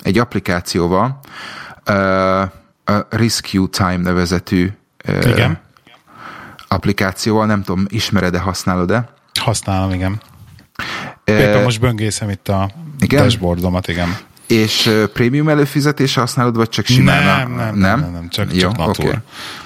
egy 0.03 0.17
applikációval, 0.17 1.19
a 2.85 3.05
Rescue 3.09 3.67
Time 3.71 3.97
nevezetű 3.97 4.71
igen. 5.25 5.59
applikációval, 6.67 7.45
nem 7.45 7.63
tudom, 7.63 7.85
ismered-e, 7.87 8.39
használod-e? 8.39 9.13
Használom, 9.39 9.91
igen. 9.91 10.21
Éppen 11.37 11.63
most 11.63 11.79
böngészem 11.79 12.29
itt 12.29 12.47
a 12.47 12.69
igen? 12.99 13.23
dashboardomat, 13.23 13.87
igen. 13.87 14.17
És 14.47 14.91
prémium 15.13 15.49
előfizetés 15.49 16.13
használod, 16.13 16.55
vagy 16.55 16.69
csak 16.69 16.85
simán? 16.85 17.23
Nem, 17.23 17.55
nem, 17.55 17.77
nem, 17.77 17.99
nem, 17.99 18.11
nem 18.11 18.29
csak, 18.29 18.53
Jó, 18.53 18.59
csak 18.59 18.77
natur. 18.77 19.05
Okay. 19.05 19.17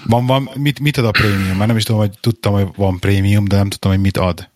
Van, 0.06 0.26
van, 0.26 0.50
mit, 0.56 0.80
mit 0.80 0.98
ad 0.98 1.06
a 1.06 1.12
prémium? 1.12 1.58
Mert 1.58 1.68
nem 1.68 1.78
is 1.78 1.84
tudom, 1.84 2.02
hogy 2.02 2.12
tudtam, 2.20 2.54
hogy 2.54 2.68
van 2.76 3.00
prémium, 3.00 3.46
de 3.48 3.56
nem 3.56 3.70
tudtam, 3.70 3.92
hogy 3.92 4.00
mit 4.00 4.18
ad. 4.18 4.50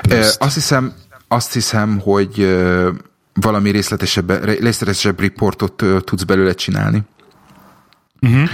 Pluszt. 0.00 0.42
Azt 0.42 0.54
hiszem, 0.54 0.92
azt 1.28 1.52
hiszem, 1.52 1.98
hogy 1.98 2.58
valami 3.34 3.70
részletesebb, 3.70 4.44
részletesebb 4.44 5.20
riportot 5.20 5.84
tudsz 6.04 6.22
belőle 6.22 6.54
csinálni. 6.54 7.02
Uh-huh. 8.20 8.48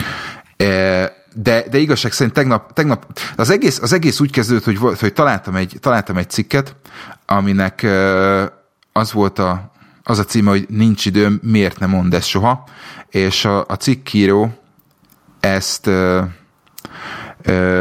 De, 1.35 1.65
de 1.71 1.79
igazság 1.79 2.13
szerint 2.13 2.35
tegnap, 2.35 2.73
tegnap 2.73 3.21
az, 3.37 3.51
egész, 3.51 3.79
az 3.83 3.93
egész 3.93 4.21
úgy 4.21 4.31
kezdődött, 4.31 4.65
hogy, 4.65 4.99
hogy 4.99 5.13
találtam, 5.13 5.57
egy, 5.57 5.77
találtam 5.81 6.17
egy 6.17 6.31
cikket, 6.31 6.77
aminek 7.27 7.87
az 8.93 9.13
volt 9.13 9.39
a, 9.39 9.73
az 10.03 10.19
a 10.19 10.25
címe, 10.25 10.51
hogy 10.51 10.67
nincs 10.69 11.07
időm, 11.07 11.41
miért 11.43 11.79
nem 11.79 11.91
mond 11.91 12.15
ezt 12.15 12.29
soha, 12.29 12.65
és 13.09 13.45
a, 13.45 13.65
a 13.69 13.75
cikkíró 13.75 14.59
ezt, 15.41 15.91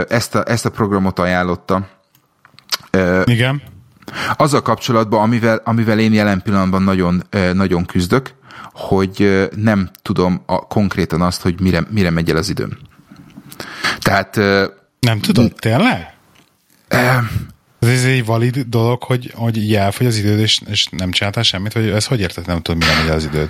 ezt, 0.07 0.35
a, 0.35 0.43
ezt 0.45 0.65
a 0.65 0.69
programot 0.69 1.19
ajánlotta. 1.19 1.87
Igen. 3.23 3.61
Azzal 4.35 4.61
kapcsolatban, 4.61 5.21
amivel, 5.21 5.61
amivel 5.63 5.99
én 5.99 6.13
jelen 6.13 6.41
pillanatban 6.41 6.81
nagyon, 6.81 7.23
nagyon 7.53 7.85
küzdök, 7.85 8.33
hogy 8.73 9.47
nem 9.55 9.89
tudom 10.01 10.41
a, 10.45 10.67
konkrétan 10.67 11.21
azt, 11.21 11.41
hogy 11.41 11.59
mire, 11.61 11.83
mire 11.89 12.09
megy 12.09 12.29
el 12.29 12.37
az 12.37 12.49
időm. 12.49 12.77
Tehát... 13.99 14.35
Nem 14.99 15.19
tudod, 15.21 15.53
tényleg? 15.59 16.13
Ez 17.79 18.03
egy 18.03 18.25
valid 18.25 18.59
dolog, 18.59 19.03
hogy, 19.03 19.31
hogy 19.35 19.57
így 19.57 19.75
elfogy 19.75 20.05
az 20.05 20.17
időd, 20.17 20.39
és, 20.39 20.61
és 20.67 20.87
nem 20.91 21.11
csináltál 21.11 21.43
semmit, 21.43 21.73
vagy 21.73 21.89
ez 21.89 22.05
hogy 22.05 22.19
érted, 22.19 22.47
nem 22.47 22.61
tudod, 22.61 22.81
mire 22.81 23.01
megy 23.01 23.15
az 23.15 23.23
időd? 23.23 23.49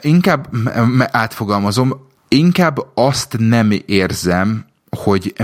Inkább 0.00 0.48
átfogalmazom, 0.98 2.06
inkább 2.28 2.78
azt 2.94 3.36
nem 3.38 3.72
érzem, 3.86 4.66
hogy 4.90 5.34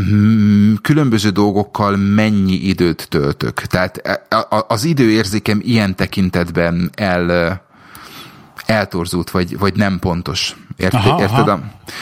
különböző 0.82 1.30
dolgokkal 1.30 1.96
mennyi 1.96 2.54
időt 2.54 3.06
töltök. 3.08 3.60
Tehát 3.60 4.20
az 4.68 4.84
időérzékem 4.84 5.60
ilyen 5.64 5.96
tekintetben 5.96 6.90
el, 6.94 7.63
eltorzult, 8.66 9.30
vagy, 9.30 9.58
vagy 9.58 9.76
nem 9.76 9.98
pontos. 9.98 10.56
Érted? 10.76 11.00
Aha, 11.00 11.20
érted? 11.20 11.48
Aha. 11.48 11.60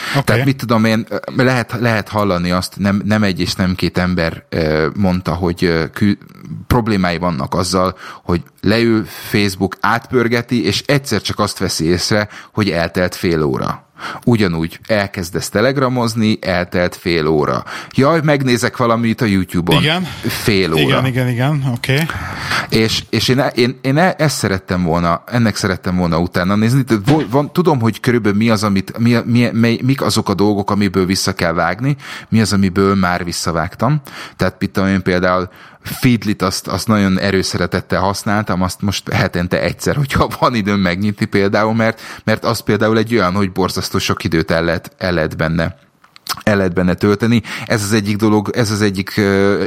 Okay. 0.09 0.23
Tehát 0.23 0.45
mit 0.45 0.57
tudom 0.57 0.85
én, 0.85 1.07
lehet, 1.35 1.75
lehet 1.79 2.09
hallani 2.09 2.51
azt, 2.51 2.77
nem, 2.77 3.01
nem 3.05 3.23
egy 3.23 3.39
és 3.39 3.55
nem 3.55 3.75
két 3.75 3.97
ember 3.97 4.45
mondta, 4.95 5.33
hogy 5.33 5.89
kü, 5.93 6.13
problémái 6.67 7.17
vannak 7.17 7.53
azzal, 7.53 7.97
hogy 8.23 8.43
leül 8.61 9.05
Facebook, 9.05 9.77
átpörgeti, 9.79 10.65
és 10.65 10.83
egyszer 10.85 11.21
csak 11.21 11.39
azt 11.39 11.57
veszi 11.57 11.85
észre, 11.85 12.27
hogy 12.53 12.69
eltelt 12.69 13.15
fél 13.15 13.43
óra. 13.43 13.82
Ugyanúgy 14.25 14.79
elkezdesz 14.87 15.49
telegramozni, 15.49 16.37
eltelt 16.41 16.95
fél 16.95 17.27
óra. 17.27 17.63
Jaj, 17.91 18.19
megnézek 18.23 18.77
valamit 18.77 19.21
a 19.21 19.25
YouTube-on. 19.25 19.81
Igen. 19.81 20.03
Fél 20.21 20.73
óra. 20.73 20.81
Igen, 20.81 21.05
igen, 21.05 21.27
igen, 21.27 21.63
oké. 21.75 21.93
Okay. 21.93 22.05
És, 22.69 23.03
és 23.09 23.27
én, 23.27 23.43
én, 23.55 23.79
én 23.81 23.97
e, 23.97 24.15
ezt 24.17 24.37
szerettem 24.37 24.83
volna, 24.83 25.23
ennek 25.25 25.55
szerettem 25.55 25.95
volna 25.95 26.19
utána 26.19 26.55
nézni. 26.55 26.83
Van, 27.05 27.25
van, 27.29 27.53
tudom, 27.53 27.79
hogy 27.79 27.99
körülbelül 27.99 28.37
mi 28.37 28.49
az, 28.49 28.63
amit, 28.63 28.97
mi, 28.97 29.17
mi, 29.25 29.49
mi, 29.51 29.79
mik 29.83 30.01
azok 30.01 30.29
a 30.29 30.33
dolgok, 30.33 30.71
amiből 30.71 31.05
vissza 31.05 31.33
kell 31.33 31.53
vágni, 31.53 31.95
mi 32.29 32.41
az, 32.41 32.53
amiből 32.53 32.95
már 32.95 33.23
visszavágtam. 33.23 34.01
Tehát 34.35 34.55
mit 34.59 34.77
én 34.77 35.01
például 35.01 35.49
Feedlit 35.83 36.41
azt, 36.41 36.67
azt 36.67 36.87
nagyon 36.87 37.19
erőszeretettel 37.19 38.01
használtam, 38.01 38.61
azt 38.61 38.81
most 38.81 39.09
hetente 39.09 39.61
egyszer, 39.61 39.95
hogyha 39.95 40.29
van 40.39 40.55
időm 40.55 40.79
megnyitni 40.79 41.25
például, 41.25 41.73
mert, 41.73 42.01
mert 42.23 42.45
az 42.45 42.59
például 42.59 42.97
egy 42.97 43.15
olyan, 43.15 43.33
hogy 43.33 43.51
borzasztó 43.51 43.97
sok 43.97 44.23
időt 44.23 44.51
el 44.51 44.63
lehet, 44.63 44.91
el 44.97 45.13
lehet 45.13 45.37
benne 45.37 45.81
el 46.43 46.57
lehet 46.57 46.73
benne 46.73 46.93
tölteni. 46.93 47.41
Ez 47.65 47.83
az 47.83 47.93
egyik 47.93 48.15
dolog, 48.15 48.49
ez 48.53 48.71
az 48.71 48.81
egyik 48.81 49.21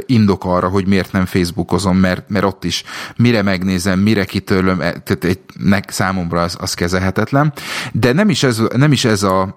indok 0.05 0.45
arra, 0.45 0.67
hogy 0.67 0.87
miért 0.87 1.11
nem 1.11 1.25
Facebookozom, 1.25 1.97
mert, 1.97 2.29
mert 2.29 2.45
ott 2.45 2.63
is 2.63 2.83
mire 3.15 3.41
megnézem, 3.41 3.99
mire 3.99 4.25
kitörlöm, 4.25 4.81
e, 4.81 4.91
tehát 4.91 5.23
egy, 5.23 5.39
számomra 5.87 6.41
az, 6.41 6.57
az 6.59 6.73
kezelhetetlen. 6.73 7.53
De 7.91 8.13
nem 8.13 8.29
is 8.29 8.43
ez, 8.43 8.61
nem 8.75 8.91
is 8.91 9.05
ez 9.05 9.23
a, 9.23 9.55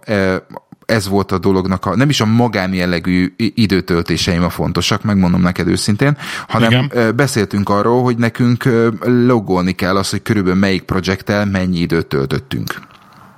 ez 0.91 1.09
volt 1.09 1.32
a 1.32 1.38
dolognak, 1.38 1.86
a, 1.86 1.97
nem 1.97 2.09
is 2.09 2.20
a 2.20 2.26
magánjellegű 2.26 3.34
időtöltéseim 3.36 4.43
a 4.43 4.51
fontosak, 4.51 5.03
megmondom 5.03 5.41
neked 5.41 5.68
őszintén, 5.68 6.16
hanem 6.49 6.70
Igen. 6.70 7.16
beszéltünk 7.16 7.68
arról, 7.68 8.03
hogy 8.03 8.16
nekünk 8.16 8.68
logolni 9.05 9.72
kell 9.72 9.97
az, 9.97 10.11
hogy 10.11 10.22
körülbelül 10.22 10.59
melyik 10.59 10.82
projekttel 10.82 11.45
mennyi 11.45 11.78
időt 11.78 12.07
töltöttünk. 12.07 12.74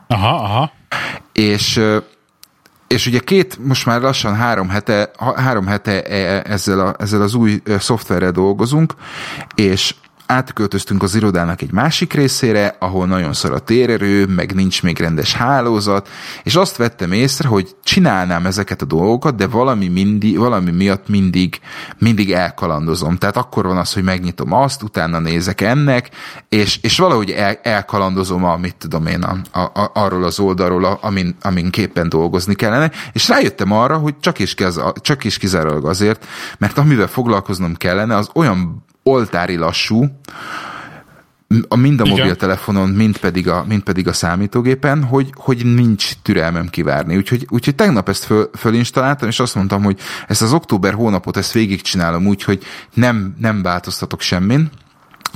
Aha, 0.07 0.35
aha. 0.35 0.73
És 1.33 1.81
és 2.87 3.07
ugye 3.07 3.19
két, 3.19 3.59
most 3.67 3.87
már 3.87 4.01
lassan 4.01 4.35
három 4.35 4.69
hete, 4.69 5.11
három 5.37 5.67
hete 5.67 6.03
e, 6.03 6.43
ezzel, 6.47 6.81
a, 6.81 6.95
ezzel 6.99 7.23
az 7.23 7.35
új 7.35 7.63
szoftverrel 7.79 8.31
dolgozunk, 8.31 8.95
és 9.55 9.95
átköltöztünk 10.27 11.03
az 11.03 11.15
irodának 11.15 11.63
egy 11.63 11.73
másik 11.73 12.13
részére, 12.13 12.77
ahol 12.79 13.07
nagyon 13.07 13.33
szar 13.33 13.53
a 13.53 13.59
térerő, 13.59 14.27
meg 14.27 14.55
nincs 14.55 14.83
még 14.83 14.99
rendes 14.99 15.35
hálózat, 15.35 16.09
és 16.43 16.55
azt 16.55 16.77
vettem 16.77 17.13
észre, 17.13 17.49
hogy 17.49 17.77
csinálnám 17.85 18.47
ezeket 18.47 18.83
a 18.83 18.85
dolgokat, 18.85 19.35
de 19.35 19.47
valami, 19.47 19.89
mindig, 19.89 20.39
valami 20.39 20.71
miatt 20.71 21.09
mindig, 21.09 21.61
mindig 21.99 22.33
elkalandozom. 22.33 23.17
Tehát 23.17 23.37
akkor 23.37 23.67
van 23.67 23.77
az, 23.77 23.93
hogy 23.93 24.03
megnyitom 24.03 24.53
azt, 24.53 24.83
utána 24.83 25.19
nézek 25.19 25.61
ennek, 25.61 26.11
és, 26.49 26.79
és 26.83 26.99
valahogy 26.99 27.31
el, 27.31 27.59
elkalandozom 27.63 28.45
a, 28.45 28.57
mit 28.57 28.77
tudom 28.77 29.07
én, 29.07 29.23
a, 29.23 29.59
a, 29.61 29.91
arról 29.95 30.25
az 30.25 30.39
oldalról, 30.39 30.85
a, 30.85 30.99
amin, 31.01 31.37
amin 31.43 31.71
képen 31.71 32.09
dolgozni 32.09 32.55
kellene, 32.55 32.91
és 33.13 33.29
rájöttem 33.29 33.73
arra, 33.73 33.97
hogy 33.97 34.15
csak 34.21 34.39
is, 34.39 34.55
kez, 34.55 34.81
csak 34.95 35.25
is 35.25 35.39
kizárólag 35.39 35.87
azért, 35.87 36.27
mert 36.59 36.79
amivel 36.79 37.07
foglalkoznom 37.07 37.75
kellene, 37.75 38.17
az 38.17 38.31
olyan 38.35 38.85
oltári 39.03 39.57
lassú, 39.57 40.07
a 41.69 41.77
mind 41.77 42.01
a 42.01 42.05
mobiltelefonon, 42.05 42.89
mind 42.89 43.19
pedig 43.19 43.49
a, 43.49 43.65
mind 43.69 43.83
pedig 43.83 44.09
a 44.09 44.13
számítógépen, 44.13 45.05
hogy, 45.05 45.31
hogy 45.35 45.75
nincs 45.75 46.13
türelmem 46.23 46.69
kivárni. 46.69 47.17
Úgyhogy, 47.17 47.47
úgyhogy 47.49 47.75
tegnap 47.75 48.09
ezt 48.09 48.25
föl, 48.25 48.51
fölinstaláltam, 48.55 49.29
és 49.29 49.41
azt 49.41 49.55
mondtam, 49.55 49.83
hogy 49.83 49.99
ezt 50.29 50.43
az 50.43 50.53
október 50.53 50.95
hónapot 50.95 51.37
ezt 51.37 51.53
végigcsinálom 51.53 52.27
úgy, 52.27 52.43
hogy 52.43 52.63
nem, 52.95 53.35
nem 53.39 53.63
változtatok 53.63 54.21
semmin, 54.21 54.71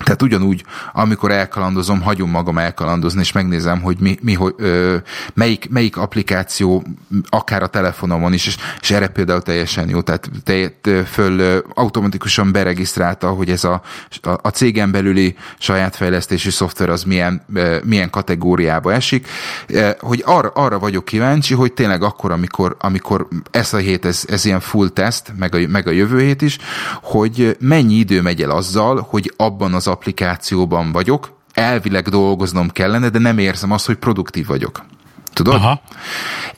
tehát 0.05 0.23
ugyanúgy, 0.23 0.65
amikor 0.93 1.31
elkalandozom, 1.31 2.01
hagyom 2.01 2.31
magam 2.31 2.59
elkalandozni, 2.59 3.21
és 3.21 3.33
megnézem, 3.33 3.81
hogy 3.81 3.97
mi, 4.01 4.19
mi 4.23 4.35
hogy, 4.35 4.55
ö, 4.57 4.97
melyik, 5.35 5.71
melyik 5.71 5.97
applikáció, 5.97 6.85
akár 7.29 7.63
a 7.63 7.67
telefonomon 7.67 8.33
is, 8.33 8.47
és, 8.47 8.57
és 8.81 8.91
erre 8.91 9.09
például 9.09 9.43
teljesen 9.43 9.89
jó, 9.89 10.01
tehát 10.01 10.31
te, 10.45 10.73
föl 11.05 11.39
ö, 11.39 11.59
automatikusan 11.75 12.53
beregisztrálta, 12.53 13.31
hogy 13.31 13.51
ez 13.51 13.65
a, 13.65 13.83
a, 14.23 14.31
a 14.43 14.49
cégen 14.49 14.91
belüli 14.91 15.37
saját 15.59 15.97
fejlesztési 15.97 16.51
szoftver 16.51 16.91
az 16.91 17.03
milyen, 17.03 17.45
ö, 17.55 17.77
milyen 17.85 18.11
kategóriába 18.11 18.93
esik, 18.93 19.29
ö, 19.69 19.91
hogy 19.99 20.23
arra, 20.27 20.49
arra 20.49 20.79
vagyok 20.79 21.05
kíváncsi, 21.05 21.55
hogy 21.55 21.73
tényleg 21.73 22.03
akkor, 22.03 22.31
amikor, 22.31 22.77
amikor 22.81 23.29
ez 23.51 23.73
a 23.73 23.79
hét, 23.79 24.05
ez, 24.05 24.25
ez 24.29 24.45
ilyen 24.45 24.61
full 24.61 24.89
test, 24.89 25.33
meg 25.39 25.55
a, 25.55 25.59
meg 25.69 25.87
a 25.87 25.91
jövő 25.91 26.21
hét 26.21 26.43
is, 26.43 26.59
hogy 27.03 27.57
mennyi 27.61 27.95
idő 27.95 28.23
megy 28.23 28.43
el 28.43 28.51
azzal, 28.51 29.07
hogy 29.11 29.33
abban 29.37 29.75
az 29.75 29.86
az 29.87 29.93
applikációban 29.93 30.93
vagyok, 30.93 31.39
elvileg 31.53 32.09
dolgoznom 32.09 32.71
kellene, 32.71 33.09
de 33.09 33.19
nem 33.19 33.39
érzem 33.39 33.71
azt, 33.71 33.87
hogy 33.87 33.97
produktív 33.97 34.47
vagyok. 34.47 34.85
Tudod? 35.33 35.55
Aha. 35.55 35.81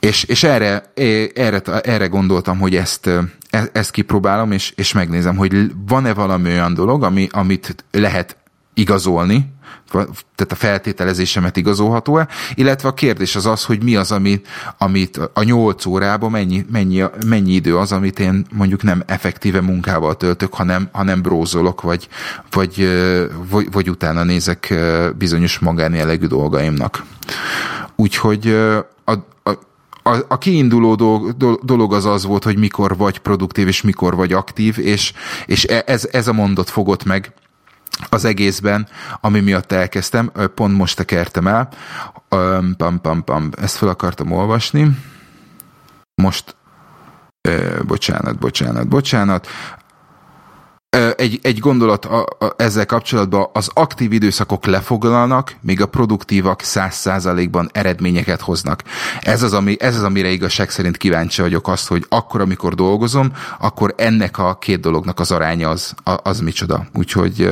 És, 0.00 0.24
és 0.24 0.42
erre, 0.42 0.92
erre, 1.34 1.60
erre 1.82 2.06
gondoltam, 2.06 2.58
hogy 2.58 2.76
ezt, 2.76 3.06
e, 3.50 3.68
ezt 3.72 3.90
kipróbálom, 3.90 4.52
és, 4.52 4.72
és 4.76 4.92
megnézem, 4.92 5.36
hogy 5.36 5.70
van-e 5.86 6.14
valami 6.14 6.50
olyan 6.50 6.74
dolog, 6.74 7.02
ami, 7.02 7.28
amit 7.30 7.84
lehet 7.90 8.36
igazolni, 8.78 9.56
tehát 9.90 10.52
a 10.52 10.54
feltételezésemet 10.54 11.56
igazolható-e, 11.56 12.28
illetve 12.54 12.88
a 12.88 12.94
kérdés 12.94 13.36
az 13.36 13.46
az, 13.46 13.64
hogy 13.64 13.82
mi 13.82 13.96
az, 13.96 14.12
ami, 14.12 14.40
amit 14.78 15.20
a 15.32 15.42
nyolc 15.42 15.86
órában 15.86 16.30
mennyi, 16.30 16.64
mennyi, 16.72 17.04
mennyi 17.26 17.52
idő 17.52 17.76
az, 17.76 17.92
amit 17.92 18.18
én 18.18 18.46
mondjuk 18.52 18.82
nem 18.82 19.02
effektíve 19.06 19.60
munkával 19.60 20.16
töltök, 20.16 20.54
hanem, 20.54 20.88
hanem 20.92 21.22
brózolok, 21.22 21.80
vagy, 21.80 22.08
vagy, 22.50 22.88
vagy, 23.50 23.72
vagy 23.72 23.90
utána 23.90 24.24
nézek 24.24 24.74
bizonyos 25.18 25.58
magánjellegű 25.58 26.26
dolgaimnak. 26.26 27.04
Úgyhogy 27.96 28.48
a, 29.04 29.12
a, 29.42 29.58
a, 30.02 30.24
a 30.28 30.38
kiinduló 30.38 30.94
dolog, 30.94 31.36
dolog 31.64 31.92
az 31.94 32.04
az 32.04 32.24
volt, 32.24 32.44
hogy 32.44 32.58
mikor 32.58 32.96
vagy 32.96 33.18
produktív, 33.18 33.68
és 33.68 33.82
mikor 33.82 34.16
vagy 34.16 34.32
aktív, 34.32 34.78
és, 34.78 35.12
és 35.46 35.64
e, 35.64 35.82
ez, 35.86 36.08
ez 36.12 36.28
a 36.28 36.32
mondat 36.32 36.70
fogott 36.70 37.04
meg 37.04 37.32
az 38.08 38.24
egészben, 38.24 38.88
ami 39.20 39.40
miatt 39.40 39.72
elkezdtem, 39.72 40.32
pont 40.54 40.76
most 40.76 40.96
tekertem 40.96 41.46
el, 41.46 41.68
pam, 42.76 43.00
pam, 43.00 43.24
pam, 43.24 43.50
ezt 43.60 43.76
fel 43.76 43.88
akartam 43.88 44.32
olvasni, 44.32 44.90
most, 46.14 46.56
bocsánat, 47.86 48.38
bocsánat, 48.38 48.88
bocsánat, 48.88 49.46
egy, 51.16 51.38
egy 51.42 51.58
gondolat 51.58 52.04
a, 52.04 52.20
a, 52.38 52.54
ezzel 52.56 52.86
kapcsolatban, 52.86 53.48
az 53.52 53.70
aktív 53.74 54.12
időszakok 54.12 54.66
lefoglalnak, 54.66 55.56
míg 55.60 55.80
a 55.80 55.86
produktívak 55.86 56.60
száz 56.60 56.94
százalékban 56.94 57.68
eredményeket 57.72 58.40
hoznak. 58.40 58.82
Ez 59.20 59.42
az, 59.42 59.52
ami, 59.52 59.76
ez 59.80 59.96
az, 59.96 60.02
amire 60.02 60.28
igazság 60.28 60.70
szerint 60.70 60.96
kíváncsi 60.96 61.40
vagyok 61.40 61.68
azt, 61.68 61.88
hogy 61.88 62.04
akkor, 62.08 62.40
amikor 62.40 62.74
dolgozom, 62.74 63.32
akkor 63.58 63.94
ennek 63.96 64.38
a 64.38 64.58
két 64.58 64.80
dolognak 64.80 65.20
az 65.20 65.30
aránya 65.30 65.68
az, 65.68 65.94
az 66.22 66.40
micsoda. 66.40 66.86
Úgyhogy 66.94 67.50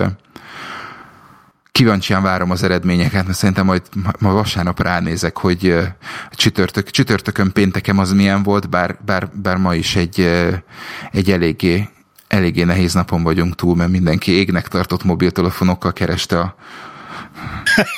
kíváncsian 1.72 2.22
várom 2.22 2.50
az 2.50 2.62
eredményeket, 2.62 3.26
mert 3.26 3.38
szerintem 3.38 3.64
majd 3.64 3.82
ma 4.18 4.32
vasárnap 4.32 4.82
ránézek, 4.82 5.38
hogy 5.38 5.78
csütörtök, 6.30 6.90
csütörtökön 6.90 7.52
péntekem 7.52 7.98
az 7.98 8.12
milyen 8.12 8.42
volt, 8.42 8.68
bár, 8.68 8.96
bár, 9.04 9.28
bár 9.42 9.56
ma 9.56 9.74
is 9.74 9.96
egy, 9.96 10.20
egy 11.12 11.30
eléggé, 11.30 11.88
eléggé 12.28 12.62
nehéz 12.62 12.94
napon 12.94 13.22
vagyunk 13.22 13.54
túl, 13.54 13.76
mert 13.76 13.90
mindenki 13.90 14.32
égnek 14.32 14.68
tartott 14.68 15.04
mobiltelefonokkal 15.04 15.92
kereste 15.92 16.38
a, 16.38 16.54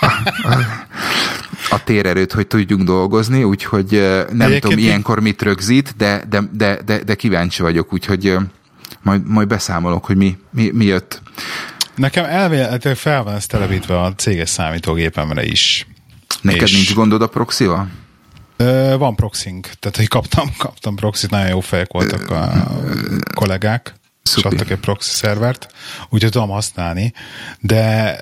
a, 0.01 0.07
a, 0.43 0.57
a 1.70 1.85
térerőt, 1.85 2.33
hogy 2.33 2.47
tudjunk 2.47 2.83
dolgozni, 2.83 3.43
úgyhogy 3.43 3.91
nem 3.91 4.41
Egyébként 4.41 4.61
tudom 4.61 4.79
ilyenkor 4.79 5.20
mit 5.20 5.43
rögzít, 5.43 5.95
de, 5.97 6.24
de, 6.29 6.41
de, 6.53 6.79
de, 6.85 7.03
de 7.05 7.14
kíváncsi 7.14 7.62
vagyok, 7.62 7.93
úgyhogy 7.93 8.37
majd, 9.03 9.26
majd 9.26 9.49
beszámolok, 9.49 10.05
hogy 10.05 10.16
mi, 10.16 10.39
mi, 10.51 10.70
mi 10.74 10.85
jött. 10.85 11.22
Nekem 11.95 12.24
elvélhetően 12.24 12.95
fel 12.95 13.22
van 13.22 13.35
ez 13.35 13.47
telepítve 13.47 14.01
a 14.01 14.14
céges 14.14 14.49
számítógépemre 14.49 15.45
is. 15.45 15.87
Neked 16.41 16.62
és... 16.62 16.72
nincs 16.72 16.95
gondod 16.95 17.22
a 17.22 17.26
proxival? 17.26 17.89
Van 18.99 19.14
proxing, 19.14 19.66
tehát 19.79 19.97
hogy 19.97 20.09
kaptam, 20.09 20.51
kaptam 20.59 20.97
proxit, 20.97 21.31
nagyon 21.31 21.49
jó 21.49 21.61
fejek 21.61 21.93
voltak 21.93 22.31
a 22.31 22.51
kollégák, 23.35 23.95
Szupi. 24.29 24.47
és 24.47 24.53
adtak 24.53 24.70
egy 24.70 24.79
proxy 24.79 25.11
szervert, 25.11 25.72
úgyhogy 26.09 26.31
tudom 26.31 26.49
használni, 26.49 27.12
de 27.61 28.18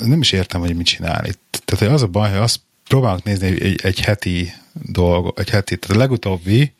nem 0.00 0.20
is 0.20 0.32
értem, 0.32 0.60
hogy 0.60 0.76
mit 0.76 0.86
csinál 0.86 1.24
itt. 1.24 1.62
Tehát 1.64 1.84
hogy 1.84 1.94
az 1.94 2.02
a 2.02 2.06
baj, 2.06 2.30
hogy 2.30 2.38
azt 2.38 2.60
próbálok 2.88 3.22
nézni 3.22 3.46
egy, 3.46 3.80
egy 3.82 4.00
heti 4.00 4.52
dolgot, 4.72 5.38
egy 5.38 5.50
heti, 5.50 5.76
tehát 5.76 5.96
a 5.96 6.00
legutóbbi, 6.00 6.74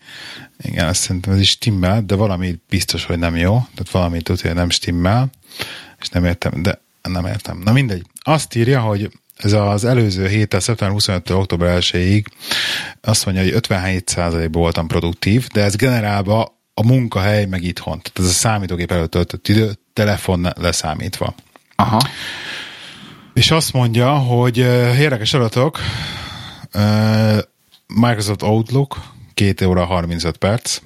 igen, 0.62 0.88
azt 0.88 1.00
szerintem 1.00 1.32
ez 1.32 1.40
is 1.40 1.48
stimmel, 1.48 2.02
de 2.02 2.14
valami 2.14 2.60
biztos, 2.68 3.04
hogy 3.04 3.18
nem 3.18 3.36
jó, 3.36 3.52
tehát 3.52 3.90
valami 3.90 4.22
tudja, 4.22 4.46
hogy 4.46 4.58
nem 4.58 4.70
stimmel, 4.70 5.30
és 6.00 6.08
nem 6.08 6.24
értem, 6.24 6.62
de 6.62 6.80
nem 7.02 7.26
értem. 7.26 7.58
Na 7.64 7.72
mindegy. 7.72 8.06
Azt 8.22 8.54
írja, 8.54 8.80
hogy 8.80 9.10
ez 9.36 9.52
az 9.52 9.84
előző 9.84 10.28
héten, 10.28 10.60
szeptember 10.60 10.96
25-től 11.00 11.38
október 11.38 11.78
1-ig 11.82 12.24
azt 13.00 13.24
mondja, 13.24 13.42
hogy 13.42 13.54
57%-ban 13.68 14.62
voltam 14.62 14.86
produktív, 14.86 15.46
de 15.46 15.62
ez 15.62 15.76
generálva 15.76 16.55
a 16.80 16.86
munkahely 16.86 17.44
meg 17.44 17.62
itthon. 17.62 18.00
Tehát 18.02 18.18
ez 18.18 18.24
a 18.24 18.38
számítógép 18.38 18.92
előtt 18.92 19.10
töltött 19.10 19.48
idő, 19.48 19.72
telefon 19.92 20.48
leszámítva. 20.56 21.34
Aha. 21.76 22.00
És 23.34 23.50
azt 23.50 23.72
mondja, 23.72 24.14
hogy 24.14 24.60
uh, 24.60 25.00
érdekes 25.00 25.34
adatok, 25.34 25.78
uh, 26.74 27.38
Microsoft 27.86 28.42
Outlook 28.42 28.98
2 29.34 29.66
óra 29.66 29.84
35 29.84 30.36
perc, 30.36 30.80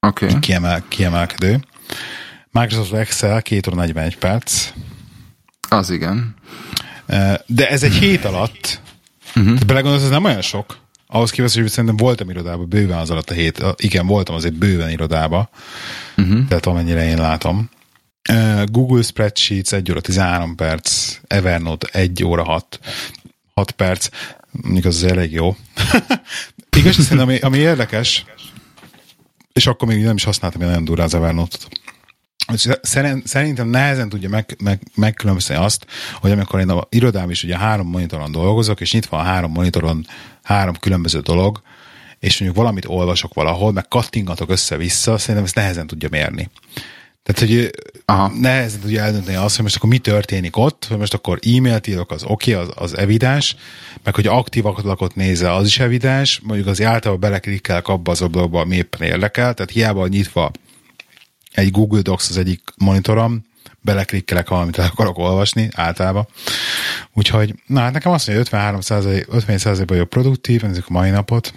okay. 0.00 0.38
kiemel, 0.38 0.84
kiemelkedő. 0.88 1.60
Microsoft 2.50 2.92
Excel 2.92 3.42
2 3.42 3.60
óra 3.70 3.80
41 3.80 4.18
perc. 4.18 4.72
Az 5.68 5.90
igen. 5.90 6.34
Uh, 7.08 7.34
de 7.46 7.68
ez 7.68 7.82
egy 7.82 7.94
hét 7.94 8.24
alatt, 8.24 8.80
uh-huh. 9.36 9.58
belegondolsz, 9.58 10.02
ez 10.02 10.10
nem 10.10 10.24
olyan 10.24 10.42
sok. 10.42 10.81
Ahhoz 11.14 11.30
képest, 11.30 11.54
hogy 11.54 11.68
szerintem 11.68 11.96
voltam 11.96 12.30
irodában 12.30 12.68
bőven 12.68 12.98
az 12.98 13.10
alatt 13.10 13.30
a 13.30 13.34
hét. 13.34 13.64
Igen, 13.76 14.06
voltam 14.06 14.34
azért 14.34 14.54
bőven 14.54 14.90
irodába. 14.90 15.50
Uh-huh. 16.16 16.48
Tehát 16.48 16.66
amennyire 16.66 17.04
én 17.04 17.16
látom. 17.16 17.70
Google 18.64 19.02
Spreadsheets 19.02 19.72
1 19.72 19.90
óra 19.90 20.00
13 20.00 20.54
perc, 20.54 21.18
Evernote 21.26 21.88
1 21.92 22.24
óra 22.24 22.44
6, 22.44 22.78
6 23.54 23.70
perc, 23.70 24.08
mondjuk 24.50 24.84
az 24.84 25.04
elég 25.04 25.32
jó. 25.32 25.56
Igaz, 26.78 26.94
szerintem 26.94 27.18
ami, 27.18 27.38
ami 27.38 27.58
érdekes, 27.58 28.24
és 29.52 29.66
akkor 29.66 29.88
még 29.88 30.04
nem 30.04 30.16
is 30.16 30.24
használtam 30.24 30.60
ilyen 30.60 30.84
durrá 30.84 31.04
az 31.04 31.14
Evernote-ot. 31.14 31.68
Szerintem 33.22 33.68
nehezen 33.68 34.08
tudja 34.08 34.28
meg, 34.28 34.56
meg, 34.62 34.80
megkülönböztetni 34.94 35.64
azt, 35.64 35.86
hogy 36.14 36.30
amikor 36.30 36.60
én 36.60 36.68
a 36.68 36.86
irodám 36.88 37.30
is 37.30 37.42
ugye 37.44 37.58
három 37.58 37.88
monitoron 37.88 38.32
dolgozok, 38.32 38.80
és 38.80 38.92
nyitva 38.92 39.18
a 39.18 39.22
három 39.22 39.52
monitoron 39.52 40.06
három 40.42 40.74
különböző 40.74 41.20
dolog, 41.20 41.62
és 42.18 42.38
mondjuk 42.38 42.62
valamit 42.62 42.84
olvasok 42.86 43.34
valahol, 43.34 43.72
meg 43.72 43.88
kattingatok 43.88 44.50
össze-vissza, 44.50 45.18
szerintem 45.18 45.44
ezt 45.44 45.54
nehezen 45.54 45.86
tudja 45.86 46.08
mérni. 46.10 46.50
Tehát, 47.22 47.40
hogy 47.40 47.70
Aha. 48.04 48.32
nehezen 48.40 48.80
tudja 48.80 49.02
eldönteni 49.02 49.36
azt, 49.36 49.54
hogy 49.54 49.64
most 49.64 49.76
akkor 49.76 49.88
mi 49.88 49.98
történik 49.98 50.56
ott, 50.56 50.84
hogy 50.88 50.98
most 50.98 51.14
akkor 51.14 51.38
e-mailt 51.56 51.86
írok, 51.86 52.10
az 52.10 52.24
oké, 52.24 52.54
okay, 52.54 52.64
az, 52.64 52.72
az 52.74 52.96
evidens, 52.96 53.56
meg 54.02 54.14
hogy 54.14 54.26
aktív 54.26 54.66
ablakot 54.66 55.14
nézze, 55.14 55.52
az 55.52 55.66
is 55.66 55.78
evidens, 55.78 56.40
mondjuk 56.42 56.68
az 56.68 56.82
általában 56.82 57.20
beleklikkelek 57.20 57.88
abba 57.88 58.10
az 58.10 58.22
ablakba, 58.22 58.60
ami 58.60 58.76
éppen 58.76 59.08
érdekel, 59.08 59.54
tehát 59.54 59.70
hiába 59.70 60.06
nyitva 60.06 60.50
egy 61.52 61.70
Google 61.70 62.00
Docs 62.00 62.28
az 62.28 62.36
egyik 62.36 62.62
monitorom, 62.76 63.44
beleklikkelek 63.82 64.48
valamit 64.48 64.78
el 64.78 64.90
akarok 64.92 65.18
olvasni, 65.18 65.68
általában. 65.74 66.26
Úgyhogy, 67.12 67.54
na 67.66 67.80
hát 67.80 67.92
nekem 67.92 68.12
azt 68.12 68.26
mondja, 68.26 68.44
hogy 68.50 68.72
53% 68.82 69.28
50 69.28 69.86
ban 69.86 69.96
jobb 69.96 70.08
produktív, 70.08 70.64
ezek 70.64 70.84
a 70.88 70.92
mai 70.92 71.10
napot, 71.10 71.52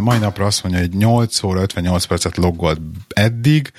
Mai 0.00 0.18
napra 0.18 0.46
azt 0.46 0.62
mondja, 0.62 0.80
hogy 0.80 0.94
8 0.94 1.42
óra 1.42 1.60
58 1.60 2.04
percet 2.04 2.36
loggolt 2.36 2.80
eddig. 3.08 3.72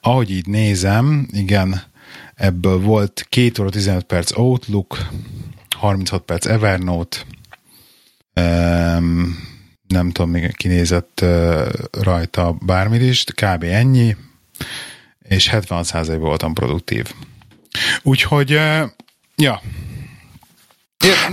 Ahogy 0.00 0.30
így 0.30 0.46
nézem, 0.46 1.28
igen, 1.32 1.82
ebből 2.34 2.80
volt 2.80 3.26
2 3.28 3.52
óra 3.60 3.70
15 3.70 4.04
perc 4.04 4.38
Outlook, 4.38 4.98
36 5.76 6.22
perc 6.22 6.46
Evernote, 6.46 7.18
nem 9.86 10.10
tudom, 10.12 10.30
még 10.30 10.56
kinézett 10.56 11.24
rajta 12.00 12.56
bármit 12.60 13.02
is, 13.02 13.24
kb. 13.24 13.62
ennyi, 13.62 14.16
és 15.30 15.50
76%-ban 15.52 16.18
voltam 16.18 16.54
produktív. 16.54 17.12
Úgyhogy, 18.02 18.50
ja, 19.36 19.62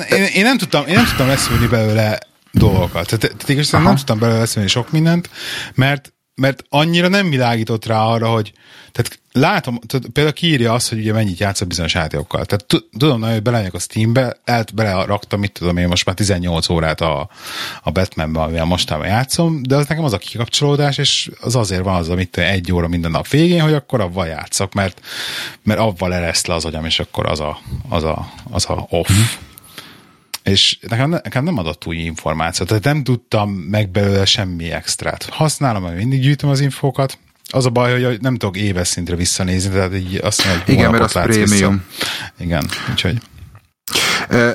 én, 0.10 0.24
én, 0.24 0.44
nem 0.44 0.58
tudtam, 0.58 0.88
én 0.88 0.96
nem 0.96 1.06
tudtam 1.06 1.28
leszűrni 1.28 1.68
belőle 1.68 2.20
dolgokat. 2.52 3.06
Tehát, 3.06 3.20
tehát 3.20 3.50
igazán 3.50 3.82
nem 3.82 3.96
tudtam 3.96 4.20
belőle 4.20 4.68
sok 4.68 4.92
mindent, 4.92 5.30
mert 5.74 6.14
mert 6.42 6.64
annyira 6.70 7.08
nem 7.08 7.30
világított 7.30 7.86
rá 7.86 8.04
arra, 8.04 8.30
hogy 8.30 8.54
tehát 8.92 9.20
látom, 9.32 9.80
tehát 9.88 10.08
például 10.08 10.36
kiírja 10.36 10.74
azt, 10.74 10.90
hogy 10.90 10.98
ugye 10.98 11.14
mennyit 11.14 11.40
játszott 11.40 11.68
bizonyos 11.68 11.94
játékokkal. 11.94 12.46
Tehát 12.46 12.86
tudom, 12.98 13.22
hogy 13.22 13.42
belemegyek 13.42 13.74
a 13.74 13.80
Steambe, 13.80 14.38
el, 14.44 14.66
beleraktam, 14.74 15.40
mit 15.40 15.52
tudom 15.52 15.78
én 15.78 15.88
most 15.88 16.06
már 16.06 16.16
18 16.16 16.70
órát 16.70 17.02
a, 17.02 17.30
a 17.84 17.92
Batmanben, 17.92 18.44
amivel 18.44 18.66
mostában 18.66 19.08
játszom, 19.08 19.64
de 19.64 19.76
az 19.76 19.88
nekem 19.88 20.04
az 20.04 20.14
a 20.14 20.18
kikapcsolódás, 20.18 20.98
és 20.98 21.30
az 21.42 21.56
azért 21.56 21.84
van 21.84 21.96
az, 21.96 22.10
amit 22.10 22.38
egy 22.38 22.72
óra 22.72 22.88
minden 22.88 23.12
nap 23.12 23.28
végén, 23.28 23.62
hogy 23.62 23.74
akkor 23.74 24.02
avval 24.02 24.28
játszok, 24.28 24.74
mert, 24.74 25.02
mert 25.64 25.80
avval 25.80 26.14
ereszt 26.14 26.48
le 26.48 26.54
az 26.54 26.66
agyam, 26.66 26.86
és 26.86 27.00
akkor 27.00 27.26
az 27.26 27.40
a, 27.40 27.60
az 27.90 28.04
a, 28.04 28.32
az 28.52 28.66
a 28.70 28.86
off. 28.90 29.12
Mm 29.12 29.22
és 30.48 30.78
nekem, 30.88 31.10
nekem 31.10 31.44
nem 31.44 31.58
adott 31.58 31.86
új 31.86 31.96
információt, 31.96 32.68
tehát 32.68 32.84
nem 32.84 33.04
tudtam 33.04 33.50
meg 33.50 33.90
belőle 33.90 34.26
semmi 34.26 34.72
extrát. 34.72 35.26
Használom, 35.30 35.84
hogy 35.84 35.96
mindig 35.96 36.22
gyűjtöm 36.22 36.50
az 36.50 36.60
infókat, 36.60 37.18
az 37.50 37.66
a 37.66 37.70
baj, 37.70 38.04
hogy 38.04 38.22
nem 38.22 38.36
tudok 38.36 38.58
éves 38.58 38.88
szintre 38.88 39.16
visszanézni, 39.16 39.72
tehát 39.72 39.96
így 39.96 40.16
azt 40.16 40.46
mondja, 40.46 40.64
hogy 40.66 40.74
Igen, 40.74 40.92
mert 40.92 41.04
az 41.04 41.12
prémium. 41.12 41.84
Igen, 42.40 42.70
úgyhogy... 42.92 43.18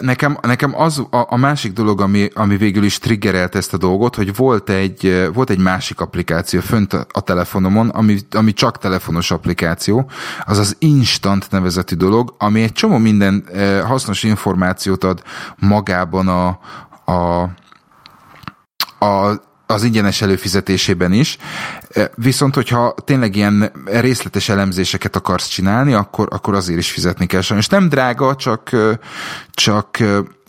Nekem, 0.01 0.39
nekem 0.43 0.81
az 0.81 0.99
a, 1.11 1.27
a 1.29 1.37
másik 1.37 1.73
dolog, 1.73 2.01
ami, 2.01 2.31
ami 2.35 2.57
végül 2.57 2.85
is 2.85 2.99
triggerelt 2.99 3.55
ezt 3.55 3.75
a 3.75 3.77
dolgot, 3.77 4.15
hogy 4.15 4.37
volt 4.37 4.71
egy, 4.71 5.29
volt 5.35 5.51
egy 5.51 5.59
másik 5.59 6.01
applikáció 6.01 6.61
fönt 6.61 6.93
a, 6.93 7.21
telefonomon, 7.21 7.89
ami, 7.89 8.19
ami 8.31 8.53
csak 8.53 8.79
telefonos 8.79 9.31
applikáció, 9.31 10.11
az 10.45 10.59
az 10.59 10.77
Instant 10.79 11.51
nevezetű 11.51 11.95
dolog, 11.95 12.35
ami 12.39 12.63
egy 12.63 12.73
csomó 12.73 12.99
minden 12.99 13.45
hasznos 13.87 14.23
információt 14.23 15.05
ad 15.05 15.23
magában 15.59 16.29
a, 16.29 16.59
a, 17.13 17.43
a 19.07 19.51
az 19.73 19.83
ingyenes 19.83 20.23
előfizetésében 20.23 21.13
is. 21.13 21.39
Viszont, 22.15 22.55
hogyha 22.55 22.95
tényleg 23.05 23.37
ilyen 23.37 23.73
részletes 23.85 24.49
elemzéseket 24.49 25.17
akarsz 25.17 25.47
csinálni, 25.47 25.93
akkor, 25.93 26.29
akkor 26.31 26.55
azért 26.55 26.79
is 26.79 26.91
fizetni 26.91 27.27
kell. 27.27 27.43
És 27.57 27.69
nem 27.69 27.89
drága, 27.89 28.37
csak, 28.37 28.71
csak 29.51 29.99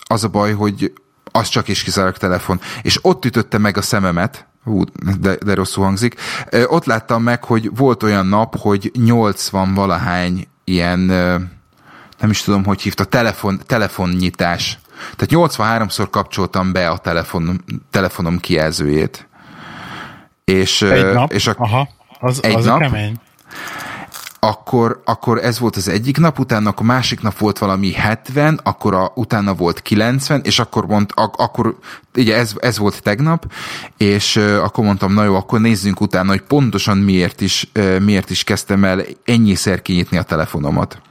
az 0.03 0.23
a 0.23 0.27
baj, 0.27 0.53
hogy 0.53 0.93
az 1.31 1.47
csak 1.47 1.67
is 1.67 1.83
kizárólag 1.83 2.17
telefon. 2.17 2.59
És 2.81 2.99
ott 3.01 3.25
ütötte 3.25 3.57
meg 3.57 3.77
a 3.77 3.81
szememet, 3.81 4.47
Hú, 4.63 4.83
de, 5.19 5.35
de 5.35 5.53
rosszul 5.53 5.83
hangzik. 5.83 6.15
Ott 6.65 6.85
láttam 6.85 7.23
meg, 7.23 7.43
hogy 7.43 7.75
volt 7.75 8.03
olyan 8.03 8.25
nap, 8.25 8.57
hogy 8.57 8.91
80 8.93 9.73
valahány 9.73 10.47
ilyen, 10.63 10.99
nem 12.19 12.29
is 12.29 12.41
tudom, 12.41 12.63
hogy 12.63 12.81
hívta, 12.81 13.03
telefon, 13.03 13.61
telefonnyitás 13.65 14.79
tehát 15.15 15.51
83-szor 15.55 16.07
kapcsoltam 16.09 16.71
be 16.71 16.89
a 16.89 16.97
telefon, 16.97 17.63
telefonom 17.89 18.39
kijelzőjét. 18.39 19.27
És, 20.43 20.81
egy 20.81 21.13
nap? 21.13 21.31
És 21.31 21.47
a, 21.47 21.55
Aha, 21.57 21.89
az, 22.19 22.43
egy 22.43 22.55
az 22.55 22.65
nap, 22.65 22.79
kemény. 22.79 23.15
Akkor, 24.39 25.01
akkor 25.05 25.37
ez 25.43 25.59
volt 25.59 25.75
az 25.75 25.87
egyik 25.87 26.17
nap, 26.17 26.39
utána 26.39 26.73
a 26.75 26.83
másik 26.83 27.21
nap 27.21 27.37
volt 27.37 27.57
valami 27.57 27.93
70, 27.93 28.59
akkor 28.63 28.93
a, 28.93 29.11
utána 29.15 29.53
volt 29.53 29.81
90, 29.81 30.41
és 30.43 30.59
akkor 30.59 30.85
mond, 30.85 31.11
ak, 31.13 31.35
akkor 31.37 31.77
ugye 32.15 32.35
ez, 32.35 32.53
ez 32.59 32.77
volt 32.77 33.01
tegnap, 33.01 33.51
és 33.97 34.35
uh, 34.35 34.63
akkor 34.63 34.83
mondtam, 34.83 35.13
na 35.13 35.23
jó, 35.23 35.35
akkor 35.35 35.59
nézzünk 35.59 36.01
utána, 36.01 36.29
hogy 36.29 36.41
pontosan 36.41 36.97
miért 36.97 37.41
is, 37.41 37.69
uh, 37.75 37.99
miért 37.99 38.29
is 38.29 38.43
kezdtem 38.43 38.83
el 38.83 39.01
ennyiszer 39.25 39.81
kinyitni 39.81 40.17
a 40.17 40.23
telefonomat. 40.23 41.01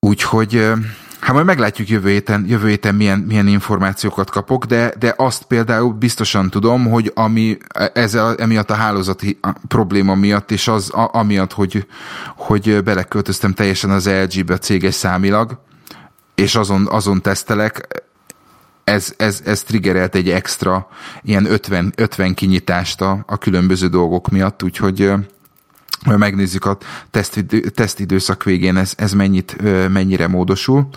Úgyhogy 0.00 0.56
uh, 0.56 0.78
Hát 1.24 1.34
majd 1.34 1.46
meglátjuk 1.46 1.88
jövő 1.88 2.10
héten, 2.10 2.44
jövő 2.48 2.68
héten 2.68 2.94
milyen, 2.94 3.18
milyen 3.18 3.46
információkat 3.46 4.30
kapok, 4.30 4.64
de, 4.64 4.92
de 4.98 5.14
azt 5.16 5.42
például 5.42 5.92
biztosan 5.92 6.50
tudom, 6.50 6.90
hogy 6.90 7.12
ami 7.14 7.56
ezzel, 7.92 8.34
emiatt 8.36 8.70
a 8.70 8.74
hálózati 8.74 9.38
probléma 9.68 10.14
miatt, 10.14 10.50
és 10.50 10.68
az 10.68 10.90
a, 10.94 11.10
amiatt, 11.12 11.52
hogy, 11.52 11.86
hogy 12.36 12.82
beleköltöztem 12.82 13.52
teljesen 13.52 13.90
az 13.90 14.08
LG-be 14.08 14.58
céges 14.58 14.94
számilag, 14.94 15.60
és 16.34 16.54
azon, 16.54 16.86
azon 16.90 17.22
tesztelek, 17.22 18.02
ez, 18.84 19.14
ez, 19.16 19.42
ez 19.44 19.62
triggerelt 19.62 20.14
egy 20.14 20.30
extra 20.30 20.88
ilyen 21.22 21.46
50, 21.46 21.92
50 21.96 22.34
kinyitást 22.34 23.00
a, 23.00 23.24
a 23.26 23.38
különböző 23.38 23.88
dolgok 23.88 24.28
miatt, 24.28 24.62
úgyhogy 24.62 25.12
megnézzük 26.04 26.64
a 26.64 26.78
tesztidő, 27.10 27.60
tesztidőszak 27.60 28.42
végén 28.42 28.76
ez, 28.76 28.92
ez 28.96 29.12
mennyit, 29.12 29.56
mennyire 29.88 30.28
módosul. 30.28 30.88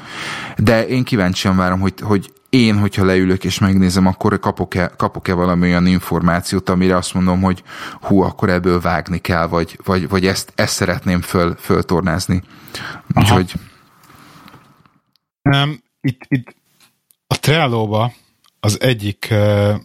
De 0.58 0.88
én 0.88 1.03
kíváncsian 1.03 1.55
várom, 1.55 1.80
hogy, 1.80 1.93
hogy 2.01 2.32
én, 2.49 2.78
hogyha 2.78 3.05
leülök 3.05 3.43
és 3.43 3.60
megnézem, 3.60 4.05
akkor 4.05 4.39
kapok-e, 4.39 4.91
kapok-e 4.97 5.34
valami 5.34 5.68
olyan 5.68 5.86
információt, 5.86 6.70
amire 6.70 6.95
azt 6.95 7.14
mondom, 7.14 7.41
hogy 7.41 7.64
hú, 8.01 8.22
akkor 8.22 8.49
ebből 8.49 8.82
vágni 8.82 9.18
kell, 9.18 9.47
vagy, 9.47 9.80
vagy, 9.84 10.10
vagy 10.10 10.26
ezt, 10.26 10.51
ezt 10.55 10.74
szeretném 10.74 11.22
föl, 11.22 11.55
föltornázni. 11.60 12.43
Úgyhogy... 13.16 13.53
Um, 15.41 15.84
itt, 16.01 16.22
itt 16.28 16.55
a 17.28 17.39
Trello-ba 17.39 18.14
az 18.60 18.82
egyik 18.82 19.28
uh, 19.32 19.76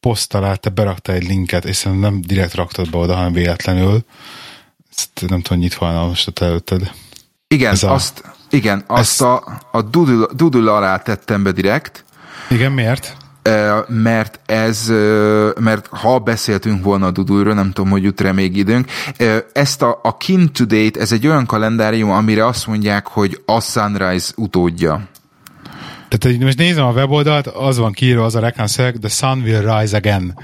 poszt 0.00 0.34
alá 0.34 0.54
te 0.54 0.70
beraktál 0.70 1.16
egy 1.16 1.26
linket, 1.26 1.64
és 1.64 1.76
szerintem 1.76 2.10
nem 2.10 2.20
direkt 2.20 2.54
raktad 2.54 2.90
be 2.90 2.98
oda, 2.98 3.14
hanem 3.14 3.32
véletlenül, 3.32 4.04
nem 5.28 5.40
tudom, 5.40 5.58
nyitva 5.58 5.92
van 5.92 6.08
most 6.08 6.28
a 6.28 6.30
te 6.30 6.44
előtted. 6.44 6.90
Igen, 7.48 7.72
Ez 7.72 7.82
a... 7.82 7.92
azt, 7.92 8.24
Igen, 8.50 8.84
azt 8.86 9.00
Ezt... 9.00 9.20
a, 9.20 9.60
a 9.72 9.82
Doodle, 9.82 10.26
Doodle 10.34 10.72
alá 10.72 10.96
tettem 10.96 11.42
be 11.42 11.52
direkt. 11.52 12.04
Igen, 12.50 12.72
miért? 12.72 13.16
mert 13.88 14.40
ez, 14.46 14.86
mert 15.60 15.86
ha 15.90 16.18
beszéltünk 16.18 16.84
volna 16.84 17.06
a 17.06 17.10
Dudulról, 17.10 17.54
nem 17.54 17.72
tudom, 17.72 17.90
hogy 17.90 18.02
jut 18.02 18.32
még 18.32 18.56
időnk, 18.56 18.90
ezt 19.52 19.82
a, 19.82 20.00
a 20.02 20.16
Kin 20.16 20.52
to 20.52 20.64
Date, 20.64 21.00
ez 21.00 21.12
egy 21.12 21.26
olyan 21.26 21.46
kalendárium, 21.46 22.10
amire 22.10 22.46
azt 22.46 22.66
mondják, 22.66 23.06
hogy 23.06 23.42
a 23.46 23.60
Sunrise 23.60 24.32
utódja. 24.36 25.08
Tehát 26.08 26.38
most 26.38 26.58
nézem 26.58 26.84
a 26.84 26.92
weboldalt, 26.92 27.46
az 27.46 27.78
van 27.78 27.92
kiírva 27.92 28.24
az 28.24 28.34
a 28.34 28.40
reklámszöveg, 28.40 28.96
The 28.96 29.08
Sun 29.08 29.42
Will 29.42 29.78
Rise 29.78 29.96
Again. 29.96 30.40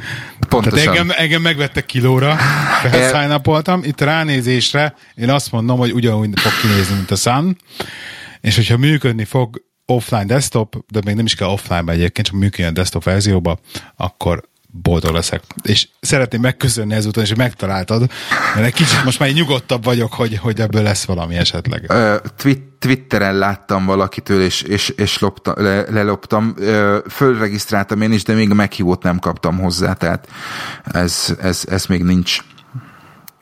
Pontosan. 0.48 0.78
Tehát 0.78 0.98
engem, 0.98 1.16
engem 1.18 1.42
megvettek 1.42 1.86
kilóra, 1.86 2.36
felszájnapoltam. 2.82 3.80
Itt 3.84 4.00
a 4.00 4.04
ránézésre 4.04 4.94
én 5.14 5.30
azt 5.30 5.52
mondom, 5.52 5.78
hogy 5.78 5.92
ugyanúgy 5.92 6.40
fog 6.40 6.52
kinézni, 6.60 6.94
mint 6.94 7.10
a 7.10 7.16
Sun, 7.16 7.56
és 8.40 8.56
hogyha 8.56 8.76
működni 8.76 9.24
fog 9.24 9.62
offline 9.86 10.24
desktop, 10.24 10.76
de 10.88 11.00
még 11.04 11.14
nem 11.14 11.24
is 11.24 11.34
kell 11.34 11.48
offline-ba 11.48 11.92
egyébként, 11.92 12.26
csak 12.26 12.36
működjön 12.36 12.68
a 12.68 12.72
desktop 12.72 13.04
verzióba, 13.04 13.58
akkor 13.96 14.42
boldog 14.82 15.12
leszek. 15.12 15.42
És 15.62 15.88
szeretném 16.00 16.40
megköszönni 16.40 16.94
ezúton, 16.94 17.22
és 17.22 17.34
megtaláltad, 17.34 18.10
mert 18.54 18.66
egy 18.66 18.72
kicsit 18.72 19.04
most 19.04 19.18
már 19.18 19.32
nyugodtabb 19.32 19.84
vagyok, 19.84 20.12
hogy, 20.12 20.38
hogy 20.38 20.60
ebből 20.60 20.82
lesz 20.82 21.04
valami 21.04 21.36
esetleg. 21.36 21.92
Twit- 22.36 22.72
Twitteren 22.84 23.38
láttam 23.38 23.84
valakitől, 23.84 24.42
és, 24.42 24.62
és, 24.62 24.88
és 24.88 25.18
lopta, 25.18 25.54
le, 25.56 25.90
leloptam. 25.90 26.54
Fölregisztráltam 27.10 28.00
én 28.00 28.12
is, 28.12 28.22
de 28.22 28.34
még 28.34 28.52
meghívót 28.52 29.02
nem 29.02 29.18
kaptam 29.18 29.58
hozzá, 29.58 29.92
tehát 29.92 30.28
ez, 30.84 31.34
ez, 31.40 31.64
ez 31.68 31.86
még 31.86 32.02
nincs. 32.02 32.38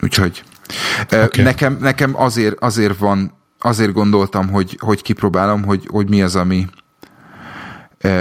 Úgyhogy 0.03 0.45
okay. 1.13 1.45
nekem, 1.45 1.77
nekem 1.81 2.21
azért, 2.21 2.57
azért 2.61 2.99
van 2.99 3.33
azért 3.59 3.93
gondoltam, 3.93 4.51
hogy, 4.51 4.79
hogy 4.81 5.03
kipróbálom, 5.03 5.65
hogy, 5.65 5.87
hogy 5.91 6.09
mi 6.09 6.23
az, 6.23 6.37
ami 6.37 6.69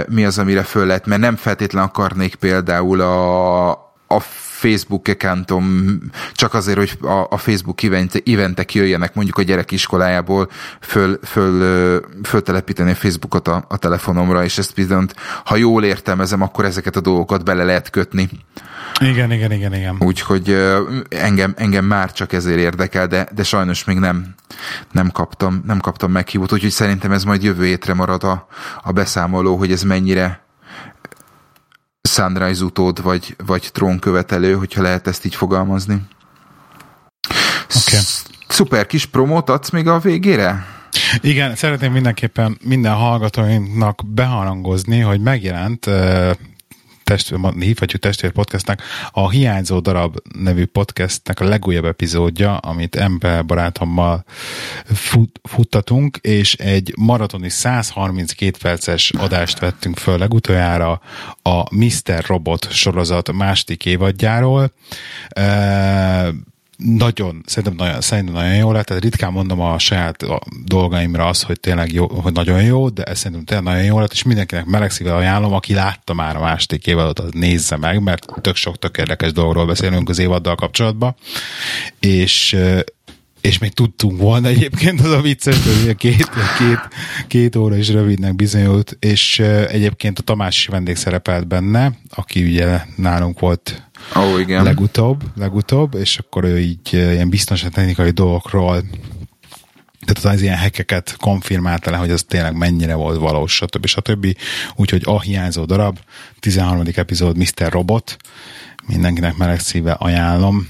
mi 0.08 0.24
az, 0.24 0.38
amire 0.38 0.62
föl 0.62 0.86
lehet, 0.86 1.06
mert 1.06 1.20
nem 1.20 1.36
feltétlen 1.36 1.84
akarnék 1.84 2.34
például 2.34 3.00
a, 3.00 3.70
a 4.06 4.20
Facebook 4.62 5.08
accountom 5.08 5.98
csak 6.32 6.54
azért, 6.54 6.78
hogy 6.78 6.92
a, 7.00 7.26
a 7.30 7.36
Facebook 7.36 7.82
event, 7.82 8.22
eventek 8.26 8.74
jöjjenek 8.74 9.14
mondjuk 9.14 9.38
a 9.38 9.42
gyerek 9.42 9.70
iskolájából 9.70 10.48
föl, 10.80 11.18
föl, 11.22 12.00
föltelepíteni 12.24 12.90
a 12.90 12.94
Facebookot 12.94 13.48
a, 13.48 13.64
a 13.68 13.76
telefonomra, 13.76 14.44
és 14.44 14.58
ezt 14.58 14.74
viszont, 14.74 15.14
ha 15.44 15.56
jól 15.56 15.84
értelmezem, 15.84 16.42
akkor 16.42 16.64
ezeket 16.64 16.96
a 16.96 17.00
dolgokat 17.00 17.44
bele 17.44 17.64
lehet 17.64 17.90
kötni. 17.90 18.28
Igen, 19.00 19.32
igen, 19.32 19.52
igen, 19.52 19.74
igen. 19.74 19.96
Úgyhogy 19.98 20.56
engem, 21.08 21.54
engem 21.56 21.84
már 21.84 22.12
csak 22.12 22.32
ezért 22.32 22.58
érdekel, 22.58 23.06
de, 23.06 23.28
de 23.34 23.42
sajnos 23.42 23.84
még 23.84 23.98
nem, 23.98 24.34
nem 24.92 25.10
kaptam, 25.10 25.62
nem 25.66 25.80
kaptam 25.80 26.10
meghívót, 26.10 26.52
úgyhogy 26.52 26.70
szerintem 26.70 27.12
ez 27.12 27.24
majd 27.24 27.42
jövő 27.42 27.64
hétre 27.64 27.94
marad 27.94 28.24
a, 28.24 28.46
a 28.82 28.92
beszámoló, 28.92 29.56
hogy 29.56 29.72
ez 29.72 29.82
mennyire 29.82 30.41
Sunrise 32.08 32.64
utód, 32.64 33.02
vagy, 33.02 33.36
vagy 33.46 33.68
trónkövetelő, 33.72 34.54
hogyha 34.54 34.82
lehet 34.82 35.06
ezt 35.06 35.24
így 35.24 35.34
fogalmazni. 35.34 36.02
Okay. 37.86 38.00
Szuper 38.48 38.86
kis 38.86 39.06
promót 39.06 39.50
adsz 39.50 39.70
még 39.70 39.88
a 39.88 39.98
végére? 39.98 40.66
Igen, 41.20 41.54
szeretném 41.54 41.92
mindenképpen 41.92 42.58
minden 42.64 42.94
hallgatóinknak 42.94 44.02
beharangozni, 44.06 45.00
hogy 45.00 45.20
megjelent 45.20 45.86
testvér, 47.12 47.52
hívhatjuk 47.58 48.02
testvér 48.02 48.30
podcastnak, 48.30 48.82
a 49.10 49.30
Hiányzó 49.30 49.80
darab 49.80 50.18
nevű 50.38 50.64
podcastnek 50.64 51.40
a 51.40 51.44
legújabb 51.44 51.84
epizódja, 51.84 52.56
amit 52.56 52.96
ember 52.96 53.44
barátommal 53.44 54.24
fut, 54.84 55.40
futtatunk, 55.42 56.16
és 56.16 56.54
egy 56.54 56.92
maratoni 56.96 57.48
132 57.48 58.58
perces 58.62 59.10
adást 59.10 59.58
vettünk 59.58 59.98
föl 59.98 60.18
legutoljára 60.18 61.00
a 61.42 61.74
Mr. 61.74 62.24
Robot 62.26 62.70
sorozat 62.70 63.32
második 63.32 63.86
évadjáról. 63.86 64.72
E- 65.28 66.50
nagyon, 66.84 67.42
szerintem 67.46 67.86
nagyon, 67.86 68.00
szerintem 68.00 68.34
nagyon 68.34 68.54
jó 68.54 68.72
lett, 68.72 68.86
tehát 68.86 69.02
ritkán 69.02 69.32
mondom 69.32 69.60
a 69.60 69.78
saját 69.78 70.24
dolgaimra 70.64 71.26
azt, 71.26 71.42
hogy 71.42 71.60
tényleg 71.60 71.92
jó, 71.92 72.06
hogy 72.06 72.32
nagyon 72.32 72.62
jó, 72.62 72.88
de 72.88 73.02
ez 73.02 73.18
szerintem 73.18 73.44
tényleg 73.44 73.66
nagyon 73.66 73.84
jó 73.84 74.00
lett, 74.00 74.12
és 74.12 74.22
mindenkinek 74.22 74.64
melegszívvel 74.64 75.16
ajánlom, 75.16 75.52
aki 75.52 75.74
látta 75.74 76.12
már 76.12 76.36
a 76.36 76.40
második 76.40 76.86
évadot, 76.86 77.18
az 77.18 77.30
nézze 77.32 77.76
meg, 77.76 78.02
mert 78.02 78.26
tök 78.40 78.56
sok 78.56 78.78
tök 78.78 78.96
érdekes 78.96 79.32
dolgról 79.32 79.66
beszélünk 79.66 80.08
az 80.08 80.18
évaddal 80.18 80.54
kapcsolatban, 80.54 81.14
és 82.00 82.56
és 83.42 83.58
még 83.58 83.72
tudtunk 83.72 84.20
volna 84.20 84.48
egyébként 84.48 85.00
az 85.00 85.10
a 85.10 85.20
vicces, 85.20 85.56
hogy 85.62 85.96
két, 85.96 86.28
két, 86.58 86.88
két 87.26 87.56
óra 87.56 87.76
is 87.76 87.88
rövidnek 87.88 88.34
bizonyult, 88.36 88.96
és 89.00 89.38
egyébként 89.68 90.18
a 90.18 90.22
Tamás 90.22 90.66
vendég 90.66 90.96
szerepelt 90.96 91.46
benne, 91.46 91.92
aki 92.14 92.42
ugye 92.42 92.80
nálunk 92.96 93.40
volt 93.40 93.88
oh, 94.14 94.40
igen. 94.40 94.62
legutóbb, 94.62 95.22
legutóbb, 95.36 95.94
és 95.94 96.18
akkor 96.18 96.44
ő 96.44 96.58
így 96.58 96.92
ilyen 96.92 97.30
technikai 97.72 98.10
dolgokról 98.10 98.82
tehát 100.06 100.36
az 100.36 100.42
ilyen 100.42 100.56
hekeket 100.56 101.16
konfirmálta 101.20 101.90
le, 101.90 101.96
hogy 101.96 102.10
az 102.10 102.24
tényleg 102.28 102.56
mennyire 102.56 102.94
volt 102.94 103.18
valós, 103.18 103.54
stb. 103.54 103.86
stb. 103.86 104.36
Úgyhogy 104.76 105.02
a 105.04 105.20
hiányzó 105.20 105.64
darab, 105.64 105.98
13. 106.40 106.86
epizód 106.94 107.36
Mr. 107.36 107.72
Robot, 107.72 108.16
mindenkinek 108.86 109.36
meleg 109.36 109.60
szíve 109.60 109.92
ajánlom. 109.92 110.68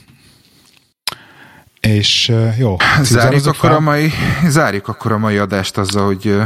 És 1.89 2.33
jó. 2.59 2.77
Zárjuk 3.03 3.47
akkor, 3.47 3.71
a 3.71 3.81
mai, 3.81 4.11
zárjuk 4.47 4.89
akkor 4.89 5.13
a 5.13 5.19
mai 5.19 5.37
adást 5.37 5.79
azzal, 5.79 6.07
hogy 6.07 6.37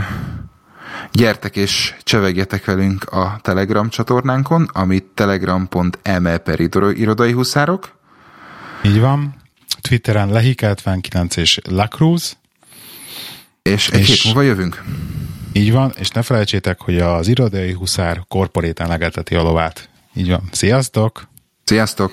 gyertek 1.12 1.56
és 1.56 1.94
csevegjetek 2.02 2.64
velünk 2.64 3.04
a 3.04 3.38
Telegram 3.42 3.88
csatornánkon, 3.88 4.68
amit 4.72 5.04
telegram.me 5.14 6.38
per 6.38 6.60
irodai 6.94 7.32
huszárok. 7.32 7.98
Így 8.82 9.00
van. 9.00 9.34
Twitteren 9.80 10.28
Lehik79 10.32 11.36
és 11.36 11.60
Lacruz. 11.68 12.36
És 13.62 13.88
egy 13.88 14.00
és 14.00 14.08
hét 14.08 14.24
múlva 14.24 14.42
jövünk. 14.42 14.84
Így 15.52 15.72
van, 15.72 15.92
és 15.98 16.08
ne 16.08 16.22
felejtsétek, 16.22 16.80
hogy 16.80 16.98
az 16.98 17.28
irodai 17.28 17.72
huszár 17.72 18.24
korporéten 18.28 18.88
legelteti 18.88 19.34
a 19.34 19.42
lovát. 19.42 19.88
Így 20.14 20.30
van. 20.30 20.48
Sziasztok! 20.50 21.28
Sziasztok! 21.64 22.12